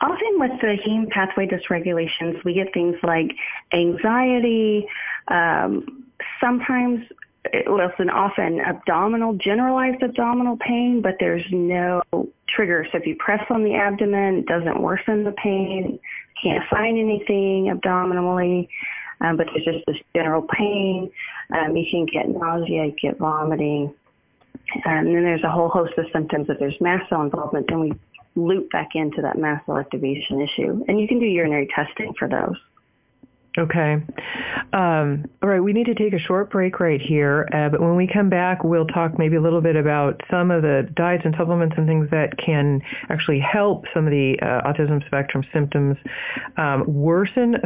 Often 0.00 0.40
with 0.40 0.60
the 0.60 0.76
heme 0.84 1.08
pathway 1.10 1.46
dysregulations, 1.46 2.42
we 2.44 2.54
get 2.54 2.72
things 2.74 2.96
like 3.02 3.30
anxiety. 3.72 4.86
Um, 5.28 6.04
sometimes 6.40 7.04
listen, 7.70 8.10
often 8.10 8.60
abdominal, 8.60 9.34
generalized 9.34 10.02
abdominal 10.02 10.56
pain, 10.56 11.00
but 11.02 11.16
there's 11.20 11.44
no 11.50 12.02
trigger. 12.48 12.86
So 12.90 12.98
if 12.98 13.06
you 13.06 13.16
press 13.16 13.44
on 13.50 13.64
the 13.64 13.74
abdomen, 13.74 14.38
it 14.38 14.46
doesn't 14.46 14.80
worsen 14.80 15.24
the 15.24 15.32
pain. 15.32 15.98
Can't 16.42 16.64
find 16.68 16.98
anything 16.98 17.70
abdominally, 17.70 18.68
um, 19.20 19.36
but 19.36 19.48
there's 19.52 19.64
just 19.64 19.86
this 19.86 19.96
general 20.14 20.42
pain. 20.42 21.10
Um, 21.50 21.76
you 21.76 21.86
can 21.90 22.06
get 22.06 22.28
nausea, 22.28 22.90
get 22.90 23.18
vomiting. 23.18 23.94
And 24.84 25.06
then 25.06 25.22
there's 25.24 25.44
a 25.44 25.50
whole 25.50 25.68
host 25.68 25.92
of 25.96 26.06
symptoms. 26.12 26.48
If 26.48 26.58
there's 26.58 26.80
mast 26.80 27.08
cell 27.08 27.22
involvement, 27.22 27.68
then 27.68 27.80
we 27.80 27.92
loop 28.34 28.70
back 28.70 28.90
into 28.94 29.22
that 29.22 29.38
mast 29.38 29.66
cell 29.66 29.78
activation 29.78 30.40
issue. 30.40 30.84
And 30.88 31.00
you 31.00 31.08
can 31.08 31.18
do 31.18 31.26
urinary 31.26 31.68
testing 31.74 32.12
for 32.18 32.28
those. 32.28 32.56
Okay. 33.58 33.96
Um, 34.72 35.24
all 35.42 35.48
right, 35.48 35.60
we 35.60 35.72
need 35.72 35.86
to 35.86 35.94
take 35.94 36.12
a 36.12 36.18
short 36.18 36.50
break 36.50 36.78
right 36.78 37.00
here, 37.00 37.48
uh, 37.54 37.70
but 37.70 37.80
when 37.80 37.96
we 37.96 38.06
come 38.06 38.28
back, 38.28 38.62
we'll 38.62 38.86
talk 38.86 39.18
maybe 39.18 39.36
a 39.36 39.40
little 39.40 39.62
bit 39.62 39.76
about 39.76 40.20
some 40.30 40.50
of 40.50 40.60
the 40.62 40.86
diets 40.94 41.22
and 41.24 41.34
supplements 41.38 41.74
and 41.78 41.86
things 41.86 42.10
that 42.10 42.36
can 42.36 42.82
actually 43.08 43.40
help 43.40 43.84
some 43.94 44.06
of 44.06 44.10
the 44.10 44.36
uh, 44.42 44.70
autism 44.70 45.04
spectrum 45.06 45.42
symptoms 45.54 45.96
um, 46.58 46.84
worsen, 46.86 47.56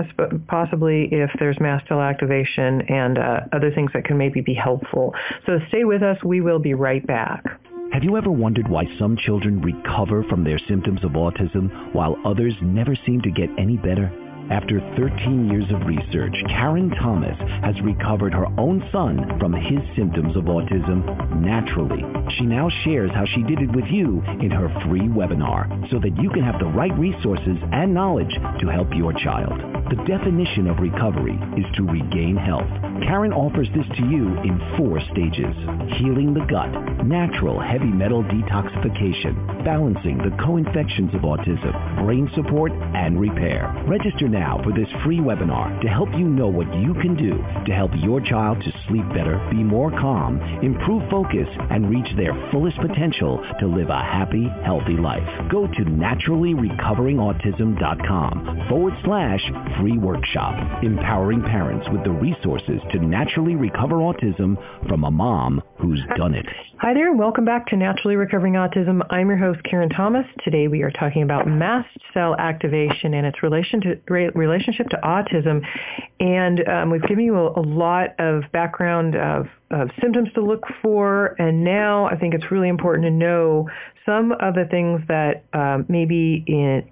possibly 0.46 1.08
if 1.10 1.30
there's 1.40 1.58
mast 1.58 1.88
cell 1.88 2.00
activation 2.00 2.82
and 2.82 3.18
uh, 3.18 3.40
other 3.52 3.72
things 3.72 3.90
that 3.92 4.04
can 4.04 4.16
maybe 4.16 4.40
be 4.40 4.54
helpful. 4.54 5.12
So 5.46 5.58
stay 5.68 5.84
with 5.84 6.02
us. 6.02 6.22
We 6.22 6.40
will 6.40 6.60
be 6.60 6.74
right 6.74 7.04
back. 7.04 7.44
Have 7.92 8.04
you 8.04 8.16
ever 8.16 8.30
wondered 8.30 8.68
why 8.68 8.84
some 9.00 9.16
children 9.16 9.60
recover 9.60 10.22
from 10.24 10.44
their 10.44 10.60
symptoms 10.68 11.02
of 11.02 11.12
autism 11.12 11.92
while 11.92 12.16
others 12.24 12.54
never 12.62 12.94
seem 12.94 13.20
to 13.22 13.30
get 13.32 13.48
any 13.58 13.76
better? 13.76 14.29
After 14.50 14.80
13 14.96 15.48
years 15.48 15.70
of 15.70 15.86
research, 15.86 16.34
Karen 16.48 16.90
Thomas 16.90 17.38
has 17.62 17.80
recovered 17.82 18.34
her 18.34 18.46
own 18.58 18.82
son 18.90 19.38
from 19.38 19.52
his 19.52 19.78
symptoms 19.94 20.36
of 20.36 20.44
autism 20.44 21.06
naturally. 21.40 22.02
She 22.36 22.46
now 22.46 22.68
shares 22.82 23.12
how 23.14 23.26
she 23.26 23.44
did 23.44 23.60
it 23.60 23.70
with 23.76 23.86
you 23.86 24.20
in 24.42 24.50
her 24.50 24.68
free 24.88 25.06
webinar 25.06 25.70
so 25.90 26.00
that 26.00 26.20
you 26.20 26.30
can 26.30 26.42
have 26.42 26.58
the 26.58 26.66
right 26.66 26.96
resources 26.98 27.58
and 27.70 27.94
knowledge 27.94 28.34
to 28.60 28.66
help 28.66 28.92
your 28.92 29.12
child. 29.12 29.54
The 29.88 30.02
definition 30.04 30.66
of 30.66 30.80
recovery 30.80 31.38
is 31.56 31.66
to 31.76 31.84
regain 31.84 32.36
health 32.36 32.89
Karen 33.02 33.32
offers 33.32 33.66
this 33.74 33.86
to 33.96 34.06
you 34.06 34.36
in 34.44 34.60
four 34.76 35.00
stages. 35.12 35.56
Healing 35.98 36.34
the 36.34 36.44
gut, 36.48 36.70
natural 37.04 37.58
heavy 37.60 37.90
metal 37.90 38.22
detoxification, 38.24 39.64
balancing 39.64 40.18
the 40.18 40.36
co-infections 40.44 41.14
of 41.14 41.22
autism, 41.22 42.04
brain 42.04 42.30
support, 42.34 42.72
and 42.94 43.18
repair. 43.18 43.72
Register 43.88 44.28
now 44.28 44.60
for 44.62 44.72
this 44.72 44.88
free 45.04 45.18
webinar 45.18 45.80
to 45.80 45.88
help 45.88 46.10
you 46.12 46.28
know 46.28 46.48
what 46.48 46.72
you 46.76 46.92
can 46.94 47.16
do 47.16 47.42
to 47.66 47.72
help 47.72 47.90
your 47.96 48.20
child 48.20 48.62
to 48.62 48.72
sleep 48.86 49.08
better, 49.14 49.38
be 49.50 49.62
more 49.62 49.90
calm, 49.90 50.38
improve 50.62 51.02
focus, 51.10 51.48
and 51.70 51.88
reach 51.90 52.14
their 52.16 52.34
fullest 52.52 52.76
potential 52.78 53.42
to 53.58 53.66
live 53.66 53.88
a 53.88 54.02
happy, 54.02 54.46
healthy 54.64 54.96
life. 54.96 55.26
Go 55.50 55.66
to 55.66 55.84
naturallyrecoveringautism.com 55.84 58.66
forward 58.68 58.94
slash 59.04 59.40
free 59.80 59.98
workshop, 59.98 60.54
empowering 60.82 61.42
parents 61.42 61.86
with 61.90 62.04
the 62.04 62.10
resources 62.10 62.80
to 62.92 62.98
naturally 62.98 63.54
recover 63.54 63.96
autism 63.96 64.56
from 64.88 65.04
a 65.04 65.10
mom 65.10 65.62
who's 65.78 66.02
done 66.16 66.34
it. 66.34 66.46
Hi 66.78 66.94
there, 66.94 67.10
and 67.10 67.18
welcome 67.18 67.44
back 67.44 67.66
to 67.68 67.76
Naturally 67.76 68.16
Recovering 68.16 68.54
Autism. 68.54 69.00
I'm 69.10 69.28
your 69.28 69.36
host, 69.36 69.60
Karen 69.64 69.90
Thomas. 69.90 70.26
Today 70.44 70.66
we 70.66 70.82
are 70.82 70.90
talking 70.90 71.22
about 71.22 71.46
mast 71.46 71.88
cell 72.12 72.34
activation 72.38 73.14
and 73.14 73.26
its 73.26 73.42
relation 73.42 73.80
to, 73.82 74.30
relationship 74.34 74.88
to 74.88 74.96
autism. 75.04 75.62
And 76.18 76.66
um, 76.68 76.90
we've 76.90 77.06
given 77.06 77.24
you 77.24 77.36
a, 77.36 77.60
a 77.60 77.62
lot 77.62 78.18
of 78.18 78.42
background 78.52 79.14
of 79.14 79.46
uh, 79.70 79.86
symptoms 80.00 80.30
to 80.34 80.40
look 80.40 80.64
for, 80.82 81.36
and 81.38 81.62
now 81.62 82.06
I 82.06 82.16
think 82.16 82.34
it's 82.34 82.50
really 82.50 82.68
important 82.68 83.04
to 83.04 83.10
know 83.10 83.68
some 84.10 84.32
of 84.32 84.54
the 84.54 84.64
things 84.68 85.00
that 85.06 85.44
um, 85.52 85.86
maybe 85.88 86.44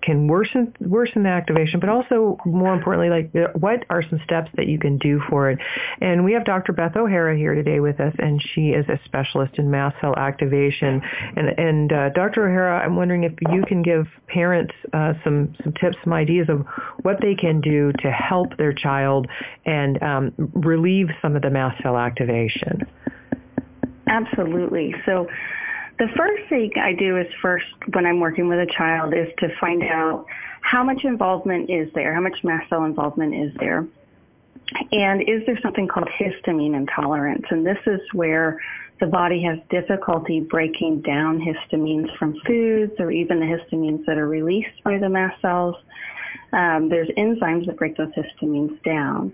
can 0.03 0.29
worsen 0.29 0.73
worsen 0.81 1.25
the 1.25 1.29
activation, 1.29 1.81
but 1.81 1.89
also 1.89 2.39
more 2.45 2.73
importantly, 2.73 3.11
like 3.11 3.55
what 3.57 3.85
are 3.91 4.03
some 4.09 4.21
steps 4.25 4.51
that 4.57 4.67
you 4.67 4.79
can 4.79 4.99
do 4.99 5.21
for 5.29 5.51
it? 5.51 5.59
And 6.01 6.25
we 6.25 6.33
have 6.35 6.45
Dr. 6.45 6.73
Beth 6.73 6.95
O'Hara 6.97 7.37
here 7.37 7.55
today 7.55 7.81
with 7.81 7.99
us, 7.99 8.15
and 8.19 8.41
she 8.55 8.69
is 8.69 8.87
a 8.89 9.01
specialist 9.05 9.59
in 9.59 9.71
mast 9.71 9.97
cell 10.01 10.15
activation. 10.17 11.03
And, 11.37 11.59
and 11.59 11.93
uh, 11.93 12.09
Dr. 12.11 12.49
O'Hara, 12.49 12.85
I'm 12.85 12.95
wondering 12.95 13.25
if 13.25 13.33
you 13.51 13.65
can 13.67 13.83
give 13.83 14.07
parents 14.29 14.75
uh, 14.93 15.15
some 15.25 15.55
some 15.65 15.73
tips, 15.75 15.97
some 16.05 16.13
ideas 16.13 16.49
of 16.49 16.65
what 17.03 17.17
they 17.21 17.35
can 17.35 17.61
do 17.61 17.93
to 18.01 18.11
help 18.11 18.57
their 18.59 18.73
child 18.73 19.27
and 19.67 20.01
um, 20.03 20.33
relieve 20.55 21.09
some 21.21 21.35
of 21.35 21.43
the 21.43 21.51
mast 21.51 21.83
cell 21.83 21.97
activation. 21.97 22.87
Absolutely. 24.09 24.95
So 25.05 25.27
the 25.99 26.09
first 26.17 26.49
thing 26.49 26.73
I 26.81 26.93
do 26.93 27.17
is 27.17 27.27
first 27.43 27.67
when 27.93 28.07
I'm 28.07 28.21
working 28.21 28.49
with 28.49 28.59
a 28.59 28.73
child 28.73 29.15
is 29.15 29.29
to 29.39 29.49
find 29.61 29.83
out 29.83 30.27
how 30.61 30.85
much 30.85 31.05
involvement 31.05 31.71
is 31.71 31.93
there, 31.95 32.15
how 32.15 32.21
much 32.21 32.45
mast 32.45 32.69
cell 32.69 32.85
involvement 32.85 33.35
is 33.35 33.53
there. 33.59 33.87
And 34.93 35.23
is 35.23 35.45
there 35.47 35.59
something 35.61 35.89
called 35.89 36.09
histamine 36.09 36.77
intolerance? 36.77 37.47
And 37.51 37.67
this 37.67 37.79
is 37.87 38.01
where 38.13 38.61
the 39.01 39.07
body 39.07 39.43
has 39.43 39.59
difficulty 39.71 40.41
breaking 40.41 41.03
down 41.03 41.41
histamines 41.41 42.17
from 42.19 42.39
foods 42.47 42.93
or 42.99 43.11
even 43.11 43.41
the 43.41 43.47
histamines 43.47 44.05
that 44.07 44.19
are 44.19 44.29
released 44.29 44.83
by 44.85 44.99
the 44.99 45.09
mast 45.09 45.41
cells. 45.41 45.77
Um, 46.53 46.89
there's 46.89 47.09
enzymes 47.11 47.67
that 47.67 47.77
break 47.77 47.97
those 47.97 48.13
histamines 48.13 48.83
down. 48.83 49.33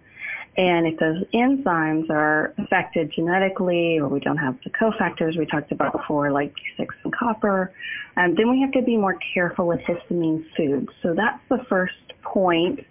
And 0.57 0.87
if 0.87 0.99
those 1.01 1.25
enzymes 1.35 2.09
are 2.11 2.55
affected 2.59 3.13
genetically 3.13 3.99
or 3.99 4.09
we 4.09 4.21
don't 4.21 4.37
have 4.37 4.57
the 4.63 4.71
cofactors 4.71 5.37
we 5.37 5.47
talked 5.47 5.73
about 5.73 5.93
before, 5.93 6.31
like 6.31 6.55
B6 6.79 6.89
and 7.03 7.13
copper, 7.13 7.73
um, 8.17 8.35
then 8.37 8.51
we 8.51 8.61
have 8.61 8.71
to 8.73 8.83
be 8.83 8.97
more 8.97 9.19
careful 9.35 9.67
with 9.67 9.81
histamine 9.81 10.45
foods. 10.57 10.89
So 11.03 11.13
that's 11.15 11.41
the 11.49 11.65
first 11.69 11.95
point 12.23 12.87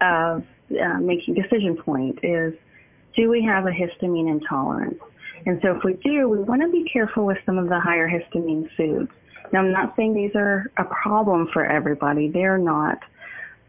of 0.00 0.42
uh, 0.70 0.98
making 1.00 1.34
decision 1.34 1.76
point 1.76 2.18
is 2.22 2.54
do 3.14 3.28
we 3.28 3.44
have 3.44 3.66
a 3.66 3.70
histamine 3.70 4.30
intolerance? 4.30 5.00
And 5.44 5.60
so 5.62 5.76
if 5.76 5.84
we 5.84 5.94
do, 5.94 6.28
we 6.28 6.38
want 6.38 6.62
to 6.62 6.70
be 6.70 6.88
careful 6.90 7.26
with 7.26 7.38
some 7.44 7.58
of 7.58 7.68
the 7.68 7.78
higher 7.78 8.08
histamine 8.08 8.68
foods. 8.76 9.10
Now 9.52 9.60
I'm 9.60 9.72
not 9.72 9.94
saying 9.96 10.14
these 10.14 10.34
are 10.34 10.70
a 10.78 10.84
problem 10.84 11.48
for 11.52 11.64
everybody. 11.64 12.28
They're 12.28 12.58
not. 12.58 13.00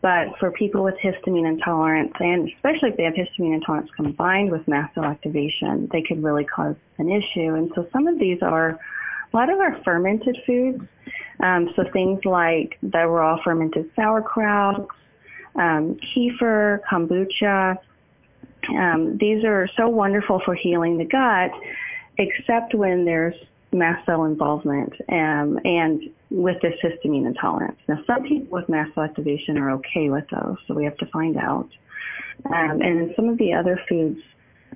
But 0.03 0.37
for 0.37 0.51
people 0.51 0.83
with 0.83 0.95
histamine 0.95 1.47
intolerance, 1.47 2.11
and 2.19 2.49
especially 2.49 2.89
if 2.89 2.97
they 2.97 3.03
have 3.03 3.13
histamine 3.13 3.53
intolerance 3.53 3.89
combined 3.95 4.51
with 4.51 4.67
mast 4.67 4.95
cell 4.95 5.05
activation, 5.05 5.87
they 5.93 6.01
could 6.01 6.21
really 6.21 6.43
cause 6.43 6.75
an 6.97 7.09
issue. 7.09 7.55
And 7.55 7.71
so 7.73 7.87
some 7.93 8.05
of 8.07 8.19
these 8.19 8.41
are 8.41 8.71
a 8.71 9.35
lot 9.37 9.49
of 9.49 9.59
our 9.59 9.81
fermented 9.85 10.37
foods. 10.45 10.83
Um, 11.39 11.69
so 11.77 11.85
things 11.93 12.25
like 12.25 12.77
the 12.83 13.07
raw 13.07 13.41
fermented 13.41 13.89
sauerkraut, 13.95 14.89
um, 15.55 15.95
kefir, 15.95 16.81
kombucha. 16.91 17.77
Um, 18.75 19.17
these 19.17 19.45
are 19.45 19.69
so 19.77 19.87
wonderful 19.87 20.41
for 20.43 20.53
healing 20.53 20.97
the 20.97 21.05
gut, 21.05 21.51
except 22.17 22.75
when 22.75 23.05
there's 23.05 23.35
mast 23.71 24.05
cell 24.05 24.25
involvement 24.25 24.93
um, 25.07 25.59
and 25.63 26.09
with 26.33 26.59
this 26.63 26.73
histamine 26.83 27.27
intolerance. 27.27 27.77
Now, 27.87 27.99
some 28.07 28.23
people 28.23 28.57
with 28.57 28.67
mast 28.67 28.95
cell 28.95 29.03
activation 29.03 29.55
are 29.59 29.69
okay 29.73 30.09
with 30.09 30.25
those, 30.31 30.57
so 30.67 30.73
we 30.73 30.83
have 30.83 30.97
to 30.97 31.05
find 31.05 31.37
out. 31.37 31.69
Um, 32.45 32.81
and 32.81 33.13
some 33.15 33.29
of 33.29 33.37
the 33.37 33.53
other 33.53 33.79
foods 33.87 34.19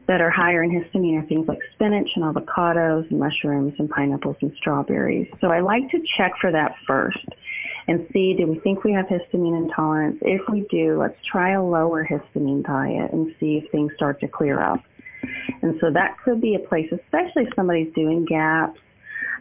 that 0.07 0.21
are 0.21 0.29
higher 0.29 0.61
in 0.61 0.69
histamine 0.69 1.21
are 1.21 1.25
things 1.25 1.47
like 1.47 1.57
spinach 1.73 2.09
and 2.15 2.23
avocados 2.23 3.09
and 3.09 3.19
mushrooms 3.19 3.73
and 3.79 3.89
pineapples 3.89 4.37
and 4.41 4.53
strawberries. 4.55 5.27
So 5.41 5.47
I 5.47 5.61
like 5.61 5.89
to 5.89 5.99
check 6.15 6.33
for 6.39 6.51
that 6.51 6.75
first 6.85 7.25
and 7.87 8.07
see 8.13 8.35
do 8.35 8.45
we 8.45 8.59
think 8.59 8.83
we 8.83 8.93
have 8.93 9.07
histamine 9.07 9.57
intolerance? 9.57 10.19
If 10.21 10.47
we 10.49 10.61
do, 10.69 10.99
let's 10.99 11.17
try 11.25 11.53
a 11.53 11.63
lower 11.63 12.05
histamine 12.05 12.63
diet 12.63 13.11
and 13.11 13.33
see 13.39 13.57
if 13.57 13.71
things 13.71 13.93
start 13.95 14.19
to 14.19 14.27
clear 14.27 14.61
up. 14.61 14.83
And 15.63 15.79
so 15.81 15.89
that 15.91 16.17
could 16.23 16.39
be 16.39 16.53
a 16.53 16.59
place, 16.59 16.91
especially 16.91 17.45
if 17.45 17.55
somebody's 17.55 17.91
doing 17.95 18.25
GAPS 18.25 18.79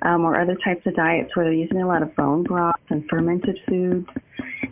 um, 0.03 0.25
or 0.25 0.41
other 0.41 0.57
types 0.65 0.87
of 0.87 0.95
diets 0.95 1.35
where 1.35 1.45
they're 1.47 1.55
using 1.55 1.83
a 1.83 1.87
lot 1.87 2.03
of 2.03 2.15
bone 2.17 2.43
broth 2.43 2.81
and 2.91 3.09
fermented 3.09 3.59
foods, 3.69 4.09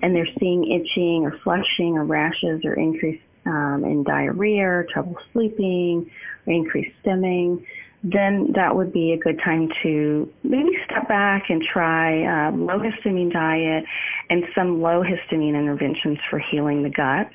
and 0.02 0.14
they're 0.14 0.28
seeing 0.38 0.70
itching 0.70 1.24
or 1.24 1.38
flushing 1.42 1.96
or 1.96 2.04
rashes 2.04 2.64
or 2.64 2.74
increase 2.74 3.20
um, 3.46 3.84
in 3.84 4.02
diarrhea, 4.04 4.66
or 4.66 4.86
trouble 4.90 5.16
sleeping, 5.32 6.10
or 6.46 6.52
increased 6.52 6.94
stimming, 7.04 7.64
then 8.04 8.52
that 8.54 8.76
would 8.76 8.92
be 8.92 9.12
a 9.12 9.16
good 9.16 9.40
time 9.42 9.70
to 9.82 10.30
maybe 10.42 10.70
step 10.84 11.08
back 11.08 11.48
and 11.48 11.62
try 11.62 12.48
a 12.48 12.50
low 12.50 12.78
histamine 12.78 13.32
diet 13.32 13.84
and 14.28 14.44
some 14.54 14.82
low 14.82 15.02
histamine 15.02 15.54
interventions 15.58 16.18
for 16.28 16.38
healing 16.38 16.82
the 16.82 16.90
gut. 16.90 17.30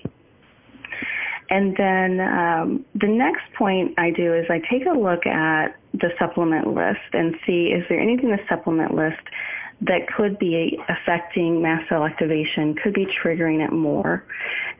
And 1.49 1.75
then 1.77 2.19
um, 2.19 2.85
the 2.93 3.07
next 3.07 3.41
point 3.57 3.95
I 3.97 4.11
do 4.11 4.33
is 4.33 4.45
I 4.49 4.61
take 4.69 4.85
a 4.85 4.91
look 4.91 5.25
at 5.25 5.75
the 5.93 6.11
supplement 6.19 6.67
list 6.67 6.99
and 7.13 7.35
see 7.45 7.67
is 7.67 7.83
there 7.89 7.99
anything 7.99 8.29
in 8.29 8.35
the 8.35 8.43
supplement 8.47 8.93
list 8.93 9.21
that 9.81 10.07
could 10.07 10.37
be 10.37 10.77
affecting 10.89 11.61
mast 11.61 11.87
cell 11.87 12.05
activation, 12.05 12.75
could 12.75 12.93
be 12.93 13.05
triggering 13.05 13.65
it 13.65 13.71
more. 13.71 14.25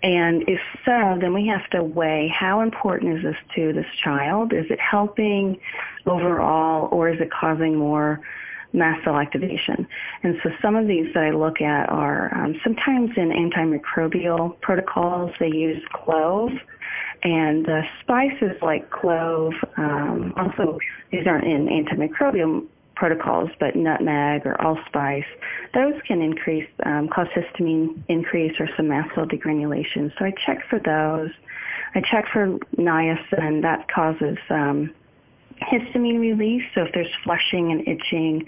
And 0.03 0.43
if 0.47 0.59
so, 0.83 1.17
then 1.19 1.33
we 1.33 1.47
have 1.47 1.67
to 1.69 1.83
weigh 1.83 2.27
how 2.27 2.61
important 2.61 3.17
is 3.17 3.23
this 3.23 3.35
to 3.55 3.73
this 3.73 3.85
child? 4.03 4.51
Is 4.53 4.65
it 4.69 4.79
helping 4.79 5.57
overall 6.05 6.89
or 6.91 7.09
is 7.09 7.19
it 7.21 7.31
causing 7.31 7.75
more 7.75 8.19
mast 8.73 9.03
cell 9.03 9.17
activation? 9.17 9.87
And 10.23 10.39
so 10.43 10.49
some 10.61 10.75
of 10.75 10.87
these 10.87 11.13
that 11.13 11.23
I 11.23 11.31
look 11.31 11.61
at 11.61 11.89
are 11.89 12.33
um, 12.35 12.59
sometimes 12.63 13.11
in 13.17 13.29
antimicrobial 13.29 14.59
protocols, 14.61 15.31
they 15.39 15.51
use 15.51 15.83
clove 15.93 16.51
and 17.23 17.67
spices 18.01 18.55
like 18.61 18.89
clove, 18.91 19.53
um, 19.77 20.33
also 20.37 20.79
these 21.11 21.27
aren't 21.27 21.45
in 21.45 21.67
antimicrobial 21.67 22.65
protocols, 22.95 23.49
but 23.59 23.75
nutmeg 23.75 24.45
or 24.45 24.59
allspice, 24.61 25.25
those 25.73 25.93
can 26.05 26.21
increase, 26.21 26.67
um, 26.85 27.07
cause 27.07 27.27
histamine 27.27 28.01
increase 28.09 28.53
or 28.59 28.67
some 28.75 28.89
mast 28.89 29.13
cell 29.15 29.25
degranulation. 29.25 30.11
So 30.19 30.25
I 30.25 30.33
check 30.45 30.63
for 30.69 30.79
those. 30.79 31.31
I 31.95 32.01
check 32.01 32.25
for 32.31 32.59
niacin. 32.77 33.61
That 33.61 33.89
causes 33.91 34.37
um, 34.49 34.93
histamine 35.61 36.19
release. 36.19 36.63
So 36.75 36.81
if 36.83 36.93
there's 36.93 37.11
flushing 37.23 37.71
and 37.71 37.87
itching 37.87 38.45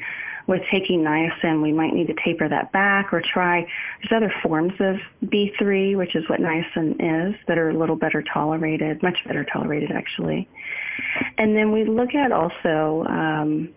with 0.47 0.62
taking 0.72 1.01
niacin, 1.01 1.62
we 1.62 1.72
might 1.72 1.93
need 1.93 2.07
to 2.07 2.16
taper 2.26 2.49
that 2.49 2.72
back 2.72 3.14
or 3.14 3.22
try. 3.22 3.66
There's 4.01 4.16
other 4.16 4.34
forms 4.41 4.74
of 4.80 4.97
B3, 5.26 5.95
which 5.97 6.16
is 6.16 6.28
what 6.30 6.39
niacin 6.39 6.95
is, 6.99 7.36
that 7.47 7.57
are 7.57 7.70
a 7.70 7.78
little 7.78 7.95
better 7.95 8.24
tolerated, 8.34 9.01
much 9.03 9.18
better 9.26 9.45
tolerated 9.45 9.91
actually. 9.91 10.49
And 11.38 11.55
then 11.55 11.72
we 11.72 11.86
look 11.86 12.16
at 12.16 12.32
also 12.32 13.05
um, 13.07 13.70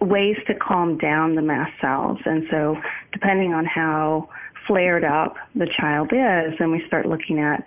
ways 0.00 0.36
to 0.46 0.54
calm 0.54 0.98
down 0.98 1.34
the 1.34 1.42
mast 1.42 1.72
cells. 1.80 2.18
And 2.24 2.44
so 2.50 2.76
depending 3.12 3.52
on 3.52 3.64
how 3.64 4.28
flared 4.66 5.04
up 5.04 5.36
the 5.54 5.66
child 5.66 6.12
is, 6.12 6.58
then 6.58 6.70
we 6.70 6.84
start 6.86 7.06
looking 7.06 7.38
at 7.38 7.64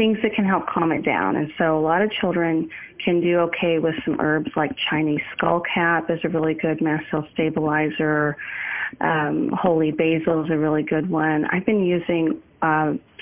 things 0.00 0.16
that 0.22 0.32
can 0.32 0.46
help 0.46 0.66
calm 0.66 0.92
it 0.92 1.04
down. 1.04 1.36
And 1.36 1.52
so 1.58 1.78
a 1.78 1.82
lot 1.82 2.00
of 2.00 2.10
children 2.10 2.70
can 3.04 3.20
do 3.20 3.38
okay 3.40 3.78
with 3.78 3.94
some 4.02 4.18
herbs 4.18 4.50
like 4.56 4.70
Chinese 4.88 5.20
skullcap 5.36 6.10
is 6.10 6.18
a 6.24 6.28
really 6.30 6.54
good 6.54 6.80
mast 6.80 7.04
cell 7.10 7.28
stabilizer. 7.34 8.38
Um, 9.02 9.50
holy 9.52 9.90
basil 9.90 10.42
is 10.42 10.50
a 10.50 10.56
really 10.56 10.82
good 10.82 11.10
one. 11.10 11.44
I've 11.52 11.66
been 11.66 11.84
using 11.84 12.40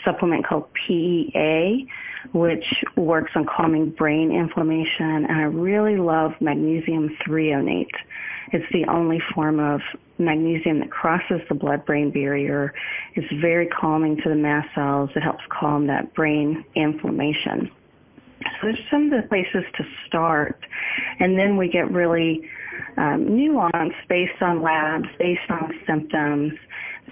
supplement 0.04 0.46
called 0.46 0.72
PEA, 0.74 1.86
which 2.32 2.64
works 2.96 3.32
on 3.34 3.46
calming 3.46 3.90
brain 3.90 4.32
inflammation, 4.32 5.24
and 5.24 5.32
I 5.32 5.42
really 5.42 5.96
love 5.96 6.32
magnesium 6.40 7.16
threonate. 7.26 7.86
It's 8.52 8.64
the 8.72 8.86
only 8.86 9.20
form 9.34 9.60
of 9.60 9.80
magnesium 10.18 10.80
that 10.80 10.90
crosses 10.90 11.40
the 11.48 11.54
blood-brain 11.54 12.10
barrier. 12.10 12.72
It's 13.14 13.32
very 13.40 13.66
calming 13.66 14.16
to 14.22 14.28
the 14.28 14.34
mast 14.34 14.74
cells. 14.74 15.10
It 15.14 15.22
helps 15.22 15.44
calm 15.50 15.86
that 15.88 16.14
brain 16.14 16.64
inflammation. 16.74 17.70
So 18.42 18.68
there's 18.68 18.78
some 18.90 19.12
of 19.12 19.22
the 19.22 19.28
places 19.28 19.64
to 19.76 19.84
start, 20.06 20.58
and 21.20 21.38
then 21.38 21.56
we 21.56 21.68
get 21.68 21.90
really 21.90 22.48
um, 22.96 23.26
nuanced 23.26 24.08
based 24.08 24.40
on 24.40 24.62
labs, 24.62 25.08
based 25.18 25.50
on 25.50 25.72
symptoms. 25.86 26.52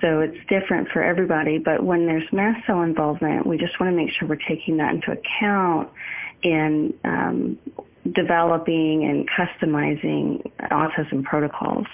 So 0.00 0.20
it's 0.20 0.36
different 0.48 0.88
for 0.88 1.02
everybody. 1.02 1.58
But 1.58 1.82
when 1.82 2.06
there's 2.06 2.30
mast 2.32 2.66
cell 2.66 2.82
involvement, 2.82 3.46
we 3.46 3.56
just 3.56 3.78
want 3.80 3.92
to 3.92 3.96
make 3.96 4.10
sure 4.12 4.28
we're 4.28 4.36
taking 4.36 4.76
that 4.78 4.94
into 4.94 5.12
account 5.12 5.90
in 6.42 6.94
um, 7.04 7.58
developing 8.14 9.04
and 9.04 9.28
customizing 9.28 10.50
autism 10.70 11.24
protocols. 11.24 11.86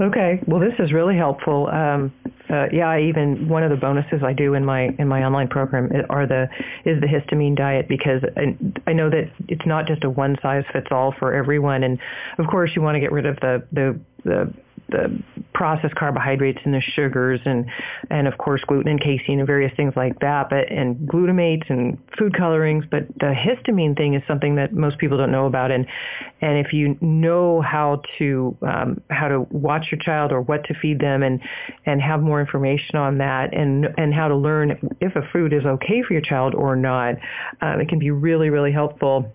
Okay, 0.00 0.42
well, 0.46 0.60
this 0.60 0.74
is 0.78 0.92
really 0.92 1.16
helpful. 1.16 1.68
Um, 1.68 2.12
uh, 2.50 2.66
yeah, 2.72 2.88
I 2.88 3.00
even 3.02 3.48
one 3.48 3.62
of 3.62 3.70
the 3.70 3.76
bonuses 3.76 4.22
I 4.22 4.32
do 4.32 4.54
in 4.54 4.64
my 4.64 4.88
in 4.98 5.08
my 5.08 5.24
online 5.24 5.48
program 5.48 5.90
are 6.10 6.26
the 6.26 6.48
is 6.84 7.00
the 7.00 7.06
histamine 7.06 7.56
diet 7.56 7.88
because 7.88 8.22
I, 8.36 8.56
I 8.86 8.92
know 8.92 9.08
that 9.08 9.30
it's 9.48 9.64
not 9.66 9.86
just 9.86 10.04
a 10.04 10.10
one 10.10 10.36
size 10.42 10.64
fits 10.72 10.88
all 10.90 11.14
for 11.18 11.32
everyone, 11.32 11.84
and 11.84 11.98
of 12.38 12.46
course 12.48 12.72
you 12.74 12.82
want 12.82 12.96
to 12.96 13.00
get 13.00 13.12
rid 13.12 13.24
of 13.24 13.36
the 13.36 13.66
the 13.72 14.00
the 14.24 14.54
the 14.88 15.22
processed 15.54 15.94
carbohydrates 15.94 16.58
and 16.64 16.74
the 16.74 16.80
sugars 16.80 17.40
and 17.44 17.66
and 18.10 18.26
of 18.26 18.36
course 18.38 18.60
gluten 18.66 18.88
and 18.88 19.00
casein 19.00 19.38
and 19.38 19.46
various 19.46 19.72
things 19.76 19.92
like 19.96 20.18
that 20.20 20.50
but 20.50 20.70
and 20.70 20.96
glutamates 21.08 21.68
and 21.70 21.98
food 22.18 22.36
colorings. 22.36 22.84
But 22.90 23.08
the 23.18 23.34
histamine 23.34 23.96
thing 23.96 24.14
is 24.14 24.22
something 24.26 24.56
that 24.56 24.72
most 24.72 24.98
people 24.98 25.16
don't 25.16 25.32
know 25.32 25.46
about. 25.46 25.70
And 25.70 25.86
and 26.40 26.58
if 26.64 26.72
you 26.72 26.96
know 27.00 27.60
how 27.60 28.02
to 28.18 28.56
um, 28.62 29.00
how 29.10 29.28
to 29.28 29.46
watch 29.50 29.86
your 29.90 30.00
child 30.00 30.32
or 30.32 30.40
what 30.40 30.64
to 30.64 30.74
feed 30.74 31.00
them 31.00 31.22
and 31.22 31.40
and 31.86 32.00
have 32.00 32.20
more 32.20 32.40
information 32.40 32.96
on 32.96 33.18
that 33.18 33.54
and 33.54 33.86
and 33.96 34.12
how 34.12 34.28
to 34.28 34.36
learn 34.36 34.78
if 35.00 35.16
a 35.16 35.22
food 35.32 35.52
is 35.52 35.64
okay 35.64 36.02
for 36.06 36.12
your 36.12 36.22
child 36.22 36.54
or 36.54 36.76
not 36.76 37.14
um, 37.60 37.80
it 37.80 37.88
can 37.88 37.98
be 37.98 38.10
really 38.10 38.50
really 38.50 38.72
helpful 38.72 39.32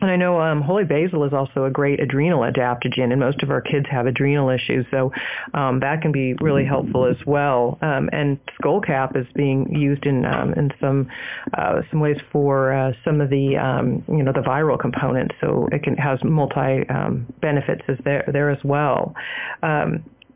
and 0.00 0.10
I 0.10 0.16
know 0.16 0.40
um, 0.40 0.62
holy 0.62 0.84
basil 0.84 1.24
is 1.24 1.32
also 1.32 1.64
a 1.64 1.70
great 1.70 2.00
adrenal 2.00 2.40
adaptogen, 2.40 3.10
and 3.10 3.20
most 3.20 3.42
of 3.42 3.50
our 3.50 3.60
kids 3.60 3.86
have 3.90 4.06
adrenal 4.06 4.48
issues, 4.50 4.86
so 4.90 5.12
um, 5.54 5.80
that 5.80 6.02
can 6.02 6.12
be 6.12 6.34
really 6.40 6.64
helpful 6.64 7.06
as 7.06 7.16
well. 7.26 7.78
Um, 7.82 8.08
and 8.12 8.38
skullcap 8.60 9.16
is 9.16 9.26
being 9.34 9.74
used 9.74 10.06
in 10.06 10.24
um, 10.24 10.52
in 10.54 10.70
some 10.80 11.08
uh, 11.56 11.82
some 11.90 12.00
ways 12.00 12.18
for 12.32 12.72
uh, 12.72 12.92
some 13.04 13.20
of 13.20 13.30
the 13.30 13.56
um, 13.56 14.04
you 14.08 14.22
know 14.22 14.32
the 14.32 14.40
viral 14.40 14.78
components, 14.78 15.34
so 15.40 15.68
it 15.72 15.82
can 15.82 15.96
has 15.96 16.18
multi 16.24 16.88
um, 16.88 17.26
benefits 17.40 17.82
as 17.88 17.96
there 18.04 18.28
there 18.32 18.50
as 18.50 18.62
well. 18.64 19.14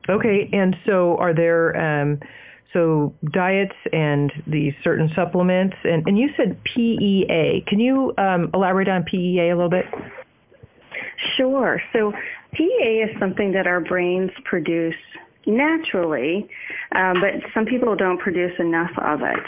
Okay, 0.09 0.51
and 0.53 0.75
so 0.85 1.17
are 1.19 1.33
there 1.33 1.77
so 2.73 3.15
diets 3.33 3.75
and 3.93 4.33
these 4.47 4.75
certain 4.83 5.11
supplements. 5.15 5.77
And, 5.85 6.07
and 6.07 6.19
you 6.19 6.31
said 6.37 6.63
PEA. 6.65 7.65
Can 7.67 7.81
you 7.81 8.15
um, 8.19 8.51
elaborate 8.55 8.89
on 8.89 9.05
PEA 9.05 9.51
a 9.51 9.57
little 9.57 9.71
bit? 9.71 9.87
Sure. 11.37 11.81
So 11.93 12.13
PEA 12.53 13.09
is 13.09 13.19
something 13.19 13.53
that 13.53 13.67
our 13.67 13.81
brains 13.81 14.31
produce 14.45 14.97
naturally, 15.47 16.49
um, 16.95 17.21
but 17.21 17.35
some 17.53 17.65
people 17.65 17.97
don't 17.97 18.19
produce 18.19 18.53
enough 18.59 18.91
of 18.99 19.23
it. 19.23 19.45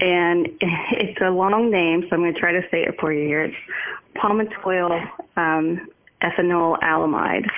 And 0.00 0.48
it's 0.92 1.20
a 1.20 1.30
long 1.30 1.70
name, 1.70 2.02
so 2.02 2.16
I'm 2.16 2.22
going 2.22 2.34
to 2.34 2.40
try 2.40 2.52
to 2.52 2.62
say 2.70 2.82
it 2.82 2.96
for 3.00 3.12
you 3.12 3.26
here. 3.26 3.44
It's 3.44 3.56
palmitoyl 4.16 5.08
um, 5.36 5.88
ethanolamide. 6.22 7.48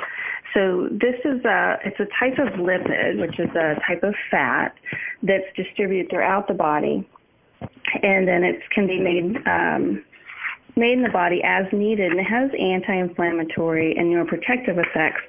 So 0.55 0.89
this 0.91 1.17
is 1.25 1.45
a 1.45 1.79
it's 1.85 2.01
a 2.01 2.07
type 2.19 2.39
of 2.39 2.55
lipid, 2.59 3.21
which 3.21 3.39
is 3.39 3.51
a 3.51 3.77
type 3.87 4.03
of 4.03 4.15
fat 4.31 4.75
that's 5.23 5.45
distributed 5.57 6.11
throughout 6.11 6.49
the 6.49 6.55
body, 6.55 7.09
and 8.03 8.27
then 8.27 8.45
it 8.45 8.61
can 8.71 8.87
be 8.87 8.99
made 8.99 9.37
um, 9.47 10.05
made 10.77 10.95
in 10.95 11.03
the 11.03 11.11
body 11.11 11.43
as 11.45 11.67
needed, 11.73 12.13
and 12.13 12.21
it 12.21 12.25
has 12.25 12.51
anti-inflammatory 12.59 13.97
and 13.97 14.07
neuroprotective 14.13 14.79
effects. 14.79 15.21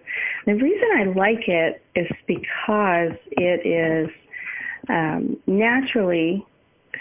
The 0.46 0.54
reason 0.54 0.88
I 0.98 1.04
like 1.04 1.48
it 1.48 1.82
is 1.96 2.08
because 2.28 3.18
it 3.32 3.66
is 3.66 4.10
um, 4.88 5.38
naturally 5.48 6.46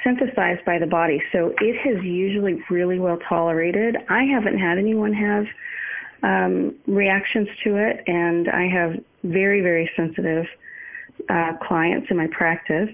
synthesized 0.03 0.65
by 0.65 0.79
the 0.79 0.87
body, 0.87 1.23
so 1.33 1.55
it 1.61 1.89
is 1.89 2.03
usually 2.05 2.63
really 2.71 2.99
well 2.99 3.19
tolerated. 3.29 3.97
I 4.09 4.25
haven't 4.25 4.59
had 4.59 4.79
anyone 4.79 5.13
have 5.13 5.47
um, 6.23 6.75
reactions 6.87 7.49
to 7.65 7.77
it, 7.77 8.03
and 8.07 8.49
I 8.49 8.69
have 8.69 8.97
very, 9.25 9.61
very 9.61 9.91
sensitive 9.97 10.47
uh, 11.29 11.53
clients 11.63 12.09
in 12.11 12.17
my 12.17 12.29
practice. 12.29 12.91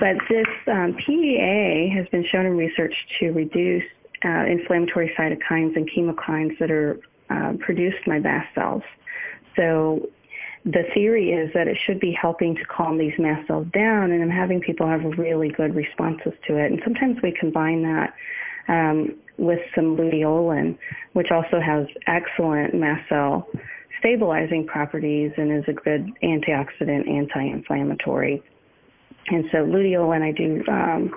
But 0.00 0.16
this 0.28 0.46
um, 0.68 0.94
PEA 0.94 1.92
has 1.96 2.06
been 2.08 2.24
shown 2.24 2.46
in 2.46 2.56
research 2.56 2.94
to 3.18 3.30
reduce 3.32 3.84
uh, 4.24 4.44
inflammatory 4.46 5.12
cytokines 5.18 5.76
and 5.76 5.90
chemokines 5.90 6.58
that 6.58 6.70
are 6.70 7.00
uh, 7.30 7.54
produced 7.58 8.04
by 8.06 8.18
mast 8.18 8.54
cells. 8.54 8.82
So 9.56 10.08
the 10.64 10.84
theory 10.94 11.32
is 11.32 11.52
that 11.54 11.68
it 11.68 11.78
should 11.84 12.00
be 12.00 12.12
helping 12.12 12.54
to 12.56 12.64
calm 12.64 12.98
these 12.98 13.14
mast 13.18 13.46
cells 13.46 13.66
down, 13.72 14.10
and 14.10 14.22
I'm 14.22 14.30
having 14.30 14.60
people 14.60 14.86
have 14.86 15.02
really 15.18 15.48
good 15.48 15.74
responses 15.74 16.32
to 16.46 16.56
it. 16.56 16.70
And 16.70 16.80
sometimes 16.84 17.18
we 17.22 17.32
combine 17.32 17.82
that 17.82 18.14
um, 18.68 19.14
with 19.38 19.60
some 19.74 19.96
luteolin, 19.96 20.76
which 21.12 21.30
also 21.30 21.60
has 21.60 21.86
excellent 22.06 22.74
mast 22.74 23.08
cell 23.08 23.48
stabilizing 23.98 24.66
properties 24.66 25.32
and 25.36 25.52
is 25.52 25.64
a 25.68 25.72
good 25.72 26.10
antioxidant, 26.22 27.08
anti-inflammatory. 27.08 28.42
And 29.28 29.44
so 29.50 29.58
luteolin, 29.58 30.22
I 30.22 30.32
do 30.32 30.64
um, 30.70 31.14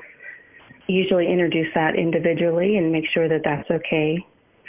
usually 0.88 1.28
introduce 1.28 1.68
that 1.76 1.96
individually 1.96 2.78
and 2.78 2.92
make 2.92 3.08
sure 3.10 3.30
that 3.30 3.42
that's 3.44 3.70
okay 3.70 4.26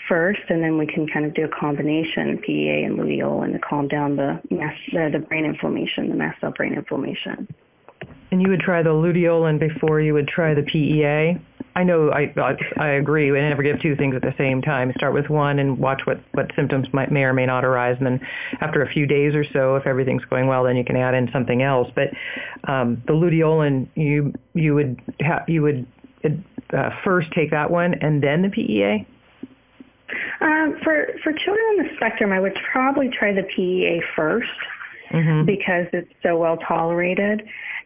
first, 0.09 0.41
and 0.49 0.63
then 0.63 0.79
we 0.79 0.87
can 0.87 1.07
kind 1.09 1.25
of 1.25 1.35
do 1.35 1.45
a 1.45 1.49
combination 1.49 2.39
PEA 2.39 2.85
and 2.85 2.99
luteolin 2.99 3.53
to 3.53 3.59
calm 3.59 3.89
down 3.89 4.17
the 4.17 4.41
mast, 4.51 4.81
the, 4.93 5.11
the 5.13 5.19
brain 5.19 5.45
inflammation, 5.45 6.09
the 6.09 6.15
mast 6.15 6.41
cell 6.41 6.53
brain 6.53 6.75
inflammation. 6.75 7.49
And 8.31 8.43
you 8.43 8.49
would 8.51 8.61
try 8.61 8.83
the 8.83 8.91
luteolin 8.91 9.59
before 9.61 10.01
you 10.01 10.15
would 10.15 10.29
try 10.29 10.55
the 10.55 10.63
PEA? 10.63 11.39
I 11.75 11.85
know 11.85 12.11
I 12.11 12.33
I 12.77 12.89
agree. 12.89 13.31
I 13.31 13.49
never 13.49 13.63
give 13.63 13.81
two 13.81 13.97
things 13.97 14.15
at 14.15 14.23
the 14.23 14.35
same 14.37 14.61
time. 14.61 14.93
Start 14.97 15.15
with 15.15 15.31
one 15.31 15.59
and 15.59 15.79
watch 15.79 16.03
what 16.05 16.21
what 16.33 16.51
symptoms 16.55 16.87
might 16.93 17.11
may 17.11 17.23
or 17.23 17.33
may 17.33 17.47
not 17.47 17.65
arise, 17.65 17.97
and 17.99 18.07
then 18.07 18.21
after 18.61 18.83
a 18.83 18.89
few 18.89 19.07
days 19.07 19.35
or 19.35 19.45
so, 19.53 19.77
if 19.77 19.87
everything's 19.87 20.25
going 20.27 20.47
well, 20.47 20.65
then 20.65 20.77
you 20.77 20.85
can 20.85 20.97
add 20.97 21.15
in 21.15 21.31
something 21.33 21.63
else. 21.63 21.89
But 21.95 22.09
um, 22.71 23.03
the 23.07 23.15
luteolin, 23.15 23.89
you 23.95 24.35
you 24.55 24.75
would 24.75 25.01
ha- 25.23 25.45
you 25.49 25.63
would 25.63 25.87
uh, 26.73 26.91
first 27.05 27.31
take 27.33 27.51
that 27.51 27.71
one 27.71 27.95
and 27.95 28.23
then 28.23 28.43
the 28.43 28.49
PEA. 28.49 29.07
Um, 30.41 30.79
for 30.83 31.09
for 31.23 31.33
children 31.33 31.65
on 31.71 31.87
the 31.87 31.89
spectrum, 31.97 32.33
I 32.33 32.41
would 32.41 32.57
probably 32.71 33.09
try 33.09 33.33
the 33.33 33.45
PEA 33.45 34.03
1st 34.17 34.43
mm-hmm. 35.11 35.47
because 35.47 35.87
it's 35.93 36.13
so 36.23 36.37
well 36.37 36.59
tolerated, 36.59 37.43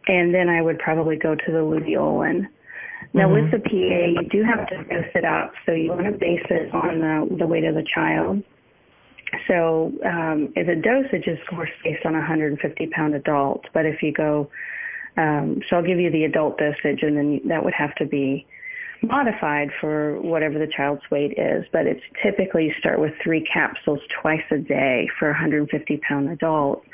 and 0.09 0.34
then 0.34 0.49
I 0.49 0.61
would 0.62 0.78
probably 0.78 1.16
go 1.16 1.34
to 1.34 1.53
the 1.53 1.59
luteolin. 1.59 2.49
Now, 3.16 3.28
mm-hmm. 3.28 3.50
with 3.50 3.50
the 3.50 3.58
PA, 3.60 4.20
you 4.20 4.28
do 4.28 4.44
have 4.44 4.68
to 4.68 4.76
dose 4.84 5.10
it 5.14 5.24
up, 5.24 5.54
so 5.64 5.72
you 5.72 5.88
want 5.88 6.04
to 6.04 6.12
base 6.12 6.44
it 6.50 6.72
on 6.74 7.00
the, 7.00 7.36
the 7.38 7.46
weight 7.46 7.64
of 7.64 7.74
the 7.74 7.84
child. 7.94 8.42
So 9.48 9.90
um, 10.04 10.52
the 10.54 10.76
dosage 10.76 11.26
is, 11.26 11.38
of 11.40 11.56
course, 11.56 11.70
based 11.82 12.04
on 12.04 12.14
a 12.14 12.18
150 12.18 12.86
pound 12.88 13.14
adult, 13.14 13.64
but 13.72 13.86
if 13.86 14.02
you 14.02 14.12
go, 14.12 14.50
um, 15.16 15.62
so 15.66 15.76
I'll 15.76 15.82
give 15.82 15.98
you 15.98 16.10
the 16.10 16.24
adult 16.24 16.58
dosage, 16.58 17.02
and 17.02 17.16
then 17.16 17.40
that 17.48 17.64
would 17.64 17.72
have 17.72 17.94
to 17.94 18.04
be 18.04 18.46
modified 19.02 19.70
for 19.80 20.20
whatever 20.20 20.58
the 20.58 20.70
child's 20.76 21.02
weight 21.10 21.38
is. 21.38 21.64
But 21.72 21.86
it's 21.86 22.02
typically 22.22 22.66
you 22.66 22.74
start 22.78 23.00
with 23.00 23.14
three 23.24 23.46
capsules 23.50 24.00
twice 24.20 24.44
a 24.50 24.58
day 24.58 25.08
for 25.18 25.28
a 25.28 25.32
150 25.32 26.00
pound 26.06 26.28
adult 26.28 26.84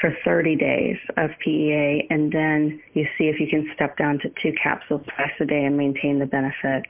for 0.00 0.16
30 0.24 0.56
days 0.56 0.96
of 1.16 1.30
PEA, 1.44 2.06
and 2.10 2.32
then 2.32 2.82
you 2.94 3.06
see 3.18 3.24
if 3.24 3.38
you 3.38 3.46
can 3.48 3.70
step 3.74 3.98
down 3.98 4.18
to 4.20 4.30
two 4.42 4.52
capsules 4.60 5.02
twice 5.14 5.32
a 5.40 5.44
day 5.44 5.64
and 5.64 5.76
maintain 5.76 6.18
the 6.18 6.26
benefits, 6.26 6.88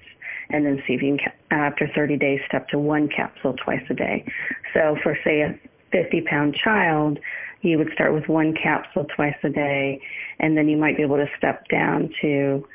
and 0.51 0.65
then 0.65 0.83
see 0.87 0.95
if 0.95 1.03
you 1.03 1.17
can, 1.17 1.33
after 1.51 1.91
30 1.95 2.17
days, 2.17 2.41
step 2.47 2.69
to 2.69 2.79
one 2.79 3.09
capsule 3.09 3.55
twice 3.65 3.83
a 3.91 3.95
day. 3.95 4.25
So 4.73 4.97
for, 5.03 5.17
say, 5.25 5.41
a 5.43 5.59
50 5.93 6.23
pound 6.23 6.55
child, 6.55 7.19
you 7.63 7.79
would 7.79 7.91
start 7.93 8.15
with 8.15 8.29
one 8.29 8.55
capsule 8.55 9.07
twice 9.17 9.37
a 9.43 9.51
day, 9.51 10.01
and 10.39 10.57
then 10.57 10.69
you 10.69 10.77
might 10.77 10.97
be 10.97 11.03
able 11.03 11.17
to 11.17 11.29
step 11.37 11.69
down 11.69 12.11
to 12.23 12.67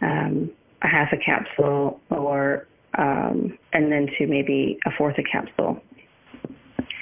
um, 0.00 0.50
a 0.82 0.88
half 0.88 1.12
a 1.12 1.16
capsule 1.16 2.00
or 2.10 2.66
um, 2.98 3.56
and 3.72 3.90
then 3.90 4.08
to 4.18 4.26
maybe 4.26 4.78
a 4.84 4.90
fourth 4.98 5.16
a 5.18 5.22
capsule 5.22 5.80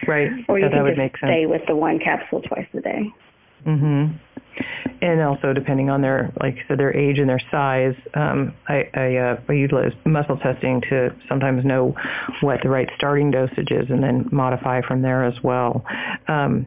Right. 0.06 0.30
Or 0.48 0.58
you 0.58 0.66
so 0.66 0.84
can 0.84 0.96
just 0.96 1.16
stay 1.18 1.46
with 1.46 1.62
the 1.66 1.76
one 1.76 1.98
capsule 1.98 2.42
twice 2.42 2.66
a 2.74 2.80
day. 2.80 3.12
Mhm. 3.66 4.14
and 5.02 5.20
also 5.22 5.52
depending 5.52 5.88
on 5.90 6.02
their, 6.02 6.32
like 6.40 6.56
I 6.56 6.68
said, 6.68 6.78
their 6.78 6.94
age 6.94 7.18
and 7.18 7.28
their 7.28 7.40
size, 7.50 7.94
um, 8.14 8.52
I, 8.68 8.88
I, 8.94 9.16
uh, 9.16 9.40
I 9.48 9.52
utilize 9.52 9.92
muscle 10.04 10.36
testing 10.36 10.80
to 10.90 11.14
sometimes 11.28 11.64
know 11.64 11.94
what 12.40 12.60
the 12.62 12.68
right 12.68 12.88
starting 12.96 13.30
dosage 13.30 13.70
is, 13.70 13.88
and 13.90 14.02
then 14.02 14.28
modify 14.32 14.82
from 14.82 15.02
there 15.02 15.24
as 15.24 15.42
well. 15.42 15.84
Um, 16.28 16.66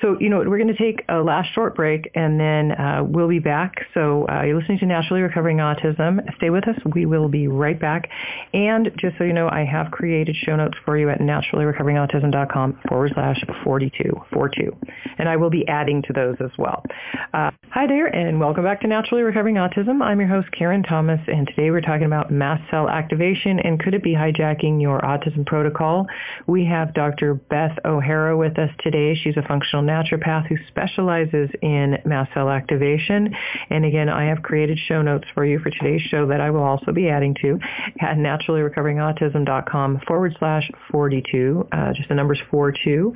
so, 0.00 0.18
you 0.20 0.28
know, 0.28 0.38
we're 0.38 0.58
going 0.58 0.68
to 0.68 0.76
take 0.76 1.04
a 1.08 1.18
last 1.18 1.52
short 1.54 1.74
break 1.74 2.10
and 2.14 2.38
then 2.38 2.72
uh, 2.72 3.02
we'll 3.02 3.28
be 3.28 3.38
back. 3.38 3.86
So 3.94 4.26
uh, 4.28 4.42
you're 4.42 4.58
listening 4.58 4.78
to 4.80 4.86
Naturally 4.86 5.22
Recovering 5.22 5.58
Autism. 5.58 6.20
Stay 6.36 6.50
with 6.50 6.68
us. 6.68 6.76
We 6.94 7.06
will 7.06 7.28
be 7.28 7.48
right 7.48 7.78
back. 7.78 8.08
And 8.52 8.90
just 8.98 9.16
so 9.18 9.24
you 9.24 9.32
know, 9.32 9.48
I 9.48 9.64
have 9.64 9.90
created 9.90 10.36
show 10.36 10.56
notes 10.56 10.76
for 10.84 10.98
you 10.98 11.10
at 11.10 11.20
naturallyrecoveringautism.com 11.20 12.80
forward 12.88 13.12
slash 13.14 13.42
42, 13.64 14.12
42. 14.32 14.76
And 15.18 15.28
I 15.28 15.36
will 15.36 15.50
be 15.50 15.66
adding 15.68 16.02
to 16.02 16.12
those 16.12 16.36
as 16.40 16.50
well. 16.58 16.84
Uh, 17.32 17.50
hi 17.70 17.86
there 17.86 18.06
and 18.06 18.38
welcome 18.38 18.64
back 18.64 18.80
to 18.82 18.86
Naturally 18.86 19.22
Recovering 19.22 19.56
Autism. 19.56 20.02
I'm 20.02 20.20
your 20.20 20.28
host, 20.28 20.48
Karen 20.52 20.82
Thomas, 20.82 21.20
and 21.26 21.46
today 21.48 21.70
we're 21.70 21.80
talking 21.80 22.06
about 22.06 22.30
mast 22.30 22.62
cell 22.70 22.88
activation 22.88 23.58
and 23.60 23.80
could 23.80 23.94
it 23.94 24.02
be 24.02 24.14
hijacking 24.14 24.80
your 24.80 25.00
autism 25.00 25.46
protocol? 25.46 26.06
We 26.46 26.66
have 26.66 26.94
Dr. 26.94 27.34
Beth 27.34 27.78
O'Hara 27.84 28.36
with 28.36 28.58
us 28.58 28.70
today. 28.80 29.14
She's 29.14 29.36
a 29.36 29.42
functional 29.42 29.63
naturopath 29.72 30.46
who 30.46 30.56
specializes 30.68 31.50
in 31.62 31.98
mast 32.04 32.32
cell 32.34 32.50
activation. 32.50 33.34
And 33.70 33.84
again, 33.84 34.08
I 34.08 34.24
have 34.24 34.42
created 34.42 34.78
show 34.86 35.02
notes 35.02 35.26
for 35.34 35.44
you 35.44 35.58
for 35.58 35.70
today's 35.70 36.02
show 36.02 36.26
that 36.28 36.40
I 36.40 36.50
will 36.50 36.62
also 36.62 36.92
be 36.92 37.08
adding 37.08 37.34
to 37.42 37.58
at 38.00 38.16
naturallyrecoveringautism.com 38.16 40.00
forward 40.06 40.36
slash 40.38 40.70
42, 40.90 41.68
uh, 41.72 41.92
just 41.92 42.08
the 42.08 42.14
numbers 42.14 42.40
42. 42.50 43.14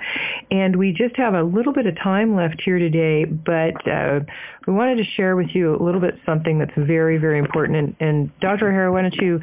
And 0.50 0.76
we 0.76 0.92
just 0.92 1.16
have 1.16 1.34
a 1.34 1.42
little 1.42 1.72
bit 1.72 1.86
of 1.86 1.96
time 1.96 2.34
left 2.34 2.60
here 2.64 2.78
today, 2.78 3.24
but 3.24 3.86
uh, 3.88 4.20
we 4.68 4.74
wanted 4.74 4.98
to 4.98 5.04
share 5.16 5.34
with 5.34 5.48
you 5.54 5.74
a 5.74 5.82
little 5.82 6.00
bit 6.00 6.16
something 6.26 6.58
that's 6.58 6.74
very, 6.76 7.16
very 7.16 7.38
important. 7.38 7.78
And, 7.78 7.96
and 8.00 8.40
Dr. 8.40 8.68
O'Hara, 8.68 8.92
why 8.92 9.00
don't 9.00 9.14
you 9.14 9.40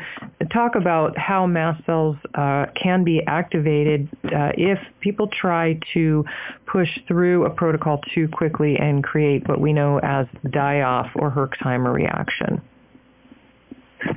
talk 0.54 0.76
about 0.76 1.18
how 1.18 1.48
mast 1.48 1.84
cells 1.88 2.16
uh, 2.36 2.68
can 2.80 3.04
be 3.04 3.24
activated 3.26 4.08
uh, 4.26 4.52
if 4.56 4.78
people 5.00 5.28
try 5.28 5.80
to 5.96 6.24
push 6.68 6.90
through 7.08 7.46
a 7.46 7.50
protocol 7.50 8.02
too 8.14 8.28
quickly 8.28 8.78
and 8.78 9.04
create 9.04 9.50
what 9.50 9.60
we 9.60 9.74
know 9.74 10.00
as 10.04 10.28
die-off 10.52 11.08
or 11.16 11.32
Herxheimer 11.32 11.92
reaction. 11.92 12.62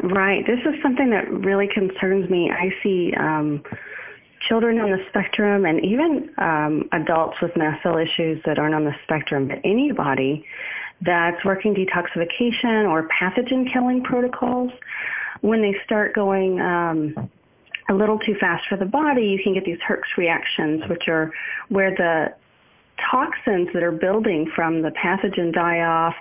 Right. 0.03 0.45
This 0.47 0.61
is 0.61 0.75
something 0.83 1.09
that 1.09 1.33
really 1.33 1.69
concerns 1.73 2.29
me. 2.29 2.51
I 2.51 2.69
see 2.83 3.15
um, 3.19 3.63
children 4.47 4.79
on 4.79 4.91
the 4.91 4.99
spectrum 5.09 5.65
and 5.65 5.83
even 5.83 6.31
um, 6.37 6.89
adults 6.93 7.39
with 7.41 7.57
mast 7.57 7.83
cell 7.83 7.97
issues 7.97 8.43
that 8.45 8.59
aren't 8.59 8.75
on 8.75 8.85
the 8.85 8.95
spectrum, 9.05 9.49
but 9.49 9.59
anybody 9.65 10.45
that's 11.01 11.45
working 11.45 11.75
detoxification 11.75 12.89
or 12.89 13.09
pathogen 13.09 13.71
killing 13.73 14.03
protocols, 14.03 14.73
when 15.41 15.63
they 15.63 15.77
start 15.85 16.15
going 16.15 16.61
um, 16.61 17.31
a 17.89 17.95
little 17.95 18.19
too 18.19 18.35
fast 18.35 18.67
for 18.69 18.77
the 18.77 18.85
body, 18.85 19.27
you 19.27 19.43
can 19.43 19.55
get 19.55 19.65
these 19.65 19.79
Herx 19.79 20.03
reactions, 20.17 20.89
which 20.89 21.09
are 21.09 21.33
where 21.69 21.91
the 21.93 22.35
toxins 23.11 23.69
that 23.73 23.83
are 23.83 23.93
building 23.93 24.51
from 24.55 24.83
the 24.83 24.91
pathogen 24.91 25.53
die-off 25.53 26.15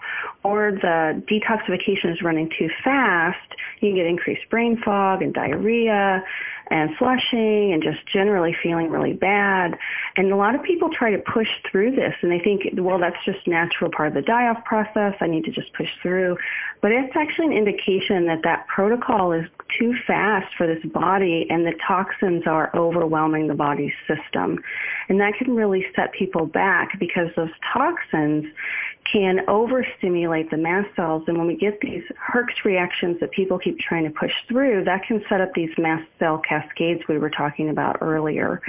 or 0.44 0.72
the 0.72 1.22
detoxification 1.28 2.14
is 2.14 2.22
running 2.22 2.50
too 2.58 2.70
fast, 2.84 3.56
you 3.80 3.90
can 3.90 3.96
get 3.96 4.06
increased 4.06 4.48
brain 4.50 4.80
fog 4.84 5.22
and 5.22 5.34
diarrhea 5.34 6.24
and 6.70 6.96
flushing 6.98 7.74
and 7.74 7.82
just 7.82 8.06
generally 8.08 8.56
feeling 8.62 8.90
really 8.90 9.14
bad. 9.14 9.78
And 10.16 10.32
a 10.32 10.36
lot 10.36 10.56
of 10.56 10.64
people 10.64 10.90
try 10.90 11.12
to 11.12 11.20
push 11.20 11.50
through 11.70 11.92
this 11.92 12.14
and 12.22 12.32
they 12.32 12.40
think, 12.40 12.64
well, 12.74 13.00
that's 13.00 13.18
just 13.26 13.46
natural 13.48 13.92
part 13.92 14.10
of 14.10 14.14
the 14.14 14.22
die-off 14.22 14.64
process. 14.66 15.16
I 15.20 15.28
need 15.28 15.46
to 15.46 15.52
just 15.52 15.74
push 15.74 15.90
through. 16.02 16.38
But 16.82 16.92
it's 16.92 17.16
actually 17.16 17.48
an 17.48 17.54
indication 17.54 18.26
that 18.28 18.42
that 18.44 18.68
protocol 18.68 19.32
is 19.32 19.46
too 19.78 19.94
fast 20.06 20.48
for 20.58 20.68
this 20.68 20.84
body 20.92 21.46
and 21.50 21.66
the 21.66 21.74
toxins 21.88 22.44
are 22.46 22.72
overwhelming 22.76 23.48
the 23.48 23.54
body's 23.54 23.94
system. 24.08 24.60
And 25.10 25.20
that 25.20 25.34
can 25.38 25.56
really 25.56 25.86
set 25.96 26.14
people 26.14 26.46
back 26.46 27.00
because 27.00 27.30
those 27.36 27.52
toxins 27.74 28.46
can 29.12 29.40
overstimulate 29.48 30.50
the 30.52 30.58
mast 30.58 30.90
cells. 30.96 31.24
And 31.28 31.38
when 31.38 31.48
we 31.48 31.56
get 31.56 31.80
these 31.82 32.04
Herx 32.32 32.64
reactions 32.66 33.18
that 33.22 33.32
people 33.32 33.58
keep 33.58 33.80
trying 33.80 34.04
to 34.04 34.10
push 34.10 34.34
through, 34.48 34.84
that 34.84 35.04
can 35.08 35.24
set 35.30 35.40
up 35.40 35.54
these 35.54 35.70
mast 35.78 36.08
cell 36.20 36.40
cascades 36.40 37.02
we 37.08 37.18
were 37.18 37.30
talking 37.30 37.70
about 37.70 37.98
earlier. 38.02 38.62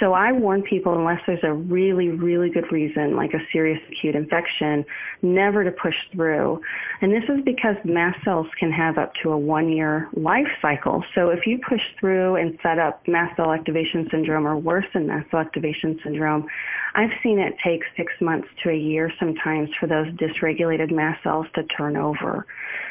So 0.00 0.14
I 0.14 0.32
warn 0.32 0.62
people, 0.62 0.98
unless 0.98 1.20
there's 1.26 1.44
a 1.44 1.52
really, 1.52 2.08
really 2.08 2.48
good 2.48 2.72
reason, 2.72 3.14
like 3.14 3.34
a 3.34 3.40
serious 3.52 3.78
acute 3.92 4.16
infection, 4.16 4.84
never 5.20 5.62
to 5.62 5.70
push 5.70 5.94
through. 6.12 6.62
And 7.02 7.12
this 7.12 7.24
is 7.28 7.44
because 7.44 7.76
mast 7.84 8.24
cells 8.24 8.46
can 8.58 8.72
have 8.72 8.96
up 8.96 9.12
to 9.22 9.30
a 9.30 9.38
one-year 9.38 10.08
life 10.14 10.48
cycle. 10.62 11.04
So 11.14 11.28
if 11.28 11.46
you 11.46 11.60
push 11.68 11.82
through 12.00 12.36
and 12.36 12.58
set 12.62 12.78
up 12.78 13.06
mast 13.06 13.36
cell 13.36 13.52
activation 13.52 14.08
syndrome 14.10 14.46
or 14.46 14.56
worsen 14.56 15.06
mast 15.06 15.30
cell 15.30 15.40
activation 15.40 16.00
syndrome, 16.02 16.46
I've 16.94 17.12
seen 17.22 17.38
it 17.38 17.54
take 17.62 17.82
six 17.94 18.12
months 18.20 18.48
to 18.62 18.70
a 18.70 18.76
year 18.76 19.12
sometimes 19.20 19.68
for 19.78 19.86
those 19.86 20.06
dysregulated 20.14 20.90
mast 20.90 21.22
cells 21.22 21.46
to 21.54 21.62
turn 21.64 21.96
over. 21.96 22.46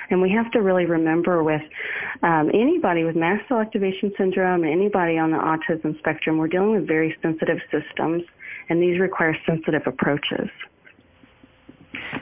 And 0.10 0.22
we 0.22 0.32
have 0.32 0.52
to 0.52 0.60
really 0.62 0.86
remember 0.86 1.44
with 1.44 1.62
um, 2.24 2.50
anybody 2.54 3.04
with 3.04 3.16
mast 3.16 3.48
cell 3.48 3.60
activation 3.60 4.12
syndrome, 4.18 4.64
anybody 4.64 5.18
on 5.18 5.32
the 5.32 5.38
autism 5.38 5.98
spectrum, 6.00 6.38
we're 6.38 6.48
dealing 6.48 6.72
with 6.72 6.88
very 6.88 7.16
sensitive 7.22 7.60
systems, 7.72 8.24
and 8.70 8.82
these 8.82 9.00
require 9.00 9.36
sensitive 9.46 9.84
approaches. 9.86 10.50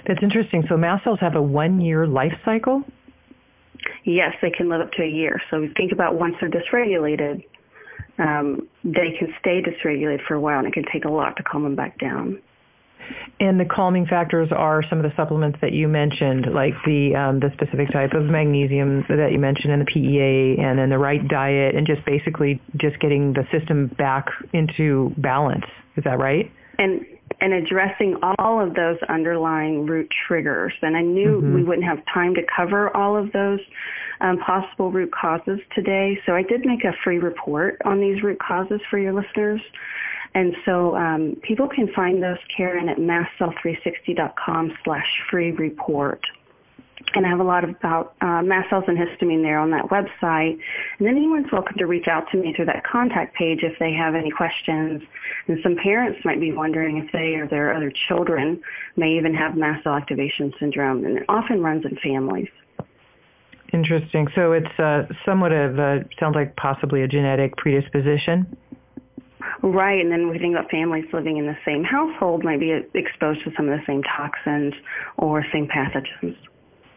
That's 0.06 0.22
interesting. 0.22 0.64
So 0.70 0.78
mast 0.78 1.04
cells 1.04 1.20
have 1.22 1.36
a 1.36 1.42
one-year 1.42 2.08
life 2.08 2.34
cycle? 2.46 2.84
Yes, 4.06 4.34
they 4.42 4.50
can 4.50 4.70
live 4.70 4.82
up 4.82 4.92
to 4.94 5.04
a 5.04 5.08
year. 5.08 5.42
So 5.52 5.68
think 5.76 5.92
about 5.92 6.16
once 6.16 6.36
they're 6.40 6.50
dysregulated, 6.50 7.44
um, 8.18 8.68
they 8.84 9.16
can 9.20 9.34
stay 9.40 9.62
dysregulated 9.62 10.26
for 10.28 10.34
a 10.34 10.40
while, 10.40 10.60
and 10.60 10.68
it 10.68 10.74
can 10.74 10.86
take 10.92 11.06
a 11.06 11.10
lot 11.10 11.36
to 11.38 11.44
calm 11.44 11.64
them 11.64 11.76
back 11.76 12.00
down. 12.00 12.42
And 13.40 13.60
the 13.60 13.66
calming 13.66 14.06
factors 14.06 14.50
are 14.52 14.84
some 14.90 15.00
of 15.00 15.04
the 15.04 15.16
supplements 15.16 15.60
that 15.62 15.72
you 15.72 15.88
mentioned, 15.88 16.48
like 16.54 16.74
the 16.86 17.16
um, 17.16 17.40
the 17.40 17.52
specific 17.54 17.92
type 17.92 18.14
of 18.14 18.24
magnesium 18.24 19.06
that 19.10 19.32
you 19.32 19.40
mentioned, 19.40 19.74
and 19.74 19.82
the 19.82 19.86
PEA, 19.86 20.62
and 20.62 20.80
then 20.80 20.90
the 20.90 20.98
right 20.98 21.26
diet, 21.28 21.76
and 21.76 21.86
just 21.86 22.04
basically 22.06 22.60
just 22.78 23.00
getting 23.00 23.34
the 23.34 23.46
system 23.52 23.88
back 23.98 24.28
into 24.54 25.14
balance. 25.18 25.66
Is 25.98 26.04
that 26.04 26.20
right? 26.20 26.52
And 26.80 27.06
and 27.40 27.54
addressing 27.54 28.16
all 28.40 28.60
of 28.60 28.74
those 28.74 28.98
underlying 29.10 29.86
root 29.86 30.10
triggers. 30.28 30.74
And 30.82 30.98
I 30.98 31.02
knew 31.02 31.38
mm-hmm. 31.38 31.54
we 31.54 31.64
wouldn't 31.64 31.86
have 31.86 32.00
time 32.12 32.34
to 32.36 32.42
cover 32.56 32.96
all 32.96 33.16
of 33.16 33.32
those 33.32 33.60
um, 34.22 34.38
possible 34.40 34.92
root 34.92 35.12
causes 35.12 35.60
today. 35.76 36.20
So 36.26 36.34
I 36.34 36.42
did 36.42 36.66
make 36.66 36.84
a 36.84 36.94
free 37.04 37.20
report 37.20 37.80
on 37.86 38.00
these 38.00 38.24
root 38.24 38.40
causes 38.40 38.82
for 38.90 38.98
your 38.98 39.14
listeners. 39.14 39.62
And 40.34 40.56
so 40.66 40.96
um, 40.96 41.38
people 41.42 41.68
can 41.68 41.92
find 41.94 42.22
those, 42.22 42.38
Karen, 42.56 42.90
at 42.90 42.98
mastcell360.com 42.98 44.78
slash 44.84 45.08
free 45.30 45.52
report. 45.52 46.22
And 47.16 47.26
I 47.26 47.30
have 47.30 47.40
a 47.40 47.44
lot 47.44 47.64
about 47.64 48.16
uh, 48.22 48.42
mast 48.42 48.70
cells 48.70 48.84
and 48.88 48.98
histamine 48.98 49.42
there 49.42 49.60
on 49.60 49.72
that 49.72 49.86
website. 49.86 50.60
And 51.00 51.08
then 51.08 51.16
anyone's 51.16 51.52
welcome 51.52 51.78
to 51.78 51.86
reach 51.86 52.08
out 52.08 52.30
to 52.32 52.38
me 52.38 52.54
through 52.54 52.66
that 52.66 52.84
contact 52.84 53.36
page 53.36 53.64
if 53.64 53.80
they 53.80 53.94
have 53.94 54.14
any 54.14 54.30
questions. 54.30 55.02
And 55.48 55.58
some 55.64 55.78
parents 55.78 56.20
might 56.26 56.40
be 56.40 56.52
wondering 56.52 56.98
if 56.98 57.12
they 57.14 57.36
or 57.36 57.48
their 57.48 57.74
other 57.74 57.92
children 58.08 58.62
may 58.98 59.12
even 59.12 59.34
have 59.34 59.56
mast 59.56 59.84
cell 59.84 59.94
activation 59.94 60.54
syndrome. 60.60 61.06
And 61.06 61.20
it 61.20 61.26
often 61.30 61.62
runs 61.62 61.86
in 61.86 61.98
families. 61.98 62.50
Interesting. 63.74 64.28
So 64.36 64.54
it's 64.54 64.80
uh, 64.80 65.04
somewhat 65.26 65.52
of 65.52 65.78
a, 65.80 66.06
sounds 66.20 66.36
like 66.36 66.56
possibly 66.56 67.04
a 67.04 67.08
genetic 67.08 67.56
predisposition? 67.58 68.58
Right, 69.64 70.00
and 70.00 70.12
then 70.12 70.30
we 70.30 70.38
think 70.38 70.56
about 70.56 70.70
families 70.70 71.06
living 71.12 71.38
in 71.38 71.46
the 71.46 71.58
same 71.66 71.84
household 71.84 72.44
might 72.44 72.60
be 72.60 72.80
exposed 72.94 73.44
to 73.44 73.52
some 73.58 73.68
of 73.70 73.80
the 73.80 73.86
same 73.88 74.04
toxins 74.04 74.74
or 75.18 75.44
same 75.52 75.68
pathogens. 75.68 76.36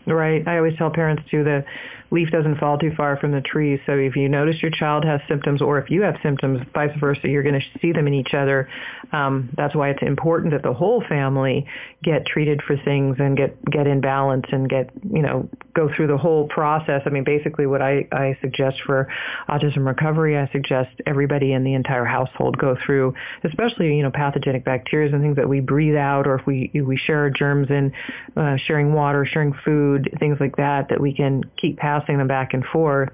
Right. 0.07 0.47
I 0.47 0.57
always 0.57 0.77
tell 0.77 0.91
parents 0.91 1.23
too 1.31 1.45
the 1.45 1.65
leaf 2.11 2.31
doesn't 2.31 2.59
fall 2.59 2.79
too 2.79 2.93
far 2.97 3.17
from 3.17 3.33
the 3.33 3.41
tree. 3.41 3.81
So 3.87 3.93
if 3.93 4.17
you 4.17 4.29
notice 4.29 4.57
your 4.63 4.71
child 4.71 5.05
has 5.05 5.21
symptoms 5.29 5.63
or 5.63 5.79
if 5.79 5.91
you 5.91 6.03
have 6.03 6.17
symptoms, 6.23 6.61
vice 6.75 6.91
versa, 6.99 7.29
you're 7.29 7.43
going 7.43 7.61
to 7.61 7.79
see 7.81 7.93
them 7.93 8.07
in 8.07 8.15
each 8.15 8.35
other. 8.35 8.69
Um, 9.13 9.51
that's 9.57 9.75
why 9.75 9.91
it's 9.91 10.03
important 10.03 10.53
that 10.53 10.63
the 10.63 10.73
whole 10.73 11.03
family 11.09 11.67
get 12.03 12.27
treated 12.27 12.63
for 12.67 12.77
things 12.85 13.17
and 13.21 13.37
get, 13.37 13.63
get 13.71 13.87
in 13.87 14.01
balance 14.01 14.47
and 14.51 14.69
get, 14.69 14.91
you 15.13 15.23
know, 15.23 15.49
go 15.75 15.89
through 15.95 16.09
the 16.09 16.17
whole 16.17 16.49
process. 16.49 17.03
I 17.07 17.11
mean, 17.11 17.25
basically 17.25 17.67
what 17.67 17.81
I, 17.81 18.09
I 18.11 18.37
suggest 18.41 18.79
for 18.85 19.09
autism 19.49 19.87
recovery, 19.87 20.37
I 20.37 20.51
suggest 20.51 20.91
everybody 21.07 21.53
in 21.53 21.63
the 21.63 21.75
entire 21.75 22.05
household 22.05 22.59
go 22.59 22.77
through, 22.85 23.15
especially, 23.45 23.97
you 23.97 24.03
know, 24.03 24.11
pathogenic 24.11 24.65
bacteria 24.65 25.13
and 25.13 25.23
things 25.23 25.37
that 25.37 25.49
we 25.49 25.61
breathe 25.61 25.97
out 25.97 26.27
or 26.27 26.37
if 26.37 26.47
we, 26.47 26.71
we 26.75 26.97
share 26.97 27.31
germs 27.31 27.71
in 27.71 27.93
uh, 28.37 28.57
sharing 28.67 28.93
water, 28.93 29.25
sharing 29.25 29.55
food, 29.65 29.90
things 30.19 30.39
like 30.41 30.57
that, 30.57 30.89
that 30.89 31.01
we 31.01 31.13
can 31.15 31.43
keep 31.61 31.79
passing 31.79 32.01
passing 32.01 32.19
them 32.19 32.29
back 32.29 32.55
and 32.55 32.65
forth 32.65 33.11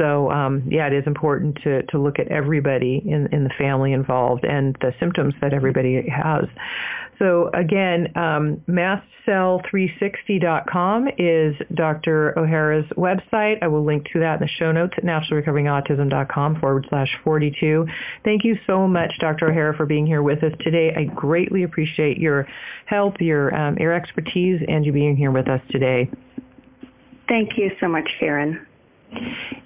So 0.00 0.30
um, 0.30 0.62
yeah, 0.66 0.86
it 0.86 0.94
is 0.94 1.06
important 1.06 1.58
to, 1.64 1.82
to 1.82 1.98
look 1.98 2.18
at 2.18 2.28
everybody 2.28 3.02
in, 3.04 3.28
in 3.32 3.44
the 3.44 3.50
family 3.58 3.92
involved 3.92 4.46
and 4.46 4.74
the 4.80 4.94
symptoms 4.98 5.34
that 5.42 5.52
everybody 5.52 6.08
has. 6.08 6.46
So 7.18 7.50
again, 7.52 8.10
um, 8.16 8.62
mastcell360.com 8.66 11.08
is 11.18 11.54
Dr. 11.74 12.38
O'Hara's 12.38 12.86
website. 12.96 13.58
I 13.60 13.68
will 13.68 13.84
link 13.84 14.06
to 14.14 14.20
that 14.20 14.40
in 14.40 14.42
the 14.46 14.48
show 14.48 14.72
notes 14.72 14.94
at 14.96 15.04
naturalrecoveringautism.com 15.04 16.60
forward 16.60 16.86
slash 16.88 17.14
42. 17.22 17.86
Thank 18.24 18.44
you 18.44 18.56
so 18.66 18.88
much, 18.88 19.12
Dr. 19.20 19.50
O'Hara, 19.50 19.76
for 19.76 19.84
being 19.84 20.06
here 20.06 20.22
with 20.22 20.42
us 20.42 20.54
today. 20.60 20.94
I 20.96 21.04
greatly 21.04 21.64
appreciate 21.64 22.16
your 22.16 22.46
help, 22.86 23.20
your, 23.20 23.54
um, 23.54 23.76
your 23.76 23.92
expertise, 23.92 24.62
and 24.66 24.86
you 24.86 24.92
being 24.92 25.14
here 25.14 25.30
with 25.30 25.46
us 25.46 25.60
today. 25.70 26.08
Thank 27.28 27.58
you 27.58 27.70
so 27.80 27.86
much, 27.86 28.08
Karen. 28.18 28.66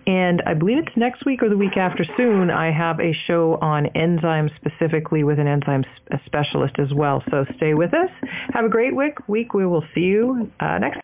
And 0.06 0.42
I 0.46 0.54
believe 0.54 0.78
it's 0.78 0.96
next 0.96 1.24
week 1.24 1.42
or 1.42 1.48
the 1.48 1.56
week 1.56 1.76
after 1.76 2.04
soon, 2.16 2.50
I 2.50 2.70
have 2.70 3.00
a 3.00 3.12
show 3.26 3.58
on 3.62 3.86
enzymes 3.96 4.50
specifically 4.56 5.24
with 5.24 5.38
an 5.38 5.46
enzyme 5.46 5.84
specialist 6.26 6.74
as 6.78 6.92
well. 6.92 7.22
So 7.30 7.46
stay 7.56 7.72
with 7.72 7.94
us. 7.94 8.10
Have 8.52 8.66
a 8.66 8.68
great 8.68 8.94
week. 8.94 9.54
We 9.54 9.66
will 9.66 9.84
see 9.94 10.02
you 10.02 10.50
uh, 10.60 10.78
next 10.78 10.92